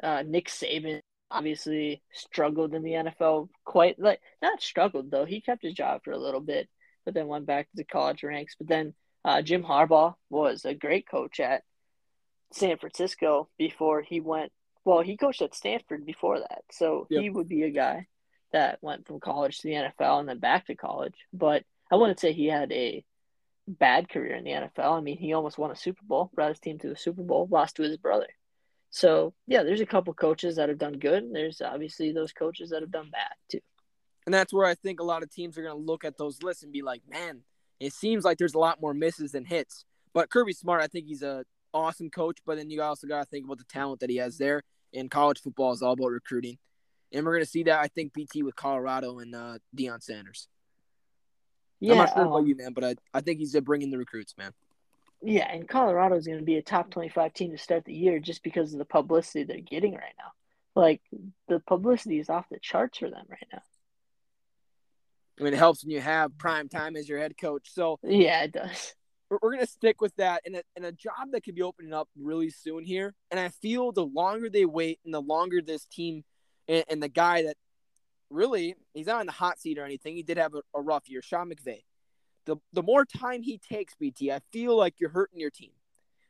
Uh, 0.03 0.23
Nick 0.27 0.49
Saban 0.49 1.01
obviously 1.31 2.03
struggled 2.13 2.75
in 2.75 2.83
the 2.83 2.93
NFL 2.93 3.49
quite 3.65 3.99
like 3.99 4.21
not 4.43 4.61
struggled 4.61 5.11
though. 5.11 5.25
He 5.25 5.41
kept 5.41 5.63
his 5.63 5.73
job 5.73 6.03
for 6.05 6.13
a 6.13 6.19
little 6.19 6.41
bit, 6.41 6.69
but 7.05 7.15
then 7.15 7.29
went 7.29 7.47
back 7.47 7.71
to 7.71 7.77
the 7.77 7.85
college 7.85 8.23
ranks. 8.23 8.55
But 8.59 8.69
then 8.69 8.95
uh, 9.25 9.41
Jim 9.43 9.63
Harbaugh 9.63 10.15
was 10.29 10.65
a 10.65 10.75
great 10.75 11.09
coach 11.09 11.41
at 11.41 11.63
San 12.53 12.77
Francisco 12.77 13.49
before 13.59 14.03
he 14.03 14.21
went. 14.21 14.53
Well, 14.85 15.01
he 15.01 15.17
coached 15.17 15.43
at 15.43 15.55
Stanford 15.55 16.05
before 16.05 16.41
that, 16.41 16.63
so 16.71 17.07
yep. 17.09 17.23
he 17.23 17.31
would 17.31 17.49
be 17.49 17.63
a 17.63 17.71
guy 17.71 18.09
that 18.53 18.79
went 18.83 19.07
from 19.07 19.21
college 19.21 19.59
to 19.59 19.69
the 19.69 19.75
NFL 19.75 20.21
and 20.21 20.29
then 20.29 20.39
back 20.39 20.67
to 20.67 20.75
college. 20.75 21.15
But 21.33 21.65
I 21.91 21.97
wouldn't 21.97 22.21
say 22.21 22.33
he 22.33 22.47
had 22.47 22.73
a 22.73 23.05
bad 23.67 24.09
career 24.09 24.35
in 24.35 24.45
the 24.45 24.51
NFL. 24.51 24.99
I 24.99 25.01
mean, 25.01 25.19
he 25.19 25.33
almost 25.33 25.59
won 25.59 25.71
a 25.71 25.77
Super 25.77 26.03
Bowl, 26.05 26.31
brought 26.35 26.51
his 26.51 26.61
team 26.61 26.79
to 26.81 26.93
a 26.93 26.97
Super 26.97 27.23
Bowl, 27.23 27.49
lost 27.51 27.77
to 27.77 27.83
his 27.83 27.97
brother. 27.97 28.29
So 28.91 29.33
yeah, 29.47 29.63
there's 29.63 29.81
a 29.81 29.87
couple 29.87 30.13
coaches 30.15 30.57
that 30.57 30.69
have 30.69 30.79
done 30.79 30.99
good. 30.99 31.23
And 31.23 31.35
there's 31.35 31.61
obviously 31.61 32.13
those 32.13 32.33
coaches 32.33 32.71
that 32.71 32.83
have 32.83 32.91
done 32.91 33.11
bad 33.11 33.33
too. 33.49 33.61
And 34.27 34.35
that's 34.35 34.53
where 34.53 34.67
I 34.67 34.75
think 34.75 35.01
a 35.01 35.05
lot 35.05 35.23
of 35.23 35.31
teams 35.31 35.59
are 35.59 35.63
going 35.63 35.77
to 35.77 35.83
look 35.83 36.05
at 36.05 36.17
those 36.17 36.43
lists 36.43 36.63
and 36.63 36.73
be 36.73 36.83
like, 36.83 37.03
man, 37.09 37.41
it 37.81 37.93
seems 37.93 38.25
like 38.25 38.39
there's 38.39 38.55
a 38.55 38.59
lot 38.59 38.81
more 38.81 38.95
misses 38.95 39.33
than 39.33 39.45
hits. 39.45 39.85
But 40.15 40.31
Kirby 40.31 40.53
Smart, 40.53 40.83
I 40.83 40.87
think 40.87 41.07
he's 41.07 41.23
a 41.23 41.45
awesome 41.75 42.11
coach. 42.11 42.39
But 42.47 42.59
then 42.59 42.71
you 42.71 42.83
also 42.83 43.07
got 43.07 43.21
to 43.21 43.27
think 43.27 43.47
about 43.47 43.59
the 43.59 43.65
talent 43.65 44.01
that 44.01 44.11
he 44.11 44.17
has 44.17 44.39
there. 44.39 44.63
And 44.95 45.11
college 45.11 45.41
football 45.41 45.73
is 45.73 45.83
all 45.83 45.95
about 45.95 46.11
recruiting. 46.11 46.59
And 47.13 47.25
we're 47.25 47.33
going 47.33 47.45
to 47.45 47.51
see 47.51 47.65
that, 47.65 47.81
I 47.81 47.89
think, 47.89 48.13
BT 48.13 48.43
with 48.43 48.57
Colorado 48.57 49.19
and 49.19 49.35
uh, 49.35 49.59
Deion 49.77 50.03
Sanders. 50.03 50.49
Yeah, 51.81 51.93
I'm 51.93 51.99
not 51.99 52.15
sure 52.15 52.23
um, 52.23 52.29
about 52.29 52.47
you, 52.47 52.57
man, 52.57 52.73
but 52.73 52.85
I, 52.85 52.95
I 53.13 53.21
think 53.21 53.41
he's 53.41 53.59
bringing 53.61 53.91
the 53.91 53.99
recruits, 53.99 54.35
man. 54.39 54.53
Yeah, 55.21 55.49
and 55.53 55.69
Colorado 55.69 56.17
is 56.17 56.27
going 56.27 56.39
to 56.39 56.45
be 56.45 56.57
a 56.57 56.63
top 56.63 56.91
25 56.91 57.35
team 57.35 57.51
to 57.53 57.59
start 57.59 57.85
the 57.85 57.95
year 57.95 58.19
just 58.19 58.43
because 58.43 58.73
of 58.73 58.79
the 58.79 58.85
publicity 58.85 59.45
they're 59.45 59.61
getting 59.61 59.93
right 59.93 60.15
now. 60.19 60.33
Like 60.75 61.01
the 61.49 61.61
publicity 61.61 62.19
is 62.19 62.31
off 62.31 62.47
the 62.51 62.59
charts 62.61 62.99
for 62.99 63.11
them 63.11 63.25
right 63.29 63.47
now. 63.53 63.63
I 65.39 65.45
mean, 65.45 65.55
it 65.55 65.59
helps 65.59 65.85
when 65.85 65.91
you 65.91 66.01
have 66.01 66.37
prime 66.39 66.69
time 66.69 66.97
as 66.97 67.09
your 67.09 67.19
head 67.19 67.37
coach. 67.41 67.71
So 67.73 67.99
yeah, 68.03 68.45
it 68.45 68.53
does. 68.53 68.95
We're, 69.31 69.39
we're 69.43 69.53
gonna 69.53 69.67
stick 69.67 70.01
with 70.01 70.15
that, 70.17 70.43
and 70.45 70.57
a, 70.57 70.63
and 70.77 70.85
a 70.85 70.93
job 70.93 71.31
that 71.33 71.43
could 71.43 71.55
be 71.55 71.63
opening 71.63 71.93
up 71.93 72.09
really 72.21 72.51
soon 72.51 72.85
here. 72.85 73.15
And 73.31 73.39
I 73.41 73.49
feel 73.49 73.93
the 73.93 74.05
longer 74.05 74.51
they 74.51 74.65
wait, 74.65 74.99
and 75.05 75.13
the 75.13 75.21
longer 75.21 75.61
this 75.61 75.85
team 75.87 76.25
and, 76.69 76.85
and 76.89 77.03
the 77.03 77.09
guy 77.09 77.43
that 77.43 77.57
really 78.33 78.75
he's 78.95 79.07
not 79.07 79.21
in 79.21 79.27
the 79.27 79.33
hot 79.33 79.59
seat 79.59 79.79
or 79.79 79.85
anything. 79.85 80.17
He 80.17 80.23
did 80.23 80.39
have 80.39 80.55
a, 80.55 80.63
a 80.75 80.81
rough 80.81 81.09
year, 81.09 81.23
Sean 81.23 81.51
McVay. 81.51 81.83
The 82.47 82.57
the 82.73 82.83
more 82.83 83.05
time 83.05 83.43
he 83.43 83.59
takes, 83.59 83.95
BT, 83.95 84.33
I 84.33 84.41
feel 84.53 84.77
like 84.77 84.95
you're 84.99 85.11
hurting 85.11 85.39
your 85.39 85.51
team 85.51 85.73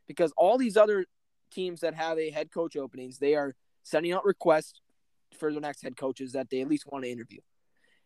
because 0.07 0.31
all 0.37 0.57
these 0.57 0.77
other 0.77 1.05
teams 1.51 1.81
that 1.81 1.95
have 1.95 2.19
a 2.19 2.29
head 2.29 2.51
coach 2.51 2.75
openings, 2.75 3.17
they 3.17 3.35
are 3.35 3.55
sending 3.83 4.11
out 4.11 4.25
requests 4.25 4.81
for 5.39 5.51
their 5.51 5.61
next 5.61 5.81
head 5.81 5.97
coaches 5.97 6.33
that 6.33 6.49
they 6.49 6.61
at 6.61 6.67
least 6.67 6.85
want 6.87 7.03
to 7.03 7.11
interview. 7.11 7.39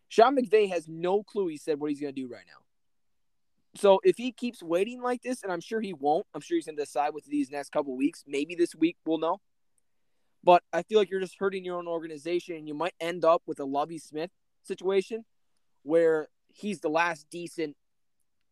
Sean 0.09 0.37
McVay 0.37 0.69
has 0.69 0.87
no 0.87 1.23
clue. 1.23 1.47
He 1.47 1.57
said 1.57 1.79
what 1.79 1.89
he's 1.89 1.99
going 1.99 2.15
to 2.15 2.21
do 2.21 2.29
right 2.31 2.45
now. 2.47 2.63
So 3.75 3.99
if 4.03 4.17
he 4.17 4.31
keeps 4.31 4.63
waiting 4.63 5.01
like 5.01 5.21
this, 5.21 5.43
and 5.43 5.51
I'm 5.51 5.59
sure 5.59 5.81
he 5.81 5.93
won't, 5.93 6.25
I'm 6.33 6.41
sure 6.41 6.55
he's 6.55 6.65
going 6.65 6.77
to 6.77 6.83
decide 6.83 7.13
with 7.13 7.25
these 7.25 7.51
next 7.51 7.71
couple 7.71 7.95
weeks. 7.95 8.23
Maybe 8.25 8.55
this 8.55 8.73
week 8.73 8.97
we'll 9.05 9.19
know. 9.19 9.39
But 10.43 10.63
I 10.71 10.83
feel 10.83 10.99
like 10.99 11.09
you're 11.09 11.19
just 11.19 11.37
hurting 11.39 11.65
your 11.65 11.77
own 11.77 11.87
organization, 11.87 12.55
and 12.55 12.67
you 12.67 12.73
might 12.73 12.93
end 12.99 13.25
up 13.25 13.41
with 13.45 13.59
a 13.59 13.65
Lovie 13.65 13.99
Smith 13.99 14.31
situation 14.63 15.25
where 15.83 16.27
he's 16.53 16.79
the 16.79 16.89
last 16.89 17.27
decent, 17.29 17.75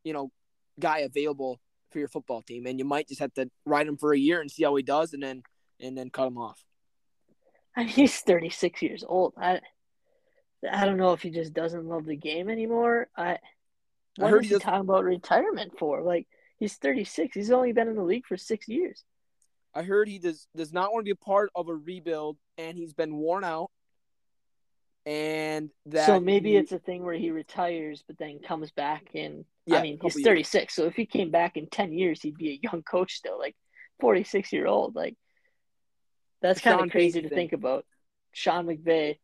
you 0.03 0.13
know, 0.13 0.31
guy 0.79 0.99
available 0.99 1.59
for 1.91 1.99
your 1.99 2.07
football 2.07 2.41
team, 2.41 2.65
and 2.65 2.79
you 2.79 2.85
might 2.85 3.07
just 3.07 3.21
have 3.21 3.33
to 3.35 3.49
ride 3.65 3.87
him 3.87 3.97
for 3.97 4.13
a 4.13 4.17
year 4.17 4.41
and 4.41 4.51
see 4.51 4.63
how 4.63 4.75
he 4.75 4.83
does, 4.83 5.13
and 5.13 5.23
then 5.23 5.43
and 5.79 5.97
then 5.97 6.09
cut 6.09 6.27
him 6.27 6.37
off. 6.37 6.63
I 7.75 7.81
mean, 7.81 7.89
he's 7.89 8.19
36 8.21 8.81
years 8.81 9.03
old. 9.07 9.33
I 9.37 9.61
I 10.69 10.85
don't 10.85 10.97
know 10.97 11.13
if 11.13 11.21
he 11.21 11.29
just 11.29 11.53
doesn't 11.53 11.85
love 11.85 12.05
the 12.05 12.15
game 12.15 12.49
anymore. 12.49 13.07
I 13.15 13.37
what 14.17 14.27
I 14.27 14.29
heard 14.29 14.45
is 14.45 14.51
he 14.51 14.59
talking 14.59 14.81
about 14.81 15.03
retirement 15.03 15.73
for? 15.77 16.01
Like 16.01 16.27
he's 16.57 16.75
36. 16.75 17.35
He's 17.35 17.51
only 17.51 17.73
been 17.73 17.87
in 17.87 17.95
the 17.95 18.03
league 18.03 18.25
for 18.25 18.37
six 18.37 18.67
years. 18.67 19.03
I 19.75 19.83
heard 19.83 20.07
he 20.07 20.19
does 20.19 20.47
does 20.55 20.71
not 20.71 20.93
want 20.93 21.05
to 21.05 21.05
be 21.05 21.19
a 21.19 21.25
part 21.25 21.51
of 21.53 21.67
a 21.67 21.75
rebuild, 21.75 22.37
and 22.57 22.77
he's 22.77 22.93
been 22.93 23.17
worn 23.17 23.43
out. 23.43 23.69
And 25.05 25.69
that 25.87 26.07
so 26.07 26.19
maybe 26.19 26.51
he, 26.51 26.57
it's 26.57 26.71
a 26.71 26.79
thing 26.79 27.03
where 27.03 27.13
he 27.13 27.29
retires, 27.29 28.03
but 28.07 28.17
then 28.17 28.39
comes 28.39 28.71
back 28.71 29.09
and 29.13 29.45
yeah, 29.67 29.77
I 29.77 29.81
mean 29.83 29.99
he's 30.01 30.23
36. 30.23 30.73
So 30.73 30.85
if 30.85 30.95
he 30.95 31.05
came 31.05 31.29
back 31.29 31.57
in 31.57 31.67
10 31.67 31.93
years, 31.93 32.21
he'd 32.21 32.37
be 32.37 32.51
a 32.51 32.59
young 32.63 32.81
coach 32.81 33.13
still, 33.13 33.37
like 33.37 33.55
46 33.99 34.51
year 34.51 34.65
old. 34.65 34.95
Like 34.95 35.15
that's 36.41 36.61
kind 36.61 36.81
of 36.81 36.89
crazy 36.89 37.21
to 37.21 37.29
thing. 37.29 37.35
think 37.35 37.53
about. 37.53 37.85
Sean 38.33 38.65
McVay 38.65 39.17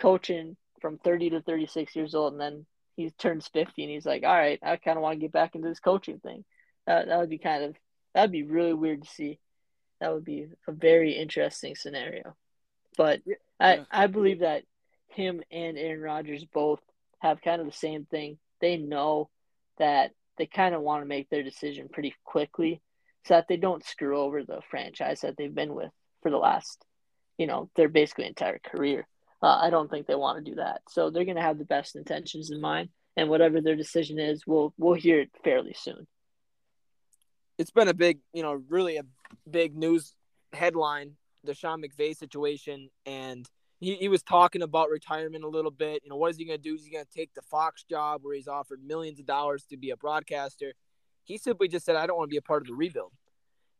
coaching 0.00 0.56
from 0.80 0.98
30 0.98 1.30
to 1.30 1.40
36 1.42 1.96
years 1.96 2.14
old, 2.14 2.32
and 2.32 2.40
then 2.40 2.66
he 2.96 3.10
turns 3.10 3.48
50, 3.48 3.82
and 3.82 3.90
he's 3.90 4.04
like, 4.04 4.22
"All 4.22 4.34
right, 4.34 4.58
I 4.62 4.76
kind 4.76 4.98
of 4.98 5.02
want 5.02 5.14
to 5.14 5.20
get 5.20 5.32
back 5.32 5.54
into 5.54 5.68
this 5.68 5.80
coaching 5.80 6.18
thing." 6.20 6.44
That 6.86 7.06
that 7.06 7.18
would 7.18 7.30
be 7.30 7.38
kind 7.38 7.64
of 7.64 7.76
that 8.14 8.22
would 8.22 8.32
be 8.32 8.42
really 8.42 8.74
weird 8.74 9.02
to 9.02 9.08
see. 9.08 9.38
That 10.00 10.12
would 10.12 10.24
be 10.24 10.48
a 10.66 10.72
very 10.72 11.12
interesting 11.12 11.74
scenario. 11.74 12.36
But 12.96 13.20
yeah. 13.24 13.36
I 13.58 13.86
I 13.90 14.06
believe 14.06 14.40
that 14.40 14.64
him 15.08 15.42
and 15.50 15.78
Aaron 15.78 16.00
Rodgers 16.00 16.44
both 16.44 16.80
have 17.18 17.42
kind 17.42 17.60
of 17.60 17.66
the 17.66 17.72
same 17.72 18.06
thing. 18.06 18.38
They 18.60 18.76
know 18.76 19.28
that 19.78 20.12
they 20.38 20.46
kind 20.46 20.74
of 20.74 20.82
want 20.82 21.02
to 21.02 21.08
make 21.08 21.28
their 21.28 21.42
decision 21.42 21.88
pretty 21.92 22.14
quickly 22.24 22.80
so 23.26 23.34
that 23.34 23.46
they 23.48 23.56
don't 23.56 23.84
screw 23.84 24.18
over 24.18 24.42
the 24.42 24.60
franchise 24.70 25.20
that 25.20 25.36
they've 25.36 25.54
been 25.54 25.74
with 25.74 25.90
for 26.22 26.30
the 26.30 26.38
last, 26.38 26.84
you 27.36 27.46
know, 27.46 27.70
their 27.76 27.88
basically 27.88 28.26
entire 28.26 28.58
career. 28.58 29.06
Uh, 29.42 29.58
I 29.62 29.70
don't 29.70 29.90
think 29.90 30.06
they 30.06 30.14
want 30.14 30.42
to 30.42 30.50
do 30.50 30.56
that. 30.56 30.82
So 30.88 31.10
they're 31.10 31.24
going 31.24 31.36
to 31.36 31.42
have 31.42 31.58
the 31.58 31.64
best 31.64 31.96
intentions 31.96 32.50
in 32.50 32.60
mind, 32.60 32.90
and 33.16 33.28
whatever 33.28 33.60
their 33.60 33.76
decision 33.76 34.18
is, 34.18 34.46
we'll 34.46 34.72
we'll 34.78 34.94
hear 34.94 35.20
it 35.20 35.30
fairly 35.44 35.74
soon. 35.76 36.06
It's 37.58 37.70
been 37.70 37.88
a 37.88 37.94
big, 37.94 38.20
you 38.32 38.42
know, 38.42 38.62
really 38.68 38.96
a 38.96 39.02
big 39.48 39.76
news 39.76 40.14
headline, 40.52 41.16
the 41.44 41.54
Sean 41.54 41.82
McVay 41.82 42.16
situation, 42.16 42.90
and 43.06 43.48
he, 43.78 43.96
he 43.96 44.08
was 44.08 44.22
talking 44.22 44.62
about 44.62 44.90
retirement 44.90 45.44
a 45.44 45.48
little 45.48 45.70
bit. 45.70 46.02
You 46.04 46.10
know, 46.10 46.16
what 46.16 46.30
is 46.30 46.36
he 46.36 46.44
going 46.44 46.58
to 46.58 46.62
do? 46.62 46.74
Is 46.74 46.84
he 46.84 46.90
going 46.90 47.04
to 47.04 47.18
take 47.18 47.32
the 47.34 47.42
Fox 47.42 47.84
job 47.84 48.20
where 48.22 48.34
he's 48.34 48.48
offered 48.48 48.82
millions 48.84 49.18
of 49.18 49.26
dollars 49.26 49.64
to 49.70 49.76
be 49.76 49.90
a 49.90 49.96
broadcaster? 49.96 50.74
He 51.24 51.38
simply 51.38 51.68
just 51.68 51.86
said, 51.86 51.96
I 51.96 52.06
don't 52.06 52.16
want 52.16 52.28
to 52.28 52.34
be 52.34 52.38
a 52.38 52.42
part 52.42 52.62
of 52.62 52.68
the 52.68 52.74
rebuild. 52.74 53.12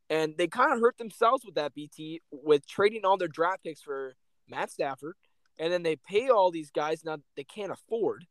And 0.09 0.35
they 0.37 0.49
kind 0.49 0.73
of 0.73 0.81
hurt 0.81 0.99
themselves 0.99 1.45
with 1.45 1.55
that, 1.55 1.75
BT, 1.75 2.23
with 2.33 2.67
trading 2.67 3.05
all 3.05 3.17
their 3.17 3.29
draft 3.29 3.63
picks 3.63 3.83
for 3.83 4.15
Matt 4.49 4.71
Stafford 4.71 5.15
and 5.61 5.71
then 5.71 5.83
they 5.83 5.95
pay 5.95 6.31
all 6.31 6.51
these 6.51 6.71
guys 6.71 7.05
now 7.05 7.19
they 7.37 7.45
can't 7.45 7.71
afford. 7.71 8.27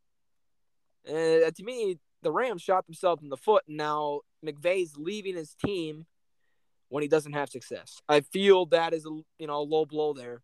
And 1.05 1.45
uh, 1.45 1.51
to 1.51 1.63
me, 1.63 1.99
the 2.23 2.31
Rams 2.31 2.61
shot 2.61 2.87
themselves 2.87 3.21
in 3.21 3.29
the 3.29 3.37
foot, 3.37 3.63
and 3.67 3.77
now 3.77 4.21
McVay's 4.45 4.97
leaving 4.97 5.35
his 5.35 5.55
team 5.55 6.07
when 6.89 7.03
he 7.03 7.07
doesn't 7.07 7.33
have 7.33 7.49
success. 7.49 8.01
I 8.09 8.21
feel 8.21 8.65
that 8.67 8.93
is 8.93 9.05
a 9.05 9.09
you 9.37 9.47
know 9.47 9.59
a 9.59 9.63
low 9.63 9.85
blow 9.85 10.13
there 10.13 10.41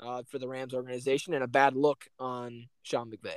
uh, 0.00 0.22
for 0.28 0.38
the 0.38 0.48
Rams 0.48 0.74
organization 0.74 1.34
and 1.34 1.44
a 1.44 1.48
bad 1.48 1.74
look 1.76 2.04
on 2.18 2.68
Sean 2.82 3.10
McVay. 3.10 3.36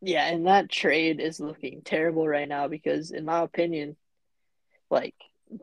Yeah, 0.00 0.26
and 0.26 0.46
that 0.46 0.70
trade 0.70 1.20
is 1.20 1.40
looking 1.40 1.82
terrible 1.84 2.26
right 2.26 2.48
now 2.48 2.68
because, 2.68 3.10
in 3.10 3.24
my 3.24 3.40
opinion, 3.40 3.96
like 4.90 5.14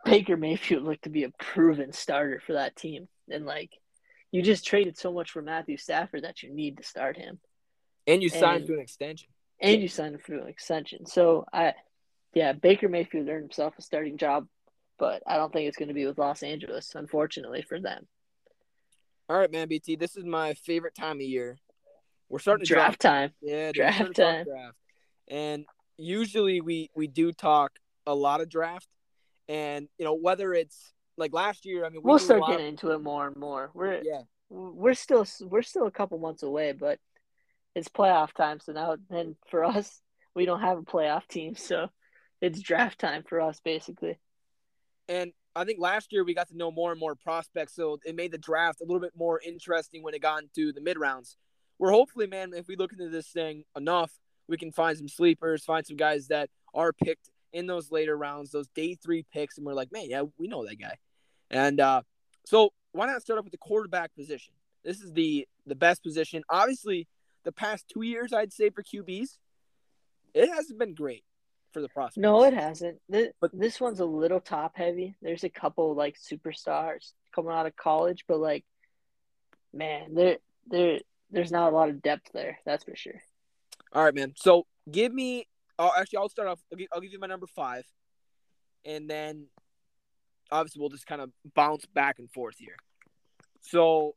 Baker 0.06 0.38
Mayfield 0.38 0.84
looked 0.84 1.04
to 1.04 1.10
be 1.10 1.24
a 1.24 1.32
proven 1.40 1.94
starter 1.94 2.42
for 2.46 2.54
that 2.54 2.76
team, 2.76 3.08
and 3.30 3.46
like 3.46 3.72
you 4.32 4.42
just 4.42 4.66
traded 4.66 4.98
so 4.98 5.12
much 5.12 5.32
for 5.32 5.42
Matthew 5.42 5.78
Stafford 5.78 6.24
that 6.24 6.44
you 6.44 6.54
need 6.54 6.78
to 6.78 6.84
start 6.84 7.18
him. 7.18 7.40
And 8.08 8.24
you 8.24 8.30
signed 8.30 8.62
and, 8.62 8.68
for 8.68 8.74
an 8.74 8.80
extension. 8.80 9.30
And 9.62 9.82
you 9.82 9.88
signed 9.88 10.22
for 10.22 10.36
an 10.36 10.48
extension. 10.48 11.06
So 11.06 11.46
I 11.52 11.74
yeah, 12.34 12.54
Baker 12.54 12.90
Mayfield 12.90 13.28
earned 13.28 13.44
himself 13.44 13.74
a 13.78 13.82
starting 13.82 14.18
job, 14.18 14.48
but 15.00 15.24
I 15.26 15.38
don't 15.38 15.52
think 15.52 15.68
it's 15.68 15.78
gonna 15.78 15.94
be 15.94 16.06
with 16.06 16.18
Los 16.18 16.44
Angeles, 16.44 16.94
unfortunately 16.96 17.64
for 17.68 17.80
them. 17.80 18.08
All 19.30 19.38
right, 19.38 19.52
man, 19.52 19.68
BT. 19.68 19.96
This 19.96 20.18
is 20.18 20.26
my 20.26 20.54
favorite 20.54 20.96
time 20.96 21.18
of 21.18 21.22
year. 21.22 21.58
We're 22.30 22.40
starting 22.40 22.66
to 22.66 22.74
draft, 22.74 23.00
draft. 23.00 23.02
time. 23.02 23.32
Yeah, 23.42 23.72
draft 23.72 24.16
time. 24.16 24.46
Draft. 24.46 24.76
And 25.28 25.66
usually 25.98 26.62
we 26.62 26.90
we 26.96 27.08
do 27.08 27.32
talk 27.32 27.72
a 28.06 28.14
lot 28.14 28.42
of 28.42 28.50
draft, 28.50 28.88
and 29.48 29.88
you 29.98 30.06
know 30.06 30.16
whether 30.16 30.54
it's 30.54 30.94
like 31.18 31.34
last 31.34 31.66
year, 31.66 31.86
I 31.86 31.90
mean, 31.90 32.02
we 32.04 32.12
will 32.12 32.20
start 32.20 32.42
getting 32.48 32.66
of... 32.66 32.70
into 32.70 32.92
it 32.92 33.02
more 33.02 33.28
and 33.28 33.36
more. 33.36 33.70
We're 33.74 34.02
yeah, 34.04 34.22
we're 34.50 34.94
still 34.94 35.26
we're 35.42 35.62
still 35.62 35.86
a 35.86 35.92
couple 35.92 36.18
months 36.18 36.44
away, 36.44 36.72
but 36.72 37.00
it's 37.76 37.88
playoff 37.88 38.34
time. 38.34 38.60
So 38.60 38.72
now, 38.72 38.98
and 39.12 39.36
for 39.50 39.64
us, 39.64 40.02
we 40.36 40.46
don't 40.46 40.62
have 40.62 40.78
a 40.78 40.84
playoff 40.84 41.28
team, 41.28 41.56
so 41.56 41.90
it's 42.42 42.62
draft 42.62 43.00
time 43.00 43.24
for 43.28 43.42
us 43.42 43.60
basically. 43.64 44.18
And 45.10 45.34
I 45.56 45.66
think 45.66 45.80
last 45.80 46.14
year 46.14 46.24
we 46.24 46.36
got 46.36 46.48
to 46.50 46.58
know 46.58 46.72
more 46.72 46.92
and 46.92 47.00
more 47.00 47.16
prospects, 47.16 47.76
so 47.76 48.00
it 48.06 48.16
made 48.16 48.32
the 48.32 48.38
draft 48.38 48.80
a 48.80 48.86
little 48.86 49.02
bit 49.02 49.14
more 49.18 49.42
interesting 49.44 50.04
when 50.04 50.14
it 50.14 50.22
got 50.22 50.44
into 50.44 50.72
the 50.72 50.82
mid 50.82 50.98
rounds. 50.98 51.36
We're 51.80 51.92
hopefully, 51.92 52.28
man, 52.28 52.54
if 52.54 52.68
we 52.68 52.76
look 52.76 52.94
into 52.94 53.10
this 53.10 53.28
thing 53.28 53.64
enough, 53.76 54.12
we 54.48 54.58
can 54.58 54.72
find 54.72 54.98
some 54.98 55.08
sleepers, 55.08 55.66
find 55.66 55.86
some 55.86 55.98
guys 55.98 56.28
that 56.28 56.50
are 56.74 56.94
picked 56.94 57.32
in 57.52 57.66
those 57.66 57.92
later 57.92 58.16
rounds, 58.16 58.52
those 58.52 58.68
day 58.70 58.96
three 58.96 59.26
picks, 59.34 59.58
and 59.58 59.66
we're 59.66 59.74
like, 59.74 59.92
man, 59.92 60.06
yeah, 60.08 60.22
we 60.38 60.48
know 60.48 60.66
that 60.66 60.80
guy. 60.80 60.96
And 61.50 61.80
uh, 61.80 62.04
so 62.46 62.70
why 62.92 63.08
not 63.08 63.22
start 63.22 63.40
off 63.40 63.46
with 63.46 63.52
the 63.52 63.58
quarterback 63.58 64.14
position? 64.16 64.54
This 64.84 65.02
is 65.02 65.12
the 65.14 65.48
the 65.66 65.76
best 65.76 66.04
position. 66.04 66.44
Obviously, 66.50 67.08
the 67.44 67.52
past 67.52 67.86
two 67.92 68.04
years, 68.04 68.32
I'd 68.32 68.54
say 68.54 68.70
for 68.70 68.84
QBs, 68.84 69.38
it 70.36 70.50
hasn't 70.50 70.78
been 70.78 70.94
great 70.94 71.24
for 71.72 71.82
the 71.82 71.90
prospects. 71.90 72.18
No, 72.18 72.44
it 72.44 72.54
hasn't. 72.54 73.00
This, 73.08 73.30
but 73.40 73.52
this 73.54 73.80
one's 73.80 74.00
a 74.00 74.06
little 74.06 74.40
top 74.40 74.76
heavy. 74.76 75.16
There's 75.22 75.44
a 75.44 75.50
couple 75.50 75.96
like 75.96 76.18
superstars 76.18 77.12
coming 77.34 77.52
out 77.52 77.66
of 77.66 77.76
college, 77.76 78.26
but 78.28 78.40
like, 78.40 78.66
man, 79.74 80.14
there 80.16 80.38
there 80.68 81.00
there's 81.32 81.52
not 81.52 81.72
a 81.72 81.76
lot 81.76 81.90
of 81.90 82.02
depth 82.02 82.32
there. 82.34 82.60
That's 82.66 82.84
for 82.84 82.96
sure. 82.96 83.22
All 83.94 84.04
right, 84.04 84.16
man. 84.16 84.34
So 84.36 84.66
give 84.90 85.14
me. 85.14 85.48
Oh, 85.78 85.92
actually, 85.98 86.18
I'll 86.18 86.30
start 86.30 86.50
off. 86.50 86.60
I'll 86.72 86.78
give, 86.78 86.88
I'll 86.94 87.02
give 87.02 87.14
you 87.14 87.20
my 87.20 87.28
number 87.28 87.48
five, 87.48 87.86
and 88.86 89.10
then 89.10 89.46
obviously 90.52 90.80
we'll 90.80 90.90
just 90.90 91.08
kind 91.08 91.22
of 91.22 91.32
bounce 91.56 91.86
back 91.86 92.20
and 92.20 92.30
forth 92.32 92.56
here. 92.58 92.76
So 93.62 94.16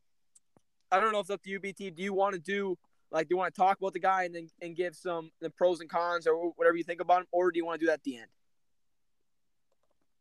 I 0.91 0.99
don't 0.99 1.11
know 1.11 1.19
if 1.19 1.25
it's 1.25 1.31
up 1.31 1.43
to 1.43 1.49
you, 1.49 1.59
BT. 1.59 1.91
Do 1.91 2.03
you 2.03 2.13
want 2.13 2.33
to 2.33 2.39
do 2.39 2.77
like 3.13 3.29
do 3.29 3.35
you 3.35 3.37
want 3.37 3.53
to 3.53 3.61
talk 3.61 3.77
about 3.77 3.93
the 3.93 3.99
guy 3.99 4.23
and 4.23 4.35
then 4.35 4.49
and 4.61 4.75
give 4.75 4.95
some 4.95 5.31
the 5.39 5.49
pros 5.49 5.79
and 5.79 5.89
cons 5.89 6.27
or 6.27 6.51
whatever 6.55 6.75
you 6.75 6.83
think 6.83 6.99
about 6.99 7.21
him, 7.21 7.27
or 7.31 7.51
do 7.51 7.57
you 7.57 7.65
want 7.65 7.79
to 7.79 7.85
do 7.85 7.87
that 7.87 7.93
at 7.93 8.03
the 8.03 8.17
end? 8.17 8.27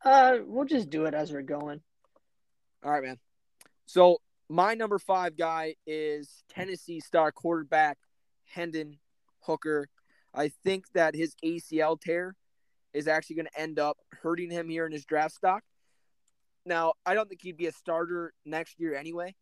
Uh, 0.05 0.39
we'll 0.45 0.67
just 0.67 0.91
do 0.91 1.07
it 1.07 1.15
as 1.15 1.33
we're 1.33 1.43
going. 1.43 1.81
All 2.85 2.93
right, 2.93 3.03
man. 3.03 3.19
So 3.87 4.19
my 4.49 4.75
number 4.75 4.99
five 4.99 5.37
guy 5.37 5.77
is 5.87 6.45
Tennessee 6.51 7.01
star 7.01 7.33
quarterback 7.33 7.99
Hendon 8.45 8.99
Hooker. 9.41 9.89
I 10.35 10.51
think 10.63 10.85
that 10.95 11.15
his 11.15 11.35
ACL 11.45 12.01
tear 12.01 12.37
is 12.93 13.09
actually 13.09 13.37
going 13.37 13.49
to 13.53 13.61
end 13.61 13.79
up 13.79 13.97
hurting 14.23 14.51
him 14.51 14.69
here 14.69 14.87
in 14.87 14.93
his 14.93 15.05
draft 15.05 15.35
stock. 15.35 15.63
Now, 16.67 16.95
I 17.07 17.15
don't 17.15 17.29
think 17.29 17.43
he'd 17.43 17.57
be 17.57 17.67
a 17.67 17.73
starter 17.73 18.33
next 18.45 18.79
year 18.79 18.95
anyway. 18.95 19.35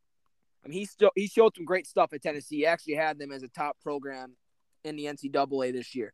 I 0.65 0.69
mean, 0.69 0.79
he 0.79 0.87
still 0.87 1.11
he 1.15 1.27
showed 1.27 1.55
some 1.55 1.65
great 1.65 1.87
stuff 1.87 2.13
at 2.13 2.23
Tennessee. 2.23 2.59
He 2.59 2.67
actually 2.67 2.95
had 2.95 3.19
them 3.19 3.33
as 3.33 3.43
a 3.43 3.49
top 3.49 3.77
program 3.83 4.37
in 4.85 4.97
the 4.97 5.07
NCAA 5.07 5.73
this 5.73 5.95
year. 5.95 6.13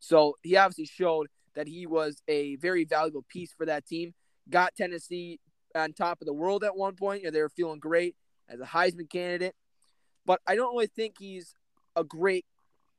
So 0.00 0.36
he 0.42 0.56
obviously 0.56 0.86
showed 0.86 1.28
that 1.54 1.66
he 1.66 1.86
was 1.86 2.22
a 2.28 2.56
very 2.56 2.84
valuable 2.84 3.24
piece 3.28 3.52
for 3.52 3.66
that 3.66 3.86
team. 3.86 4.14
Got 4.48 4.74
Tennessee 4.76 5.40
on 5.74 5.92
top 5.92 6.20
of 6.20 6.26
the 6.26 6.32
world 6.32 6.64
at 6.64 6.76
one 6.76 6.94
point. 6.94 7.22
You 7.22 7.28
know, 7.28 7.32
they 7.32 7.42
were 7.42 7.48
feeling 7.48 7.80
great 7.80 8.14
as 8.48 8.60
a 8.60 8.64
Heisman 8.64 9.10
candidate. 9.10 9.54
But 10.24 10.40
I 10.46 10.56
don't 10.56 10.74
really 10.74 10.88
think 10.88 11.16
he's 11.18 11.54
a 11.96 12.04
great 12.04 12.44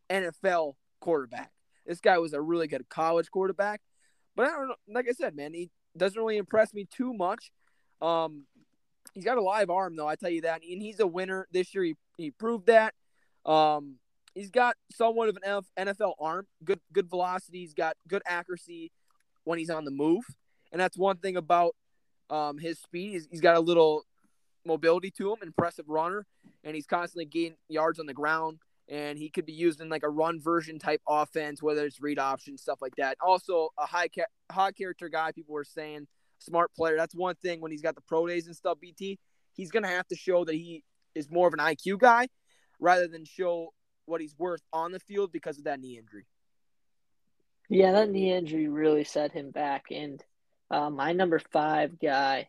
NFL 0.10 0.74
quarterback. 1.00 1.52
This 1.86 2.02
guy 2.02 2.18
was 2.18 2.34
a 2.34 2.42
really 2.42 2.68
good 2.68 2.90
college 2.90 3.32
quarterback. 3.32 3.82
But 4.36 4.48
I 4.48 4.50
don't 4.50 4.68
know, 4.70 4.76
like 4.94 5.08
I 5.10 5.14
said, 5.14 5.36
man, 5.36 5.54
he 5.54 5.70
doesn't 5.98 6.20
really 6.20 6.38
impress 6.38 6.74
me 6.74 6.86
too 6.86 7.14
much. 7.14 7.52
Um, 8.02 8.46
he's 9.14 9.26
got 9.26 9.38
a 9.38 9.41
live 9.41 9.70
arm 9.70 9.95
though, 9.95 10.07
I 10.07 10.16
tell 10.16 10.30
you 10.30 10.41
that. 10.41 10.62
And 10.64 10.82
he's 10.82 10.99
a 10.99 11.07
winner 11.07 11.47
this 11.51 11.74
year. 11.74 11.84
He, 11.84 11.95
he 12.18 12.32
proved 12.32 12.68
that. 12.68 12.93
Um, 13.45 13.95
he's 14.34 14.51
got 14.51 14.76
somewhat 14.91 15.30
of 15.30 15.38
an 15.43 15.62
NFL 15.78 16.14
arm, 16.20 16.47
good 16.64 16.80
good 16.93 17.10
velocity. 17.10 17.60
He's 17.60 17.74
got 17.74 17.95
good 18.07 18.22
accuracy 18.28 18.91
when 19.43 19.60
he's 19.60 19.70
on 19.70 19.86
the 19.86 19.91
move, 19.91 20.24
and 20.72 20.80
that's 20.80 20.97
one 20.97 21.18
thing 21.18 21.38
about 21.38 21.76
um, 22.30 22.57
his 22.57 22.80
speed. 22.80 23.12
He's, 23.12 23.28
he's 23.30 23.41
got 23.41 23.55
a 23.55 23.60
little 23.60 24.03
mobility 24.66 25.12
to 25.12 25.32
him, 25.32 25.38
impressive 25.41 25.89
runner, 25.89 26.26
and 26.64 26.76
he's 26.76 26.86
constantly 26.86 27.26
gaining 27.26 27.57
yards 27.68 27.99
on 27.99 28.05
the 28.05 28.14
ground. 28.14 28.60
And 28.88 29.20
he 29.20 29.30
could 29.30 29.45
be 29.45 29.53
used 29.53 29.82
in 29.82 29.89
like 29.89 30.01
a 30.01 30.10
run 30.10 30.41
version 30.41 30.80
type 30.80 31.01
offense, 31.07 31.62
whether 31.62 31.86
it's 31.86 32.01
read 32.01 32.18
option 32.18 32.57
stuff 32.57 32.82
like 32.82 32.95
that. 32.95 33.18
Also, 33.22 33.70
a 33.78 33.86
high 33.86 34.07
ca- 34.07 34.24
high 34.51 34.72
character 34.72 35.10
guy. 35.10 35.32
People 35.32 35.53
were 35.53 35.64
saying 35.64 36.07
smart 36.40 36.74
player. 36.74 36.96
That's 36.98 37.16
one 37.16 37.36
thing 37.36 37.62
when 37.62 37.72
he's 37.72 37.82
got 37.82 37.96
the 37.96 38.02
pro 38.02 38.28
days 38.28 38.48
and 38.48 38.56
stuff. 38.56 38.80
BT, 38.80 39.20
he's 39.54 39.72
gonna 39.72 39.88
have 39.88 40.08
to 40.08 40.16
show 40.16 40.46
that 40.46 40.56
he 40.56 40.84
is 41.16 41.30
more 41.30 41.48
of 41.48 41.54
an 41.54 41.60
IQ 41.60 42.00
guy 42.00 42.28
rather 42.80 43.08
than 43.08 43.26
show 43.26 43.74
what 44.06 44.22
he's 44.22 44.36
worth 44.38 44.62
on 44.74 44.92
the 44.92 45.00
field 45.00 45.32
because 45.32 45.58
of 45.58 45.66
that 45.66 45.80
knee 45.80 45.98
injury. 45.98 46.26
Yeah, 47.70 47.92
that 47.92 48.10
knee 48.10 48.34
injury 48.34 48.68
really 48.68 49.04
set 49.04 49.32
him 49.32 49.52
back. 49.52 49.86
And 49.92 50.24
uh, 50.72 50.90
my 50.90 51.14
number 51.14 51.40
five 51.52 52.00
guy 52.00 52.48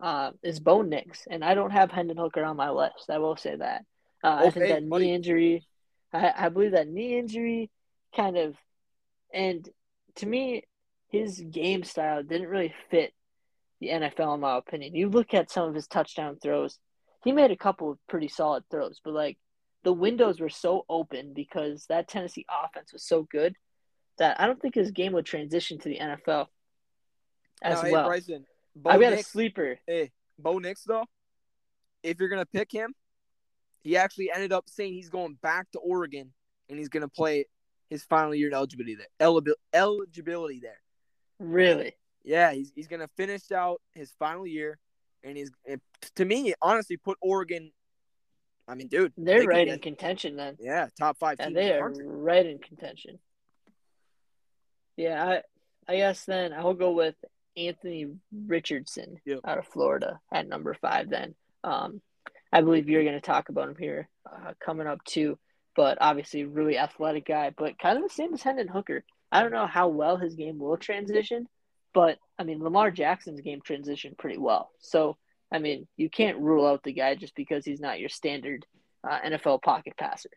uh, 0.00 0.30
is 0.42 0.60
Bo 0.60 0.82
Nix, 0.82 1.26
and 1.28 1.44
I 1.44 1.54
don't 1.54 1.72
have 1.72 1.90
Hendon 1.90 2.16
Hooker 2.16 2.44
on 2.44 2.56
my 2.56 2.70
list. 2.70 3.10
I 3.10 3.18
will 3.18 3.36
say 3.36 3.56
that. 3.56 3.84
Uh, 4.22 4.38
okay, 4.38 4.46
I 4.46 4.50
think 4.50 4.68
that 4.68 4.88
buddy. 4.88 5.06
knee 5.06 5.14
injury, 5.14 5.66
I, 6.12 6.32
I 6.36 6.48
believe 6.48 6.72
that 6.72 6.88
knee 6.88 7.18
injury 7.18 7.70
kind 8.14 8.36
of, 8.36 8.54
and 9.32 9.68
to 10.16 10.26
me, 10.26 10.62
his 11.14 11.40
game 11.40 11.84
style 11.84 12.22
didn't 12.22 12.48
really 12.48 12.74
fit 12.90 13.12
the 13.80 13.88
NFL, 13.88 14.34
in 14.34 14.40
my 14.40 14.56
opinion. 14.56 14.94
You 14.94 15.08
look 15.08 15.32
at 15.32 15.50
some 15.50 15.68
of 15.68 15.74
his 15.74 15.86
touchdown 15.86 16.38
throws, 16.42 16.78
he 17.22 17.30
made 17.30 17.52
a 17.52 17.56
couple 17.56 17.92
of 17.92 17.98
pretty 18.08 18.28
solid 18.28 18.64
throws, 18.70 19.00
but 19.04 19.14
like 19.14 19.38
the 19.84 19.92
windows 19.92 20.40
were 20.40 20.48
so 20.48 20.84
open 20.88 21.32
because 21.32 21.86
that 21.88 22.08
Tennessee 22.08 22.46
offense 22.50 22.92
was 22.92 23.04
so 23.04 23.22
good 23.22 23.54
that 24.18 24.40
I 24.40 24.46
don't 24.46 24.60
think 24.60 24.74
his 24.74 24.90
game 24.90 25.12
would 25.12 25.26
transition 25.26 25.78
to 25.78 25.88
the 25.88 25.98
NFL 25.98 26.46
as 27.62 27.82
now, 27.82 27.90
well. 27.90 28.02
Hey, 28.02 28.08
Bryson, 28.08 28.46
Bo 28.74 28.90
I've 28.90 29.00
got 29.00 29.10
Nix, 29.10 29.28
a 29.28 29.30
sleeper. 29.30 29.78
Hey, 29.86 30.10
Bo 30.38 30.58
Nix 30.58 30.82
though, 30.82 31.04
if 32.02 32.18
you're 32.18 32.28
gonna 32.28 32.46
pick 32.46 32.72
him, 32.72 32.92
he 33.82 33.96
actually 33.96 34.30
ended 34.34 34.52
up 34.52 34.64
saying 34.68 34.94
he's 34.94 35.10
going 35.10 35.38
back 35.42 35.70
to 35.72 35.78
Oregon 35.78 36.32
and 36.68 36.78
he's 36.78 36.88
gonna 36.88 37.08
play 37.08 37.46
his 37.88 38.02
final 38.04 38.34
year 38.34 38.48
in 38.48 38.54
eligibility 38.54 38.96
there. 38.96 39.06
Eligibility 39.72 40.60
there. 40.60 40.80
Really? 41.48 41.96
Yeah, 42.24 42.52
he's 42.52 42.72
he's 42.74 42.88
gonna 42.88 43.08
finish 43.16 43.52
out 43.52 43.80
his 43.92 44.12
final 44.18 44.46
year, 44.46 44.78
and 45.22 45.36
he's 45.36 45.50
to 46.16 46.24
me 46.24 46.54
honestly 46.62 46.96
put 46.96 47.18
Oregon 47.20 47.70
I 48.66 48.74
mean, 48.74 48.88
dude, 48.88 49.12
they're 49.16 49.40
they 49.40 49.46
right 49.46 49.68
in 49.68 49.78
contention 49.78 50.36
then. 50.36 50.56
Yeah, 50.58 50.88
top 50.98 51.18
five. 51.18 51.36
And 51.38 51.54
they 51.54 51.72
are 51.72 51.92
right 51.92 52.46
in 52.46 52.58
contention. 52.58 53.18
Yeah, 54.96 55.24
I, 55.24 55.42
I 55.92 55.96
guess 55.96 56.24
then 56.24 56.52
I'll 56.52 56.74
go 56.74 56.92
with 56.92 57.16
Anthony 57.56 58.06
Richardson 58.46 59.20
yep. 59.26 59.40
out 59.44 59.58
of 59.58 59.66
Florida 59.66 60.20
at 60.32 60.48
number 60.48 60.74
five. 60.74 61.10
Then, 61.10 61.34
um, 61.62 62.00
I 62.52 62.62
believe 62.62 62.88
you're 62.88 63.02
going 63.02 63.14
to 63.14 63.20
talk 63.20 63.48
about 63.48 63.68
him 63.68 63.76
here 63.78 64.08
uh, 64.30 64.52
coming 64.64 64.86
up 64.86 65.04
too. 65.04 65.38
But 65.76 65.98
obviously, 66.00 66.44
really 66.44 66.78
athletic 66.78 67.26
guy, 67.26 67.52
but 67.56 67.78
kind 67.78 67.98
of 67.98 68.04
the 68.04 68.14
same 68.14 68.32
as 68.32 68.42
Hendon 68.42 68.68
Hooker. 68.68 69.04
I 69.34 69.42
don't 69.42 69.52
know 69.52 69.66
how 69.66 69.88
well 69.88 70.16
his 70.16 70.34
game 70.34 70.58
will 70.58 70.76
transition, 70.76 71.48
but 71.92 72.18
I 72.38 72.44
mean 72.44 72.62
Lamar 72.62 72.90
Jackson's 72.90 73.40
game 73.40 73.60
transitioned 73.60 74.16
pretty 74.16 74.38
well. 74.38 74.70
So 74.80 75.16
I 75.54 75.58
mean, 75.58 75.86
you 75.96 76.10
can't 76.10 76.38
rule 76.38 76.66
out 76.66 76.82
the 76.82 76.92
guy 76.92 77.14
just 77.14 77.34
because 77.36 77.64
he's 77.64 77.80
not 77.80 78.00
your 78.00 78.08
standard 78.08 78.66
uh, 79.08 79.20
NFL 79.24 79.62
pocket 79.62 79.94
passer. 79.96 80.30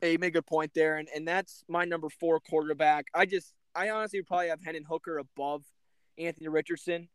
Hey, 0.00 0.12
you 0.12 0.18
made 0.18 0.28
a 0.28 0.32
good 0.32 0.46
point 0.46 0.72
there, 0.74 0.96
and 0.96 1.08
and 1.14 1.26
that's 1.26 1.64
my 1.68 1.84
number 1.84 2.08
four 2.08 2.40
quarterback. 2.40 3.06
I 3.14 3.24
just, 3.24 3.54
I 3.74 3.90
honestly 3.90 4.20
would 4.20 4.26
probably 4.26 4.48
have 4.48 4.60
Hendon 4.62 4.84
Hooker 4.84 5.18
above 5.18 5.62
Anthony 6.18 6.48
Richardson 6.48 7.08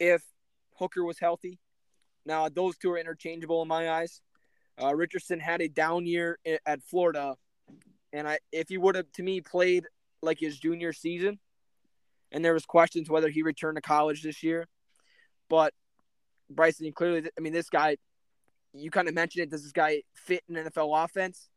if 0.00 0.22
Hooker 0.78 1.04
was 1.04 1.18
healthy. 1.18 1.60
Now 2.26 2.48
those 2.48 2.76
two 2.76 2.90
are 2.90 2.98
interchangeable 2.98 3.62
in 3.62 3.68
my 3.68 3.90
eyes. 3.90 4.20
Uh, 4.82 4.94
Richardson 4.96 5.38
had 5.38 5.62
a 5.62 5.68
down 5.68 6.06
year 6.06 6.38
at 6.66 6.82
Florida, 6.82 7.36
and 8.14 8.26
I 8.26 8.38
if 8.52 8.68
he 8.68 8.78
would 8.78 8.94
have 8.94 9.10
to 9.12 9.22
me 9.22 9.42
played 9.42 9.84
like 10.22 10.38
his 10.40 10.58
junior 10.58 10.94
season, 10.94 11.38
and 12.32 12.42
there 12.42 12.54
was 12.54 12.64
questions 12.64 13.10
whether 13.10 13.28
he 13.28 13.42
returned 13.42 13.76
to 13.76 13.82
college 13.82 14.22
this 14.22 14.42
year, 14.42 14.66
but 15.50 15.74
Bryson, 16.50 16.90
clearly, 16.92 17.28
I 17.36 17.40
mean, 17.40 17.52
this 17.52 17.68
guy, 17.68 17.96
you 18.72 18.90
kind 18.90 19.08
of 19.08 19.14
mentioned 19.14 19.44
it. 19.44 19.50
Does 19.50 19.62
this 19.62 19.72
guy 19.72 20.02
fit 20.14 20.42
an 20.48 20.56
NFL 20.56 21.04
offense? 21.04 21.48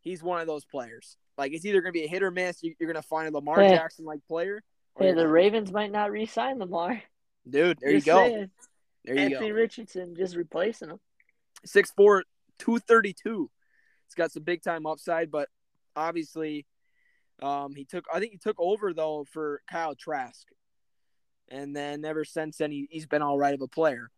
He's 0.00 0.22
one 0.22 0.40
of 0.40 0.46
those 0.46 0.64
players. 0.64 1.16
Like, 1.38 1.52
it's 1.52 1.64
either 1.64 1.80
going 1.80 1.92
to 1.92 1.98
be 1.98 2.04
a 2.04 2.08
hit 2.08 2.22
or 2.22 2.30
miss. 2.30 2.62
You, 2.62 2.74
are 2.80 2.86
going 2.86 2.94
to 2.94 3.02
find 3.02 3.28
a 3.28 3.32
Lamar 3.32 3.60
hey. 3.60 3.70
Jackson 3.70 4.04
like 4.04 4.20
player. 4.28 4.62
Hey, 4.98 5.12
the 5.12 5.26
Ravens 5.26 5.72
might 5.72 5.90
not 5.90 6.12
re 6.12 6.26
sign 6.26 6.58
Lamar. 6.58 7.02
Dude, 7.48 7.78
there 7.80 7.92
just 7.92 8.06
you 8.06 8.12
go. 8.12 8.18
Saying. 8.18 8.50
There 9.04 9.14
you 9.16 9.20
Anthony 9.22 9.48
go. 9.48 9.54
Richardson 9.54 10.14
just 10.16 10.36
replacing 10.36 10.90
him. 10.90 11.00
6'4, 11.66 12.22
232. 12.58 13.50
He's 14.06 14.14
got 14.14 14.32
some 14.32 14.44
big 14.44 14.62
time 14.62 14.86
upside, 14.86 15.30
but 15.30 15.48
obviously, 15.96 16.66
um, 17.42 17.74
he 17.74 17.84
took, 17.84 18.04
I 18.12 18.20
think 18.20 18.32
he 18.32 18.38
took 18.38 18.56
over, 18.58 18.92
though, 18.92 19.24
for 19.32 19.60
Kyle 19.68 19.94
Trask 19.94 20.46
and 21.48 21.74
then 21.74 22.04
ever 22.04 22.24
since 22.24 22.58
then 22.58 22.70
he, 22.70 22.88
he's 22.90 23.06
been 23.06 23.22
all 23.22 23.38
right 23.38 23.54
of 23.54 23.60
a 23.60 23.68
player. 23.68 24.10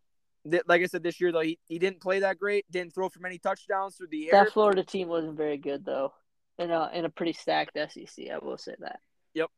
Like 0.45 0.81
I 0.81 0.85
said, 0.85 1.03
this 1.03 1.19
year 1.19 1.31
though 1.31 1.41
he, 1.41 1.59
he 1.67 1.77
didn't 1.77 2.01
play 2.01 2.19
that 2.19 2.39
great, 2.39 2.65
didn't 2.71 2.93
throw 2.93 3.09
for 3.09 3.19
many 3.19 3.37
touchdowns 3.37 3.95
through 3.95 4.07
the 4.11 4.31
air. 4.31 4.43
That 4.43 4.53
Florida 4.53 4.83
team 4.83 5.09
wasn't 5.09 5.35
very 5.35 5.57
good 5.57 5.83
though, 5.83 6.13
in 6.57 6.71
a 6.71 6.89
in 6.93 7.05
a 7.05 7.09
pretty 7.09 7.33
stacked 7.33 7.77
SEC. 7.91 8.27
I 8.31 8.37
will 8.41 8.57
say 8.57 8.75
that. 8.79 8.99
Yep. 9.33 9.49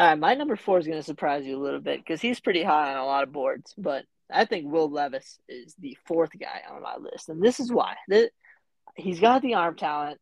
All 0.00 0.06
right, 0.08 0.18
my 0.18 0.34
number 0.34 0.56
four 0.56 0.78
is 0.78 0.86
going 0.86 0.98
to 0.98 1.04
surprise 1.04 1.44
you 1.44 1.56
a 1.56 1.62
little 1.62 1.80
bit 1.80 2.00
because 2.00 2.20
he's 2.20 2.40
pretty 2.40 2.64
high 2.64 2.90
on 2.92 2.98
a 2.98 3.04
lot 3.04 3.22
of 3.22 3.32
boards, 3.32 3.72
but 3.78 4.04
I 4.32 4.46
think 4.46 4.66
Will 4.66 4.90
Levis 4.90 5.38
is 5.48 5.74
the 5.78 5.96
fourth 6.06 6.30
guy 6.38 6.62
on 6.68 6.82
my 6.82 6.96
list, 6.96 7.28
and 7.28 7.42
this 7.42 7.60
is 7.60 7.70
why. 7.70 7.96
He's 8.96 9.20
got 9.20 9.42
the 9.42 9.54
arm 9.54 9.76
talent, 9.76 10.18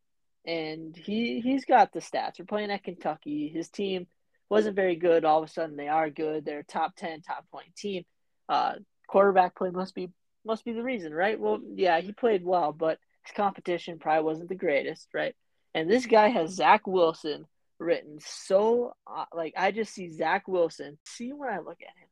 and 0.46 0.96
he 0.96 1.40
he's 1.40 1.64
got 1.64 1.92
the 1.92 2.00
stats. 2.00 2.38
We're 2.38 2.46
playing 2.46 2.70
at 2.70 2.84
Kentucky. 2.84 3.48
His 3.48 3.68
team 3.68 4.06
wasn't 4.48 4.76
very 4.76 4.96
good. 4.96 5.24
All 5.24 5.42
of 5.42 5.48
a 5.48 5.52
sudden, 5.52 5.76
they 5.76 5.88
are 5.88 6.10
good. 6.10 6.44
They're 6.44 6.62
top 6.62 6.96
ten, 6.96 7.20
top 7.20 7.44
twenty 7.50 7.72
team. 7.76 8.04
Uh, 8.48 8.74
quarterback 9.08 9.56
play 9.56 9.70
must 9.70 9.94
be 9.94 10.10
must 10.44 10.64
be 10.64 10.72
the 10.72 10.82
reason, 10.82 11.12
right? 11.12 11.38
Well, 11.38 11.60
yeah, 11.74 12.00
he 12.00 12.12
played 12.12 12.44
well, 12.44 12.72
but 12.72 12.98
his 13.24 13.34
competition 13.34 13.98
probably 13.98 14.24
wasn't 14.24 14.48
the 14.48 14.54
greatest, 14.54 15.08
right? 15.12 15.34
And 15.74 15.90
this 15.90 16.06
guy 16.06 16.28
has 16.28 16.54
Zach 16.54 16.86
Wilson 16.86 17.46
written 17.78 18.18
so 18.20 18.92
uh, 19.06 19.26
like 19.32 19.54
I 19.56 19.70
just 19.70 19.92
see 19.94 20.10
Zach 20.10 20.48
Wilson. 20.48 20.98
See 21.04 21.32
when 21.32 21.50
I 21.50 21.58
look 21.58 21.78
at 21.80 21.96
him 21.96 22.08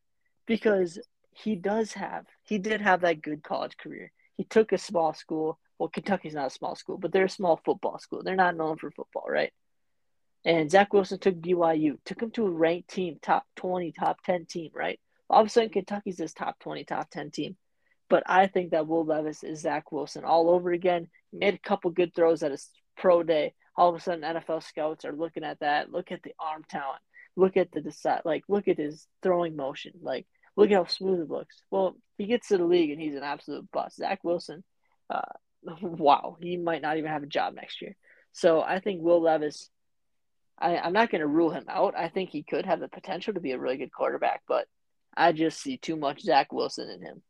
because 0.47 0.99
he 1.33 1.57
does 1.57 1.93
have 1.95 2.27
he 2.45 2.59
did 2.59 2.81
have 2.81 3.01
that 3.03 3.23
good 3.23 3.43
college 3.43 3.77
career. 3.77 4.13
He 4.37 4.45
took 4.45 4.73
a 4.73 4.79
small 4.79 5.15
school. 5.15 5.59
Well, 5.79 5.89
Kentucky's 5.89 6.35
not 6.35 6.47
a 6.47 6.51
small 6.51 6.75
school, 6.75 6.99
but 6.99 7.13
they're 7.13 7.25
a 7.25 7.31
small 7.31 7.61
football 7.65 7.99
school. 7.99 8.23
They're 8.23 8.35
not 8.35 8.57
known 8.57 8.77
for 8.77 8.91
football, 8.91 9.25
right? 9.29 9.53
And 10.45 10.71
Zach 10.71 10.93
Wilson 10.93 11.19
took 11.19 11.35
BYU, 11.35 11.99
took 12.05 12.23
him 12.23 12.31
to 12.33 12.47
a 12.47 12.51
ranked 12.51 12.89
team, 12.89 13.19
top 13.21 13.45
20, 13.57 13.93
top 13.93 14.23
10 14.25 14.47
team, 14.47 14.71
right? 14.73 15.01
All 15.29 15.41
of 15.41 15.49
a 15.49 15.51
sudden, 15.51 15.71
Kentucky's 15.71 16.17
this 16.17 16.33
top 16.33 16.59
20, 16.61 16.85
top 16.85 17.11
10 17.11 17.31
team. 17.31 17.57
But 18.09 18.23
I 18.27 18.47
think 18.47 18.71
that 18.71 18.87
Will 18.87 19.05
Levis 19.05 19.43
is 19.43 19.61
Zach 19.61 19.91
Wilson 19.91 20.25
all 20.25 20.49
over 20.51 20.71
again. 20.71 21.09
He 21.33 21.39
made 21.39 21.55
a 21.55 21.59
couple 21.59 21.91
good 21.91 22.15
throws 22.15 22.43
at 22.43 22.53
his 22.53 22.71
pro 22.97 23.23
day. 23.23 23.55
All 23.77 23.89
of 23.89 23.97
a 23.97 24.01
sudden, 24.01 24.23
NFL 24.23 24.63
scouts 24.63 25.05
are 25.05 25.13
looking 25.13 25.43
at 25.43 25.61
that. 25.61 25.91
Look 25.91 26.13
at 26.13 26.23
the 26.23 26.35
arm 26.39 26.63
talent. 26.71 27.03
Look 27.35 27.57
at 27.57 27.73
the 27.73 27.81
decide. 27.81 28.23
Like, 28.25 28.45
look 28.49 28.69
at 28.69 28.79
his 28.79 29.07
throwing 29.23 29.57
motion. 29.57 29.93
Like, 30.01 30.27
look 30.57 30.71
how 30.71 30.87
smooth 30.87 31.21
it 31.21 31.31
looks. 31.31 31.61
Well, 31.71 31.97
he 32.17 32.27
gets 32.27 32.49
to 32.49 32.59
the 32.59 32.65
league 32.65 32.91
and 32.91 33.01
he's 33.01 33.17
an 33.17 33.25
absolute 33.25 33.71
bust. 33.73 33.97
Zach 33.97 34.23
Wilson, 34.23 34.63
uh, 35.11 35.21
wow, 35.83 36.37
he 36.41 36.57
might 36.57 36.83
not 36.83 36.99
even 36.99 37.11
have 37.11 37.23
a 37.23 37.27
job 37.27 37.55
next 37.55 37.83
year. 37.83 37.97
So 38.33 38.61
I 38.61 38.81
think 38.81 39.03
Will 39.03 39.23
Levis 39.23 39.71
I, 40.59 40.79
I'm 40.79 40.93
not 40.93 41.11
going 41.11 41.21
to 41.21 41.27
rule 41.27 41.51
him 41.51 41.65
out. 41.69 41.95
I 41.97 42.09
think 42.09 42.31
he 42.31 42.43
could 42.43 42.65
have 42.65 42.81
the 42.81 42.89
potential 42.89 43.35
to 43.35 43.41
be 43.41 43.53
a 43.53 43.59
really 43.59 43.77
good 43.77 43.93
quarterback, 43.93 44.43
but 44.49 44.67
I 45.17 45.33
just 45.33 45.61
see 45.61 45.77
too 45.77 45.97
much 45.97 46.23
Zach 46.23 46.53
Wilson 46.53 46.89
in 46.89 47.03
him. 47.03 47.23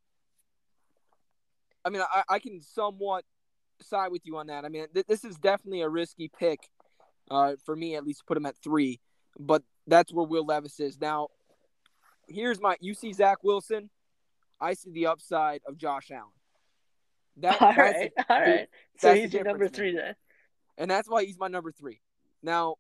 I 1.84 1.90
mean, 1.90 2.02
I, 2.02 2.22
I 2.28 2.38
can 2.38 2.60
somewhat 2.60 3.24
side 3.80 4.12
with 4.12 4.22
you 4.24 4.36
on 4.36 4.46
that. 4.48 4.64
I 4.64 4.68
mean, 4.68 4.86
th- 4.92 5.06
this 5.06 5.24
is 5.24 5.36
definitely 5.36 5.82
a 5.82 5.88
risky 5.88 6.30
pick 6.38 6.60
uh, 7.30 7.54
for 7.64 7.74
me, 7.74 7.96
at 7.96 8.04
least 8.04 8.20
to 8.20 8.24
put 8.26 8.36
him 8.36 8.46
at 8.46 8.56
three. 8.62 9.00
But 9.38 9.62
that's 9.86 10.12
where 10.12 10.26
Will 10.26 10.46
Levis 10.46 10.80
is 10.80 11.00
now. 11.00 11.28
Here's 12.28 12.60
my: 12.60 12.76
you 12.80 12.94
see 12.94 13.12
Zach 13.12 13.44
Wilson, 13.44 13.90
I 14.60 14.74
see 14.74 14.90
the 14.90 15.06
upside 15.06 15.60
of 15.66 15.76
Josh 15.76 16.10
Allen. 16.10 16.30
That, 17.38 17.60
all 17.60 17.74
right, 17.74 18.12
a, 18.16 18.32
all 18.32 18.40
right. 18.40 18.68
So 18.98 19.14
he's 19.14 19.32
your 19.32 19.44
number 19.44 19.68
three 19.68 19.94
then, 19.94 20.14
and 20.78 20.90
that's 20.90 21.08
why 21.08 21.24
he's 21.24 21.38
my 21.38 21.48
number 21.48 21.70
three. 21.70 22.00
Now, 22.42 22.76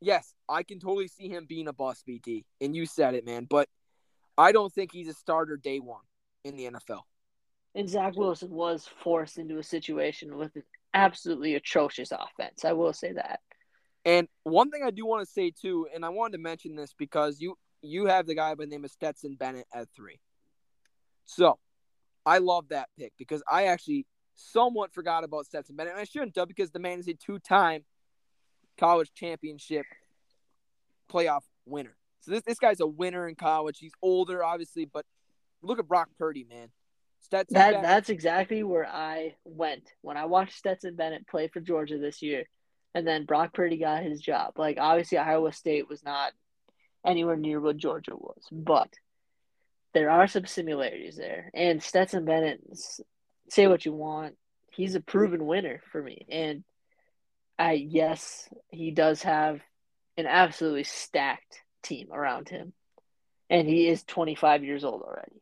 yes, 0.00 0.32
I 0.48 0.62
can 0.62 0.78
totally 0.78 1.08
see 1.08 1.28
him 1.28 1.46
being 1.48 1.68
a 1.68 1.72
boss 1.72 2.02
BT, 2.06 2.44
and 2.60 2.76
you 2.76 2.86
said 2.86 3.14
it, 3.14 3.26
man. 3.26 3.46
But 3.48 3.68
I 4.38 4.52
don't 4.52 4.72
think 4.72 4.92
he's 4.92 5.08
a 5.08 5.14
starter 5.14 5.56
day 5.56 5.80
one 5.80 6.02
in 6.44 6.56
the 6.56 6.70
NFL. 6.70 7.02
And 7.74 7.88
Zach 7.88 8.16
Wilson 8.16 8.50
was 8.50 8.88
forced 9.02 9.38
into 9.38 9.58
a 9.58 9.62
situation 9.62 10.36
with 10.36 10.54
an 10.56 10.62
absolutely 10.94 11.54
atrocious 11.56 12.10
offense. 12.10 12.64
I 12.64 12.72
will 12.72 12.92
say 12.92 13.12
that. 13.12 13.40
And 14.04 14.28
one 14.44 14.70
thing 14.70 14.82
I 14.84 14.90
do 14.90 15.04
want 15.04 15.26
to 15.26 15.32
say 15.32 15.50
too, 15.50 15.88
and 15.94 16.04
I 16.04 16.10
wanted 16.10 16.36
to 16.36 16.42
mention 16.42 16.76
this 16.76 16.94
because 16.96 17.40
you 17.40 17.58
you 17.82 18.06
have 18.06 18.26
the 18.26 18.34
guy 18.34 18.54
by 18.54 18.64
the 18.64 18.70
name 18.70 18.84
of 18.84 18.90
Stetson 18.90 19.34
Bennett 19.34 19.66
at 19.74 19.88
three. 19.94 20.20
So 21.26 21.58
I 22.26 22.38
love 22.38 22.68
that 22.68 22.88
pick 22.98 23.12
because 23.16 23.42
I 23.50 23.66
actually 23.66 24.04
somewhat 24.34 24.92
forgot 24.92 25.24
about 25.24 25.46
Stetson 25.46 25.76
Bennett. 25.76 25.92
And 25.92 26.00
I 26.00 26.04
shouldn't 26.04 26.36
have 26.36 26.48
because 26.48 26.70
the 26.70 26.80
man 26.80 26.98
is 26.98 27.08
a 27.08 27.14
two 27.14 27.38
time 27.38 27.84
college 28.76 29.12
championship 29.14 29.86
playoff 31.10 31.42
winner. 31.64 31.96
So 32.20 32.32
this, 32.32 32.42
this 32.42 32.58
guy's 32.58 32.80
a 32.80 32.86
winner 32.86 33.28
in 33.28 33.36
college. 33.36 33.78
He's 33.78 33.92
older, 34.02 34.42
obviously, 34.42 34.84
but 34.84 35.06
look 35.62 35.78
at 35.78 35.88
Brock 35.88 36.08
Purdy, 36.18 36.44
man. 36.44 36.68
Stetson 37.20 37.54
that 37.54 37.70
Bennett. 37.72 37.82
that's 37.82 38.08
exactly 38.10 38.62
where 38.62 38.86
I 38.86 39.36
went 39.44 39.92
when 40.02 40.16
I 40.16 40.26
watched 40.26 40.58
Stetson 40.58 40.96
Bennett 40.96 41.26
play 41.26 41.48
for 41.48 41.60
Georgia 41.60 41.98
this 41.98 42.22
year, 42.22 42.44
and 42.94 43.06
then 43.06 43.24
Brock 43.24 43.54
Purdy 43.54 43.78
got 43.78 44.02
his 44.02 44.20
job. 44.20 44.52
Like 44.56 44.78
obviously 44.80 45.18
Iowa 45.18 45.52
State 45.52 45.88
was 45.88 46.04
not 46.04 46.32
anywhere 47.04 47.36
near 47.36 47.60
what 47.60 47.78
Georgia 47.78 48.14
was, 48.14 48.42
but 48.52 48.92
there 49.96 50.10
are 50.10 50.26
some 50.26 50.44
similarities 50.44 51.16
there. 51.16 51.50
And 51.54 51.82
Stetson 51.82 52.26
Bennett, 52.26 52.60
say 53.48 53.66
what 53.66 53.86
you 53.86 53.94
want, 53.94 54.34
he's 54.70 54.94
a 54.94 55.00
proven 55.00 55.46
winner 55.46 55.80
for 55.90 56.02
me. 56.02 56.26
And 56.28 56.64
I 57.58 57.72
yes, 57.72 58.46
he 58.68 58.90
does 58.90 59.22
have 59.22 59.62
an 60.18 60.26
absolutely 60.26 60.84
stacked 60.84 61.62
team 61.82 62.08
around 62.12 62.50
him, 62.50 62.74
and 63.48 63.66
he 63.66 63.88
is 63.88 64.04
25 64.04 64.64
years 64.64 64.84
old 64.84 65.00
already. 65.00 65.40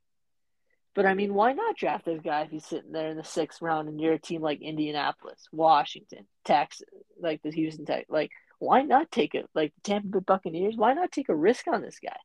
But 0.94 1.06
I 1.06 1.14
mean, 1.14 1.34
why 1.34 1.52
not 1.52 1.76
draft 1.76 2.04
this 2.04 2.20
guy 2.22 2.42
if 2.42 2.50
he's 2.50 2.64
sitting 2.64 2.92
there 2.92 3.10
in 3.10 3.16
the 3.16 3.24
sixth 3.24 3.60
round 3.60 3.88
and 3.88 4.00
you're 4.00 4.12
a 4.12 4.20
team 4.20 4.40
like 4.40 4.62
Indianapolis, 4.62 5.48
Washington, 5.50 6.28
Texas, 6.44 6.86
like 7.20 7.42
the 7.42 7.50
Houston 7.50 7.86
Tech? 7.86 8.06
Like, 8.08 8.30
why 8.60 8.82
not 8.82 9.10
take 9.10 9.34
it? 9.34 9.46
Like 9.52 9.74
the 9.74 9.80
Tampa 9.80 10.06
Bay 10.06 10.24
Buccaneers, 10.24 10.76
why 10.76 10.94
not 10.94 11.10
take 11.10 11.28
a 11.28 11.34
risk 11.34 11.66
on 11.66 11.82
this 11.82 11.98
guy? 11.98 12.18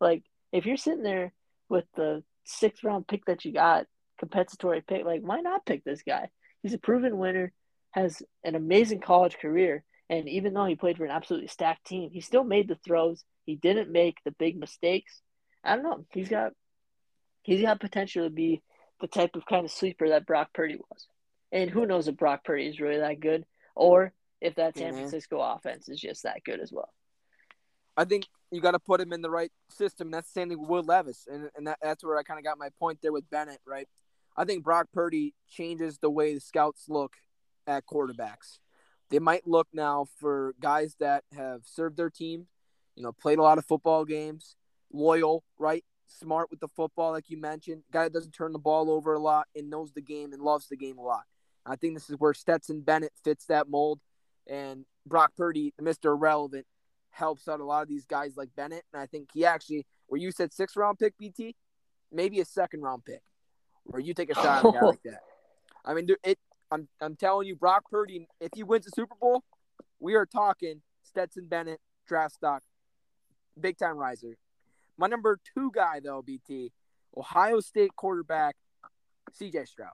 Like, 0.00 0.22
if 0.52 0.64
you're 0.64 0.78
sitting 0.78 1.02
there 1.02 1.34
with 1.68 1.84
the 1.96 2.22
sixth 2.44 2.84
round 2.84 3.06
pick 3.06 3.24
that 3.26 3.44
you 3.44 3.52
got, 3.52 3.86
compensatory 4.18 4.82
pick, 4.82 5.04
like, 5.04 5.22
why 5.22 5.40
not 5.40 5.66
pick 5.66 5.84
this 5.84 6.02
guy? 6.02 6.28
He's 6.62 6.74
a 6.74 6.78
proven 6.78 7.18
winner, 7.18 7.52
has 7.92 8.22
an 8.44 8.54
amazing 8.54 9.00
college 9.00 9.38
career, 9.38 9.84
and 10.08 10.28
even 10.28 10.54
though 10.54 10.66
he 10.66 10.76
played 10.76 10.96
for 10.96 11.04
an 11.04 11.10
absolutely 11.10 11.48
stacked 11.48 11.86
team, 11.86 12.10
he 12.10 12.20
still 12.20 12.44
made 12.44 12.68
the 12.68 12.76
throws. 12.76 13.24
He 13.44 13.56
didn't 13.56 13.90
make 13.90 14.18
the 14.24 14.30
big 14.32 14.58
mistakes. 14.58 15.20
I 15.64 15.74
don't 15.74 15.84
know. 15.84 16.04
He's 16.12 16.28
got 16.28 16.52
he's 17.42 17.62
got 17.62 17.80
potential 17.80 18.24
to 18.24 18.30
be 18.30 18.62
the 19.00 19.08
type 19.08 19.34
of 19.34 19.46
kind 19.46 19.64
of 19.64 19.70
sleeper 19.70 20.08
that 20.08 20.26
Brock 20.26 20.50
Purdy 20.54 20.76
was. 20.76 21.06
And 21.52 21.70
who 21.70 21.86
knows 21.86 22.08
if 22.08 22.16
Brock 22.16 22.44
Purdy 22.44 22.66
is 22.66 22.80
really 22.80 22.98
that 22.98 23.20
good 23.20 23.44
or 23.74 24.12
if 24.40 24.56
that 24.56 24.76
San 24.76 24.88
mm-hmm. 24.88 24.98
Francisco 24.98 25.40
offense 25.40 25.88
is 25.88 26.00
just 26.00 26.22
that 26.22 26.44
good 26.44 26.60
as 26.60 26.72
well. 26.72 26.92
I 27.96 28.04
think 28.04 28.26
you 28.50 28.60
got 28.60 28.72
to 28.72 28.78
put 28.78 29.00
him 29.00 29.12
in 29.12 29.22
the 29.22 29.30
right 29.30 29.50
system. 29.70 30.08
And 30.08 30.14
That's 30.14 30.30
thing 30.30 30.48
with 30.48 30.68
Will 30.68 30.82
Levis. 30.82 31.26
And, 31.30 31.50
and 31.56 31.66
that, 31.66 31.78
that's 31.82 32.04
where 32.04 32.18
I 32.18 32.22
kind 32.22 32.38
of 32.38 32.44
got 32.44 32.58
my 32.58 32.68
point 32.78 32.98
there 33.02 33.12
with 33.12 33.28
Bennett, 33.30 33.60
right? 33.66 33.88
I 34.36 34.44
think 34.44 34.64
Brock 34.64 34.88
Purdy 34.92 35.34
changes 35.48 35.98
the 35.98 36.10
way 36.10 36.34
the 36.34 36.40
scouts 36.40 36.84
look 36.88 37.14
at 37.66 37.86
quarterbacks. 37.86 38.58
They 39.10 39.18
might 39.18 39.46
look 39.46 39.68
now 39.72 40.06
for 40.18 40.54
guys 40.60 40.96
that 41.00 41.24
have 41.34 41.62
served 41.64 41.96
their 41.96 42.10
team, 42.10 42.46
you 42.96 43.02
know, 43.02 43.12
played 43.12 43.38
a 43.38 43.42
lot 43.42 43.58
of 43.58 43.64
football 43.64 44.04
games, 44.04 44.56
loyal, 44.92 45.44
right? 45.58 45.84
smart 46.06 46.50
with 46.50 46.60
the 46.60 46.68
football, 46.68 47.12
like 47.12 47.30
you 47.30 47.40
mentioned. 47.40 47.82
Guy 47.92 48.04
that 48.04 48.12
doesn't 48.12 48.32
turn 48.32 48.52
the 48.52 48.58
ball 48.58 48.90
over 48.90 49.14
a 49.14 49.18
lot 49.18 49.46
and 49.54 49.70
knows 49.70 49.92
the 49.92 50.02
game 50.02 50.32
and 50.32 50.42
loves 50.42 50.68
the 50.68 50.76
game 50.76 50.98
a 50.98 51.02
lot. 51.02 51.24
I 51.64 51.76
think 51.76 51.94
this 51.94 52.08
is 52.08 52.16
where 52.18 52.34
Stetson 52.34 52.80
Bennett 52.80 53.12
fits 53.24 53.46
that 53.46 53.68
mold, 53.68 54.00
and 54.46 54.84
Brock 55.04 55.32
Purdy, 55.36 55.74
Mr. 55.80 56.06
Irrelevant, 56.06 56.66
helps 57.16 57.48
out 57.48 57.60
a 57.60 57.64
lot 57.64 57.82
of 57.82 57.88
these 57.88 58.04
guys 58.04 58.36
like 58.36 58.50
Bennett. 58.56 58.84
And 58.92 59.00
I 59.00 59.06
think 59.06 59.30
he 59.32 59.44
actually, 59.44 59.86
where 60.06 60.20
you 60.20 60.30
said 60.30 60.52
six 60.52 60.76
round 60.76 60.98
pick, 60.98 61.16
BT, 61.18 61.56
maybe 62.12 62.40
a 62.40 62.44
second 62.44 62.82
round 62.82 63.04
pick, 63.04 63.22
where 63.84 64.00
you 64.00 64.14
take 64.14 64.30
a 64.30 64.34
shot 64.34 64.64
at 64.64 64.68
a 64.68 64.72
guy 64.72 64.80
like 64.86 65.02
that. 65.04 65.20
I 65.84 65.94
mean, 65.94 66.08
it. 66.24 66.38
I'm 66.70 66.88
I'm 67.00 67.14
telling 67.14 67.46
you, 67.46 67.54
Brock 67.54 67.84
Purdy, 67.90 68.26
if 68.40 68.50
he 68.54 68.64
wins 68.64 68.86
the 68.86 68.90
Super 68.94 69.14
Bowl, 69.20 69.44
we 70.00 70.14
are 70.14 70.26
talking 70.26 70.82
Stetson 71.04 71.46
Bennett 71.46 71.80
draft 72.08 72.34
stock, 72.34 72.62
big 73.58 73.78
time 73.78 73.96
riser. 73.96 74.36
My 74.98 75.06
number 75.06 75.38
two 75.54 75.70
guy, 75.72 76.00
though, 76.02 76.22
BT, 76.22 76.72
Ohio 77.16 77.60
State 77.60 77.94
quarterback, 77.94 78.56
CJ 79.40 79.68
Stroud. 79.68 79.92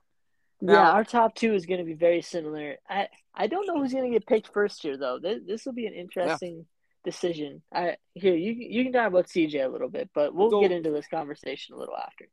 Now, 0.61 0.73
yeah, 0.73 0.91
our 0.91 1.03
top 1.03 1.35
two 1.35 1.53
is 1.53 1.65
going 1.65 1.79
to 1.79 1.85
be 1.85 1.93
very 1.93 2.21
similar. 2.21 2.77
I, 2.89 3.09
I 3.35 3.47
don't 3.47 3.67
know 3.67 3.77
who's 3.81 3.91
going 3.91 4.05
to 4.05 4.17
get 4.17 4.25
picked 4.25 4.53
first 4.53 4.81
here, 4.81 4.95
though. 4.95 5.19
This, 5.19 5.41
this 5.45 5.65
will 5.65 5.73
be 5.73 5.87
an 5.87 5.93
interesting. 5.93 6.65
Decision. 7.03 7.61
I 7.73 7.97
Here, 8.13 8.35
you, 8.35 8.53
you 8.53 8.83
can 8.83 8.93
talk 8.93 9.07
about 9.07 9.27
CJ 9.27 9.65
a 9.65 9.69
little 9.69 9.89
bit, 9.89 10.09
but 10.13 10.33
we'll 10.33 10.51
so, 10.51 10.61
get 10.61 10.71
into 10.71 10.91
this 10.91 11.07
conversation 11.07 11.75
a 11.75 11.77
little 11.77 11.97
after. 11.97 12.25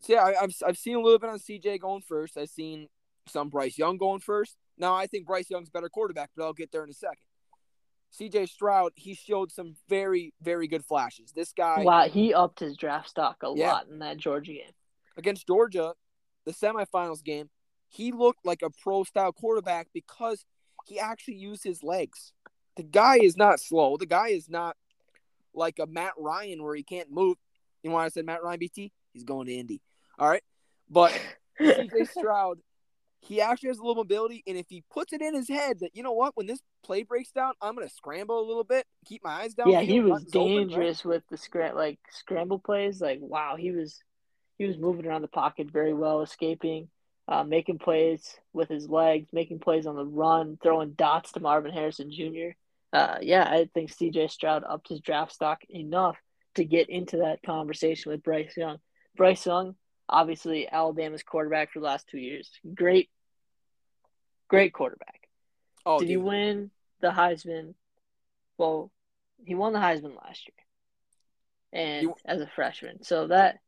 So, 0.00 0.14
yeah, 0.14 0.20
I, 0.20 0.42
I've, 0.42 0.54
I've 0.66 0.78
seen 0.78 0.96
a 0.96 1.00
little 1.00 1.18
bit 1.18 1.30
on 1.30 1.38
CJ 1.38 1.80
going 1.80 2.02
first. 2.02 2.36
I've 2.36 2.48
seen 2.48 2.88
some 3.28 3.48
Bryce 3.48 3.78
Young 3.78 3.98
going 3.98 4.20
first. 4.20 4.56
Now, 4.78 4.94
I 4.94 5.06
think 5.06 5.26
Bryce 5.26 5.50
Young's 5.50 5.70
better 5.70 5.88
quarterback, 5.88 6.30
but 6.36 6.44
I'll 6.44 6.52
get 6.52 6.72
there 6.72 6.84
in 6.84 6.90
a 6.90 6.94
second. 6.94 7.18
CJ 8.18 8.48
Stroud, 8.48 8.92
he 8.96 9.14
showed 9.14 9.52
some 9.52 9.76
very, 9.88 10.34
very 10.42 10.66
good 10.66 10.84
flashes. 10.84 11.32
This 11.32 11.52
guy. 11.52 11.82
Wow, 11.82 12.08
he 12.08 12.34
upped 12.34 12.60
his 12.60 12.76
draft 12.76 13.08
stock 13.08 13.36
a 13.42 13.52
yeah. 13.54 13.72
lot 13.72 13.88
in 13.88 14.00
that 14.00 14.16
Georgia 14.16 14.52
game. 14.52 14.72
Against 15.16 15.46
Georgia, 15.46 15.94
the 16.44 16.52
semifinals 16.52 17.22
game, 17.22 17.50
he 17.88 18.12
looked 18.12 18.44
like 18.44 18.62
a 18.62 18.70
pro 18.82 19.04
style 19.04 19.32
quarterback 19.32 19.88
because 19.92 20.44
he 20.86 20.98
actually 20.98 21.36
used 21.36 21.62
his 21.62 21.82
legs. 21.82 22.32
The 22.80 22.88
guy 22.88 23.18
is 23.18 23.36
not 23.36 23.60
slow. 23.60 23.96
The 23.96 24.06
guy 24.06 24.28
is 24.28 24.48
not 24.48 24.76
like 25.54 25.78
a 25.78 25.86
Matt 25.86 26.12
Ryan 26.16 26.62
where 26.62 26.74
he 26.74 26.82
can't 26.82 27.10
move. 27.10 27.36
You 27.82 27.90
know 27.90 27.96
why 27.96 28.06
I 28.06 28.08
said 28.08 28.24
Matt 28.24 28.42
Ryan 28.42 28.58
BT? 28.58 28.92
He's 29.12 29.24
going 29.24 29.46
to 29.46 29.54
Indy. 29.54 29.82
All 30.18 30.28
right. 30.28 30.42
But 30.88 31.12
CJ 31.60 32.08
Stroud 32.18 32.58
he 33.22 33.40
actually 33.40 33.68
has 33.68 33.78
a 33.78 33.82
little 33.82 33.96
mobility, 33.96 34.42
and 34.46 34.56
if 34.56 34.66
he 34.68 34.82
puts 34.90 35.12
it 35.12 35.20
in 35.20 35.34
his 35.34 35.48
head 35.48 35.80
that 35.80 35.94
you 35.94 36.02
know 36.02 36.12
what, 36.12 36.36
when 36.36 36.46
this 36.46 36.60
play 36.82 37.02
breaks 37.02 37.30
down, 37.30 37.52
I'm 37.60 37.74
gonna 37.74 37.90
scramble 37.90 38.40
a 38.40 38.46
little 38.46 38.64
bit, 38.64 38.86
keep 39.04 39.22
my 39.22 39.42
eyes 39.42 39.54
down. 39.54 39.68
Yeah, 39.68 39.82
he 39.82 40.00
was 40.00 40.24
dangerous 40.24 41.00
open, 41.00 41.10
right? 41.10 41.16
with 41.16 41.22
the 41.30 41.36
scram 41.36 41.76
like 41.76 41.98
scramble 42.10 42.58
plays. 42.58 43.00
Like 43.00 43.18
wow, 43.20 43.56
he 43.58 43.72
was 43.72 44.00
he 44.58 44.64
was 44.64 44.78
moving 44.78 45.06
around 45.06 45.22
the 45.22 45.28
pocket 45.28 45.70
very 45.70 45.92
well, 45.92 46.22
escaping, 46.22 46.88
uh, 47.28 47.44
making 47.44 47.78
plays 47.78 48.36
with 48.52 48.68
his 48.68 48.88
legs, 48.88 49.28
making 49.32 49.58
plays 49.58 49.86
on 49.86 49.96
the 49.96 50.04
run, 50.04 50.58
throwing 50.62 50.92
dots 50.92 51.32
to 51.32 51.40
Marvin 51.40 51.72
Harrison 51.72 52.10
Jr. 52.10 52.56
Uh, 52.92 53.18
yeah, 53.22 53.44
I 53.44 53.68
think 53.72 53.92
C.J. 53.92 54.28
Stroud 54.28 54.64
upped 54.68 54.88
his 54.88 55.00
draft 55.00 55.32
stock 55.32 55.62
enough 55.68 56.16
to 56.56 56.64
get 56.64 56.88
into 56.88 57.18
that 57.18 57.42
conversation 57.44 58.10
with 58.10 58.22
Bryce 58.22 58.56
Young. 58.56 58.78
Bryce 59.16 59.46
Young 59.46 59.76
obviously 60.10 60.68
Alabama's 60.70 61.22
quarterback 61.22 61.72
for 61.72 61.78
the 61.78 61.86
last 61.86 62.08
two 62.08 62.18
years. 62.18 62.50
Great, 62.74 63.08
great 64.48 64.72
quarterback. 64.72 65.28
Oh, 65.86 66.00
Did 66.00 66.06
dude. 66.06 66.10
he 66.10 66.16
win 66.18 66.70
the 67.00 67.08
Heisman? 67.08 67.74
Well, 68.58 68.90
he 69.44 69.54
won 69.54 69.72
the 69.72 69.78
Heisman 69.78 70.16
last 70.16 70.46
year, 70.48 71.82
and 71.84 72.02
you... 72.02 72.14
as 72.26 72.40
a 72.40 72.46
freshman. 72.54 73.02
So 73.04 73.28
that 73.28 73.58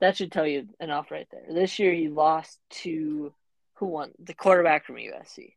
that 0.00 0.16
should 0.16 0.32
tell 0.32 0.46
you 0.46 0.68
enough 0.78 1.10
right 1.10 1.28
there. 1.30 1.52
This 1.52 1.78
year 1.78 1.92
he 1.92 2.08
lost 2.08 2.58
to 2.82 3.34
who 3.74 3.86
won 3.86 4.12
the 4.18 4.34
quarterback 4.34 4.86
from 4.86 4.96
USC. 4.96 5.54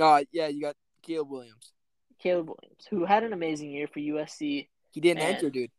Uh 0.00 0.24
yeah, 0.32 0.48
you 0.48 0.62
got 0.62 0.76
Caleb 1.02 1.30
Williams. 1.30 1.72
Caleb 2.24 2.48
Williams, 2.48 2.86
who 2.90 3.04
had 3.04 3.22
an 3.22 3.32
amazing 3.32 3.70
year 3.70 3.86
for 3.86 4.00
USC. 4.00 4.66
He 4.90 5.00
didn't 5.00 5.22
enter, 5.22 5.50
dude. 5.50 5.70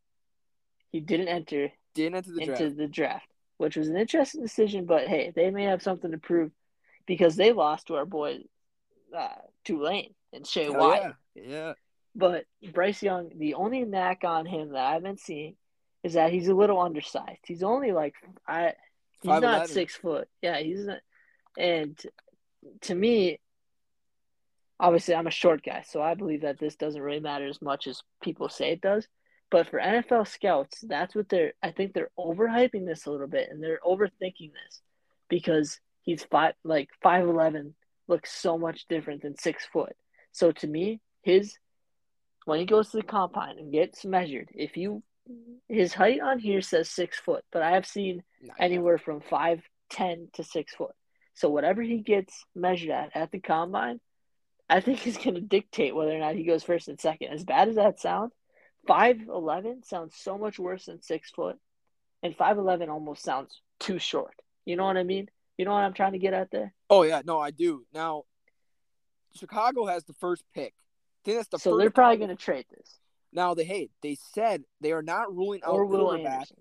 He 0.91 1.01
didn't 1.01 1.27
enter. 1.27 1.71
Didn't 1.93 2.15
enter 2.15 2.31
the 2.31 2.39
into 2.39 2.55
draft. 2.55 2.77
the 2.77 2.87
draft 2.87 3.27
which 3.57 3.75
was 3.75 3.87
an 3.87 3.97
interesting 3.97 4.41
decision. 4.41 4.85
But 4.85 5.07
hey, 5.07 5.31
they 5.35 5.51
may 5.51 5.65
have 5.65 5.81
something 5.81 6.11
to 6.11 6.17
prove 6.17 6.51
because 7.05 7.35
they 7.35 7.51
lost 7.51 7.87
to 7.87 7.95
our 7.95 8.05
boy 8.05 8.39
uh, 9.15 9.27
Tulane 9.63 10.13
and 10.33 10.45
Shay 10.45 10.65
Hell 10.65 10.79
Wyatt. 10.79 11.15
Yeah. 11.35 11.43
yeah. 11.47 11.73
But 12.15 12.45
Bryce 12.73 13.03
Young, 13.03 13.31
the 13.35 13.55
only 13.55 13.83
knack 13.83 14.23
on 14.23 14.45
him 14.45 14.71
that 14.71 14.85
I've 14.85 15.03
been 15.03 15.17
seeing 15.17 15.55
is 16.03 16.13
that 16.13 16.31
he's 16.31 16.47
a 16.47 16.53
little 16.53 16.79
undersized. 16.79 17.41
He's 17.45 17.63
only 17.63 17.91
like 17.91 18.15
I 18.47 18.73
he's 19.21 19.31
5'11". 19.31 19.41
not 19.41 19.69
six 19.69 19.95
foot. 19.95 20.27
Yeah, 20.41 20.59
he's 20.59 20.85
not 20.85 20.99
and 21.57 21.99
to 22.81 22.95
me, 22.95 23.39
obviously 24.79 25.15
I'm 25.15 25.27
a 25.27 25.31
short 25.31 25.63
guy, 25.63 25.83
so 25.87 26.01
I 26.01 26.15
believe 26.15 26.41
that 26.41 26.59
this 26.59 26.75
doesn't 26.75 27.01
really 27.01 27.19
matter 27.19 27.47
as 27.47 27.61
much 27.61 27.87
as 27.87 28.01
people 28.21 28.49
say 28.49 28.71
it 28.71 28.81
does. 28.81 29.07
But 29.51 29.69
for 29.69 29.79
NFL 29.79 30.27
scouts, 30.27 30.81
that's 30.81 31.15
what 31.15 31.29
they're 31.29 31.53
I 31.61 31.71
think 31.71 31.93
they're 31.93 32.09
overhyping 32.17 32.85
this 32.85 33.05
a 33.05 33.11
little 33.11 33.27
bit 33.27 33.49
and 33.51 33.63
they're 33.63 33.79
overthinking 33.85 34.51
this 34.51 34.81
because 35.29 35.79
he's 36.01 36.23
five 36.23 36.55
like 36.63 36.89
five 37.01 37.27
eleven 37.27 37.75
looks 38.07 38.31
so 38.31 38.57
much 38.57 38.87
different 38.87 39.21
than 39.21 39.37
six 39.37 39.65
foot. 39.65 39.95
So 40.31 40.51
to 40.51 40.67
me, 40.67 40.99
his 41.21 41.57
when 42.45 42.59
he 42.59 42.65
goes 42.65 42.89
to 42.91 42.97
the 42.97 43.03
combine 43.03 43.57
and 43.57 43.71
gets 43.71 44.03
measured, 44.03 44.49
if 44.53 44.77
you 44.77 45.03
his 45.67 45.93
height 45.93 46.19
on 46.21 46.39
here 46.39 46.61
says 46.61 46.89
six 46.89 47.19
foot, 47.19 47.43
but 47.51 47.61
I 47.61 47.71
have 47.71 47.85
seen 47.85 48.23
anywhere 48.59 48.97
from 48.97 49.21
five 49.21 49.61
ten 49.89 50.29
to 50.33 50.43
six 50.43 50.73
foot. 50.73 50.95
So 51.35 51.49
whatever 51.49 51.81
he 51.81 51.99
gets 51.99 52.45
measured 52.55 52.91
at 52.91 53.11
at 53.15 53.31
the 53.31 53.39
combine, 53.39 53.99
I 54.69 54.79
think 54.79 55.05
is 55.05 55.17
going 55.17 55.35
to 55.35 55.41
dictate 55.41 55.95
whether 55.95 56.11
or 56.11 56.19
not 56.19 56.35
he 56.35 56.43
goes 56.43 56.63
first 56.63 56.87
and 56.87 56.99
second. 56.99 57.29
As 57.31 57.43
bad 57.43 57.69
as 57.69 57.75
that 57.75 57.99
sounds, 57.99 58.33
five 58.87 59.21
eleven 59.27 59.83
sounds 59.83 60.15
so 60.15 60.37
much 60.37 60.57
worse 60.57 60.85
than 60.85 61.01
six 61.01 61.29
foot, 61.31 61.57
and 62.23 62.35
five 62.35 62.57
eleven 62.57 62.89
almost 62.89 63.23
sounds 63.23 63.61
too 63.79 63.99
short. 63.99 64.33
You 64.65 64.75
know 64.75 64.85
what 64.85 64.97
I 64.97 65.03
mean? 65.03 65.29
You 65.57 65.65
know 65.65 65.71
what 65.71 65.83
I'm 65.83 65.93
trying 65.93 66.13
to 66.13 66.19
get 66.19 66.33
at 66.33 66.51
there? 66.51 66.73
Oh 66.89 67.03
yeah, 67.03 67.21
no, 67.25 67.39
I 67.39 67.51
do. 67.51 67.85
Now, 67.93 68.23
Chicago 69.35 69.85
has 69.85 70.03
the 70.05 70.13
first 70.13 70.43
pick. 70.53 70.73
I 70.73 71.21
think 71.25 71.37
that's 71.37 71.49
the 71.49 71.59
so 71.59 71.71
first 71.71 71.79
they're 71.79 71.89
probably 71.91 72.17
going 72.17 72.29
to 72.29 72.35
trade 72.35 72.65
this 72.69 72.99
Now 73.33 73.53
they 73.53 73.63
hey, 73.63 73.89
they 74.01 74.17
said 74.33 74.63
they 74.81 74.91
are 74.91 75.01
not 75.01 75.33
ruling 75.35 75.61
out 75.63 75.73
or 75.73 75.87
quarterback. 75.87 76.33
Anderson. 76.33 76.57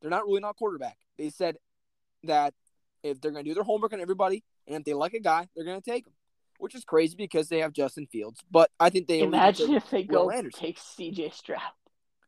They're 0.00 0.10
not 0.10 0.24
ruling 0.24 0.44
out 0.44 0.56
quarterback. 0.56 0.98
They 1.16 1.30
said 1.30 1.56
that 2.24 2.54
if 3.02 3.20
they're 3.20 3.30
going 3.30 3.44
to 3.44 3.50
do 3.50 3.54
their 3.54 3.64
homework 3.64 3.92
on 3.92 4.00
everybody, 4.00 4.44
and 4.66 4.76
if 4.76 4.84
they 4.84 4.94
like 4.94 5.14
a 5.14 5.20
guy, 5.20 5.48
they're 5.54 5.64
going 5.64 5.80
to 5.80 5.90
take 5.90 6.06
him, 6.06 6.12
which 6.62 6.76
is 6.76 6.84
crazy 6.84 7.16
because 7.16 7.48
they 7.48 7.58
have 7.58 7.72
Justin 7.72 8.06
Fields. 8.06 8.40
But 8.48 8.70
I 8.78 8.88
think 8.88 9.08
they 9.08 9.18
Imagine 9.20 9.74
if 9.74 9.90
they 9.90 10.04
Will 10.08 10.26
go 10.26 10.30
Anderson. 10.30 10.60
take 10.60 10.78
C.J. 10.78 11.30
Stroud. 11.30 11.60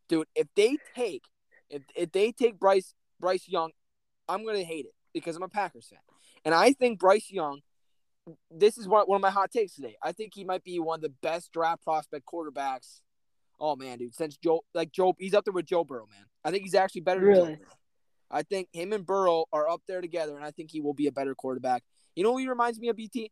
dude. 0.09 0.27
If 0.35 0.49
they 0.57 0.77
take 0.97 1.23
if 1.71 1.83
if 1.95 2.11
they 2.11 2.33
take 2.33 2.59
Bryce 2.59 2.95
Bryce 3.21 3.47
Young, 3.49 3.71
I'm 4.29 4.45
to 4.45 4.65
hate 4.65 4.87
it 4.87 4.95
because 5.13 5.37
I'm 5.37 5.45
a 5.45 5.49
Packers 5.49 5.87
fan, 5.89 6.01
and 6.45 6.53
I 6.53 6.73
think 6.73 6.99
Bryce 6.99 7.31
Young. 7.31 7.61
This 8.51 8.77
is 8.77 8.89
one 8.89 9.07
one 9.07 9.17
of 9.17 9.23
my 9.23 9.31
hot 9.31 9.53
takes 9.53 9.75
today. 9.77 9.97
I 10.03 10.11
think 10.11 10.33
he 10.35 10.43
might 10.45 10.65
be 10.65 10.81
one 10.81 10.99
of 10.99 11.03
the 11.03 11.13
best 11.23 11.53
draft 11.53 11.85
prospect 11.85 12.25
quarterbacks. 12.27 13.01
Oh 13.61 13.77
man, 13.77 13.99
dude, 13.99 14.15
since 14.17 14.37
Joe 14.37 14.65
like 14.75 14.91
Joe, 14.91 15.15
he's 15.19 15.35
up 15.35 15.45
there 15.45 15.53
with 15.53 15.67
Joe 15.67 15.85
Burrow, 15.85 16.09
man. 16.11 16.27
I 16.45 16.51
think 16.51 16.65
he's 16.65 16.75
actually 16.75 17.03
better 17.03 17.21
than 17.21 17.29
Really? 17.29 17.53
Joe 17.53 17.59
Burrow. 17.61 17.79
I 18.33 18.43
think 18.43 18.69
him 18.73 18.93
and 18.93 19.07
Burrow 19.07 19.45
are 19.53 19.69
up 19.69 19.83
there 19.87 20.01
together, 20.01 20.35
and 20.35 20.45
I 20.45 20.51
think 20.51 20.73
he 20.73 20.81
will 20.81 20.95
be 20.95 21.07
a 21.07 21.13
better 21.13 21.37
quarterback. 21.37 21.85
You 22.17 22.25
know 22.25 22.33
who 22.33 22.39
he 22.39 22.49
reminds 22.49 22.81
me 22.81 22.89
of, 22.89 22.97
BT? 22.97 23.31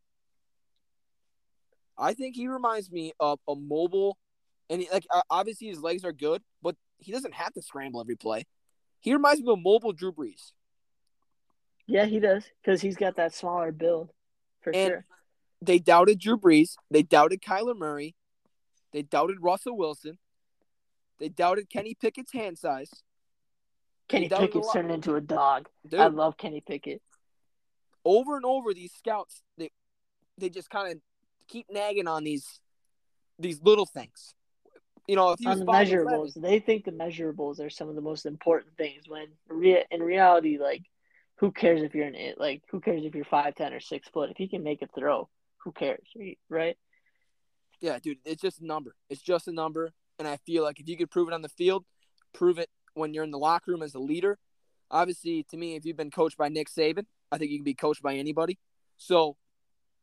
I 1.98 2.14
think 2.14 2.36
he 2.36 2.48
reminds 2.48 2.90
me 2.90 3.12
of 3.20 3.38
a 3.48 3.54
mobile, 3.54 4.18
and 4.70 4.80
he, 4.82 4.88
like 4.90 5.06
obviously 5.30 5.68
his 5.68 5.80
legs 5.80 6.04
are 6.04 6.12
good, 6.12 6.42
but 6.62 6.76
he 6.98 7.12
doesn't 7.12 7.34
have 7.34 7.52
to 7.54 7.62
scramble 7.62 8.00
every 8.00 8.16
play. 8.16 8.44
He 9.00 9.12
reminds 9.12 9.40
me 9.42 9.50
of 9.52 9.58
a 9.58 9.60
mobile 9.60 9.92
Drew 9.92 10.12
Brees. 10.12 10.52
Yeah, 11.86 12.06
he 12.06 12.20
does 12.20 12.44
because 12.62 12.80
he's 12.80 12.96
got 12.96 13.16
that 13.16 13.34
smaller 13.34 13.72
build 13.72 14.10
for 14.60 14.70
And- 14.74 14.88
sure. 14.90 15.06
They 15.64 15.78
doubted 15.78 16.18
Drew 16.18 16.36
Brees. 16.38 16.74
They 16.90 17.02
doubted 17.04 17.40
Kyler 17.40 17.76
Murray. 17.76 18.16
They 18.92 19.02
doubted 19.02 19.36
Russell 19.40 19.76
Wilson. 19.76 20.18
They 21.20 21.28
doubted 21.28 21.70
Kenny 21.70 21.94
Pickett's 21.94 22.32
hand 22.32 22.58
size. 22.58 22.90
Kenny 24.08 24.28
Pickett's 24.28 24.72
turned 24.72 24.90
into 24.90 25.14
a 25.14 25.20
dog. 25.20 25.68
Dude, 25.86 26.00
I 26.00 26.08
love 26.08 26.36
Kenny 26.36 26.60
Pickett. 26.60 27.00
over 28.04 28.34
and 28.36 28.44
over 28.44 28.74
these 28.74 28.92
scouts 28.92 29.42
they 29.56 29.70
they 30.36 30.48
just 30.48 30.68
kind 30.68 30.90
of 30.92 31.00
keep 31.48 31.66
nagging 31.70 32.08
on 32.08 32.24
these 32.24 32.60
these 33.38 33.60
little 33.62 33.86
things. 33.86 34.34
You 35.08 35.16
know, 35.16 35.32
if 35.32 35.40
you 35.40 35.50
On 35.50 35.58
the 35.58 35.64
measurables, 35.64 36.40
they 36.40 36.60
think 36.60 36.84
the 36.84 36.92
measurables 36.92 37.60
are 37.60 37.70
some 37.70 37.88
of 37.88 37.96
the 37.96 38.00
most 38.00 38.24
important 38.24 38.76
things. 38.76 39.08
When 39.08 39.26
in 39.90 40.02
reality, 40.02 40.58
like, 40.58 40.82
who 41.36 41.50
cares 41.50 41.82
if 41.82 41.94
you're 41.94 42.06
an 42.06 42.14
it? 42.14 42.38
Like, 42.38 42.62
who 42.70 42.80
cares 42.80 43.04
if 43.04 43.14
you're 43.14 43.24
five 43.24 43.54
ten 43.56 43.72
or 43.72 43.80
six 43.80 44.08
foot? 44.08 44.30
If 44.30 44.38
you 44.38 44.48
can 44.48 44.62
make 44.62 44.80
a 44.82 44.86
throw, 44.86 45.28
who 45.58 45.72
cares, 45.72 46.06
right? 46.48 46.76
yeah, 47.82 47.98
dude, 47.98 48.18
it's 48.24 48.40
just 48.40 48.60
a 48.60 48.66
number. 48.66 48.94
It's 49.10 49.20
just 49.20 49.48
a 49.48 49.52
number, 49.52 49.92
and 50.18 50.26
I 50.26 50.36
feel 50.46 50.62
like 50.62 50.78
if 50.78 50.88
you 50.88 50.96
could 50.96 51.10
prove 51.10 51.28
it 51.28 51.34
on 51.34 51.42
the 51.42 51.48
field, 51.48 51.84
prove 52.32 52.58
it 52.58 52.70
when 52.94 53.12
you're 53.12 53.24
in 53.24 53.32
the 53.32 53.38
locker 53.38 53.72
room 53.72 53.82
as 53.82 53.94
a 53.94 53.98
leader. 53.98 54.38
Obviously, 54.90 55.44
to 55.50 55.56
me, 55.56 55.74
if 55.74 55.84
you've 55.84 55.96
been 55.96 56.10
coached 56.10 56.38
by 56.38 56.48
Nick 56.48 56.70
Saban, 56.70 57.06
I 57.32 57.38
think 57.38 57.50
you 57.50 57.58
can 57.58 57.64
be 57.64 57.74
coached 57.74 58.02
by 58.02 58.14
anybody. 58.14 58.58
So, 58.96 59.36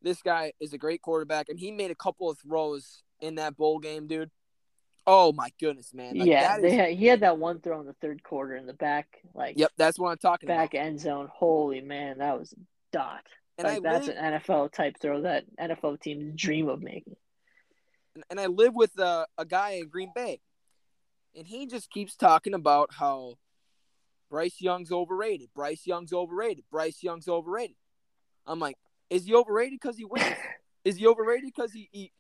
this 0.02 0.22
guy 0.22 0.54
is 0.60 0.74
a 0.74 0.78
great 0.78 1.02
quarterback, 1.02 1.50
and 1.50 1.60
he 1.60 1.72
made 1.72 1.92
a 1.92 1.96
couple 1.96 2.30
of 2.30 2.38
throws 2.40 3.04
in 3.20 3.36
that 3.36 3.58
bowl 3.58 3.80
game, 3.80 4.08
dude. 4.08 4.32
Oh 5.08 5.32
my 5.34 5.50
goodness, 5.60 5.94
man! 5.94 6.18
Like, 6.18 6.28
yeah, 6.28 6.58
is- 6.58 6.74
had, 6.74 6.92
he 6.94 7.06
had 7.08 7.22
that 7.22 7.38
one 7.38 7.60
throw 7.62 7.80
in 7.80 7.86
the 7.88 7.96
third 8.02 8.22
quarter 8.24 8.56
in 8.56 8.66
the 8.66 8.74
back, 8.74 9.08
like 9.34 9.58
Yep, 9.58 9.72
that's 9.78 9.98
what 9.98 10.10
I'm 10.12 10.18
talking 10.18 10.48
about. 10.50 10.58
back 10.58 10.74
about. 10.74 10.86
end 10.86 11.00
zone. 11.00 11.30
Holy 11.34 11.82
man, 11.82 12.20
that 12.20 12.38
was 12.38 12.54
a 12.54 12.56
dot. 12.92 13.22
And 13.58 13.68
like 13.68 13.78
I 13.78 13.80
that's 13.80 14.08
live, 14.08 14.16
an 14.18 14.34
NFL 14.40 14.72
type 14.72 14.96
throw 15.02 15.22
that 15.24 15.46
NFL 15.60 16.00
teams 16.00 16.34
dream 16.40 16.70
of 16.70 16.82
making. 16.82 17.16
and 18.30 18.40
I 18.40 18.46
live 18.46 18.74
with 18.76 18.98
a, 19.00 19.26
a 19.38 19.46
guy 19.46 19.72
in 19.72 19.88
Green 19.90 20.12
Bay, 20.14 20.40
and 21.36 21.48
he 21.48 21.66
just 21.68 21.90
keeps 21.90 22.16
talking 22.16 22.54
about 22.54 22.90
how 22.94 23.36
Bryce 24.30 24.62
Young's 24.62 24.92
overrated. 24.92 25.50
Bryce 25.56 25.88
Young's 25.88 26.14
overrated. 26.14 26.64
Bryce 26.72 27.02
Young's 27.02 27.28
overrated. 27.28 27.76
I'm 28.46 28.60
like, 28.60 28.78
is 29.10 29.26
he 29.26 29.34
overrated 29.34 29.80
because 29.82 29.98
he 29.98 30.06
wins? 30.06 30.26
is 30.86 30.98
he 30.98 31.08
overrated 31.08 31.46
because 31.46 31.72
he, 31.72 31.90
he 31.92 32.12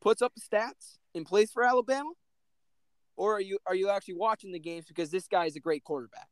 puts 0.00 0.22
up 0.22 0.32
the 0.34 0.40
stats 0.40 0.98
and 1.14 1.26
plays 1.26 1.50
for 1.50 1.62
Alabama? 1.62 2.10
Or 3.16 3.34
are 3.36 3.40
you 3.40 3.58
are 3.66 3.74
you 3.74 3.90
actually 3.90 4.14
watching 4.14 4.52
the 4.52 4.60
games 4.60 4.84
because 4.86 5.10
this 5.10 5.26
guy 5.26 5.46
is 5.46 5.56
a 5.56 5.60
great 5.60 5.82
quarterback? 5.82 6.28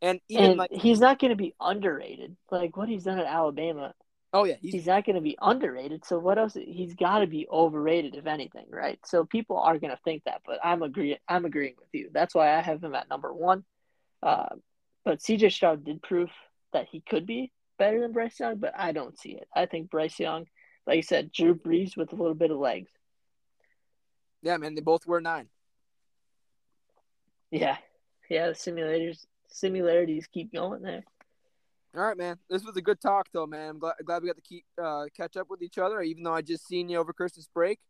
And 0.00 0.18
even 0.28 0.44
and 0.44 0.58
like, 0.58 0.72
he's 0.72 0.98
not 0.98 1.18
going 1.18 1.30
to 1.30 1.36
be 1.36 1.54
underrated. 1.60 2.36
Like 2.50 2.76
what 2.76 2.88
he's 2.88 3.04
done 3.04 3.18
at 3.18 3.26
Alabama, 3.26 3.92
oh 4.32 4.44
yeah, 4.44 4.54
he's 4.60 4.72
he's 4.72 4.86
not 4.86 5.04
going 5.04 5.16
to 5.16 5.22
be 5.22 5.36
underrated. 5.40 6.06
So 6.06 6.18
what 6.18 6.38
else? 6.38 6.54
He's 6.54 6.94
got 6.94 7.18
to 7.18 7.26
be 7.26 7.46
overrated, 7.52 8.14
if 8.14 8.26
anything, 8.26 8.66
right? 8.70 8.98
So 9.04 9.26
people 9.26 9.58
are 9.58 9.78
going 9.78 9.90
to 9.90 10.00
think 10.04 10.24
that, 10.24 10.40
but 10.46 10.58
I'm 10.64 10.82
agree. 10.82 11.18
I'm 11.28 11.44
agreeing 11.44 11.74
with 11.78 11.88
you. 11.92 12.08
That's 12.12 12.34
why 12.34 12.56
I 12.56 12.62
have 12.62 12.82
him 12.82 12.94
at 12.94 13.10
number 13.10 13.32
one. 13.32 13.64
Uh, 14.22 14.56
but 15.04 15.20
CJ 15.20 15.52
Stroud 15.52 15.84
did 15.84 16.02
prove 16.02 16.30
that 16.72 16.88
he 16.90 17.00
could 17.00 17.26
be 17.26 17.52
better 17.82 18.00
than 18.00 18.12
Bryce 18.12 18.38
Young, 18.38 18.58
but 18.58 18.72
I 18.78 18.92
don't 18.92 19.18
see 19.18 19.30
it. 19.32 19.48
I 19.52 19.66
think 19.66 19.90
Bryce 19.90 20.20
Young, 20.20 20.46
like 20.86 20.94
you 20.94 21.02
said, 21.02 21.32
Drew 21.32 21.56
Brees 21.56 21.96
with 21.96 22.12
a 22.12 22.16
little 22.16 22.34
bit 22.36 22.52
of 22.52 22.58
legs. 22.58 22.90
yeah, 24.40 24.56
man. 24.56 24.76
They 24.76 24.80
both 24.82 25.04
wear 25.04 25.20
nine. 25.20 25.48
Yeah, 27.50 27.76
yeah. 28.30 28.46
The 28.46 28.54
simulators, 28.54 29.26
similarities 29.48 30.28
keep 30.32 30.52
going 30.52 30.82
there. 30.82 31.02
All 31.96 32.04
right, 32.04 32.16
man. 32.16 32.38
This 32.48 32.64
was 32.64 32.76
a 32.76 32.82
good 32.82 33.00
talk, 33.00 33.26
though, 33.32 33.46
man. 33.46 33.70
I'm 33.70 33.78
glad, 33.80 33.94
glad 34.04 34.22
we 34.22 34.28
got 34.28 34.36
to 34.36 34.42
keep 34.42 34.64
uh, 34.82 35.06
catch 35.16 35.36
up 35.36 35.50
with 35.50 35.60
each 35.60 35.76
other, 35.76 36.00
even 36.02 36.22
though 36.22 36.34
I 36.34 36.40
just 36.40 36.68
seen 36.68 36.88
you 36.88 36.98
over 36.98 37.12
Christmas 37.12 37.48
break. 37.52 37.80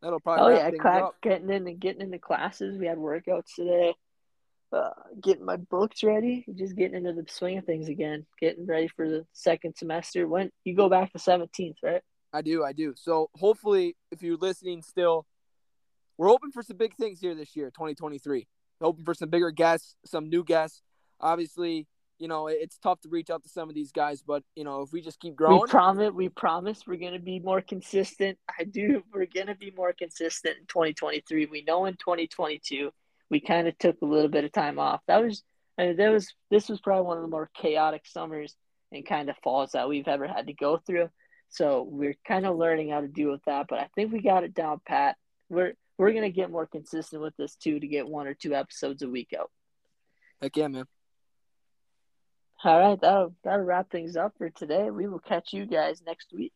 That'll 0.00 0.20
probably 0.20 0.54
Oh 0.54 0.56
yeah, 0.56 0.70
things 0.70 0.80
crack, 0.80 1.02
up. 1.02 1.20
getting 1.20 1.50
into 1.50 1.72
getting 1.72 2.00
into 2.00 2.18
classes. 2.18 2.78
We 2.78 2.86
had 2.86 2.98
workouts 2.98 3.54
today. 3.56 3.94
Uh, 4.72 4.90
getting 5.20 5.44
my 5.44 5.56
books 5.56 6.02
ready. 6.02 6.46
Just 6.54 6.76
getting 6.76 6.96
into 6.96 7.12
the 7.12 7.30
swing 7.30 7.58
of 7.58 7.64
things 7.64 7.88
again. 7.88 8.24
Getting 8.40 8.66
ready 8.66 8.88
for 8.88 9.08
the 9.08 9.26
second 9.32 9.76
semester. 9.76 10.26
When 10.26 10.50
you 10.64 10.74
go 10.74 10.88
back 10.88 11.12
to 11.12 11.18
seventeenth, 11.18 11.76
right? 11.82 12.02
I 12.32 12.40
do, 12.40 12.64
I 12.64 12.72
do. 12.72 12.94
So 12.96 13.28
hopefully, 13.36 13.96
if 14.10 14.22
you're 14.22 14.38
listening 14.38 14.80
still, 14.80 15.26
we're 16.16 16.28
hoping 16.28 16.52
for 16.52 16.62
some 16.62 16.78
big 16.78 16.94
things 16.94 17.20
here 17.20 17.34
this 17.34 17.54
year, 17.54 17.66
2023. 17.66 18.46
Hoping 18.80 19.04
for 19.04 19.12
some 19.14 19.28
bigger 19.28 19.50
guests, 19.50 19.94
some 20.06 20.30
new 20.30 20.42
guests. 20.42 20.82
Obviously, 21.20 21.86
you 22.18 22.28
know 22.28 22.46
it's 22.46 22.78
tough 22.78 23.00
to 23.00 23.08
reach 23.08 23.30
out 23.30 23.42
to 23.42 23.48
some 23.48 23.68
of 23.68 23.74
these 23.74 23.92
guys, 23.92 24.22
but 24.22 24.42
you 24.54 24.64
know 24.64 24.82
if 24.82 24.92
we 24.92 25.00
just 25.00 25.20
keep 25.20 25.36
growing, 25.36 25.60
We 25.60 25.66
promise. 25.66 26.12
We 26.12 26.28
promise 26.28 26.86
we're 26.86 26.96
gonna 26.96 27.18
be 27.18 27.40
more 27.40 27.60
consistent. 27.60 28.38
I 28.58 28.64
do. 28.64 29.02
We're 29.12 29.26
gonna 29.26 29.54
be 29.54 29.72
more 29.76 29.92
consistent 29.92 30.56
in 30.58 30.66
2023. 30.66 31.46
We 31.46 31.62
know 31.62 31.84
in 31.86 31.94
2022 31.94 32.90
we 33.32 33.40
kind 33.40 33.66
of 33.66 33.76
took 33.78 33.96
a 34.02 34.04
little 34.04 34.28
bit 34.28 34.44
of 34.44 34.52
time 34.52 34.78
off. 34.78 35.00
That 35.08 35.24
was. 35.24 35.42
I 35.78 35.86
mean, 35.86 35.96
that 35.96 36.12
was. 36.12 36.32
This 36.50 36.68
was 36.68 36.80
probably 36.82 37.06
one 37.06 37.16
of 37.16 37.22
the 37.22 37.30
more 37.30 37.50
chaotic 37.56 38.02
summers 38.04 38.54
and 38.92 39.06
kind 39.06 39.30
of 39.30 39.36
falls 39.42 39.72
that 39.72 39.88
we've 39.88 40.06
ever 40.06 40.28
had 40.28 40.48
to 40.48 40.52
go 40.52 40.76
through. 40.76 41.08
So 41.48 41.82
we're 41.82 42.14
kind 42.28 42.44
of 42.46 42.58
learning 42.58 42.90
how 42.90 43.00
to 43.00 43.08
deal 43.08 43.30
with 43.30 43.42
that. 43.46 43.66
But 43.68 43.78
I 43.78 43.88
think 43.94 44.12
we 44.12 44.20
got 44.20 44.44
it 44.44 44.52
down 44.52 44.82
pat. 44.86 45.16
We're 45.48 45.72
we're 45.96 46.12
gonna 46.12 46.30
get 46.30 46.50
more 46.50 46.66
consistent 46.66 47.22
with 47.22 47.34
this 47.38 47.56
too 47.56 47.80
to 47.80 47.86
get 47.86 48.06
one 48.06 48.26
or 48.26 48.34
two 48.34 48.54
episodes 48.54 49.02
a 49.02 49.08
week 49.08 49.30
out. 49.38 49.50
heck 50.42 50.54
yeah, 50.54 50.68
man. 50.68 50.84
All 52.64 52.78
right, 52.78 53.00
that'll 53.00 53.34
that'll 53.42 53.64
wrap 53.64 53.90
things 53.90 54.14
up 54.14 54.34
for 54.36 54.50
today. 54.50 54.90
We 54.90 55.08
will 55.08 55.20
catch 55.20 55.54
you 55.54 55.64
guys 55.64 56.02
next 56.06 56.34
week. 56.34 56.52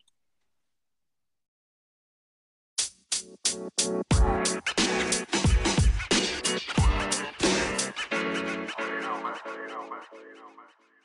Man. 10.56 10.95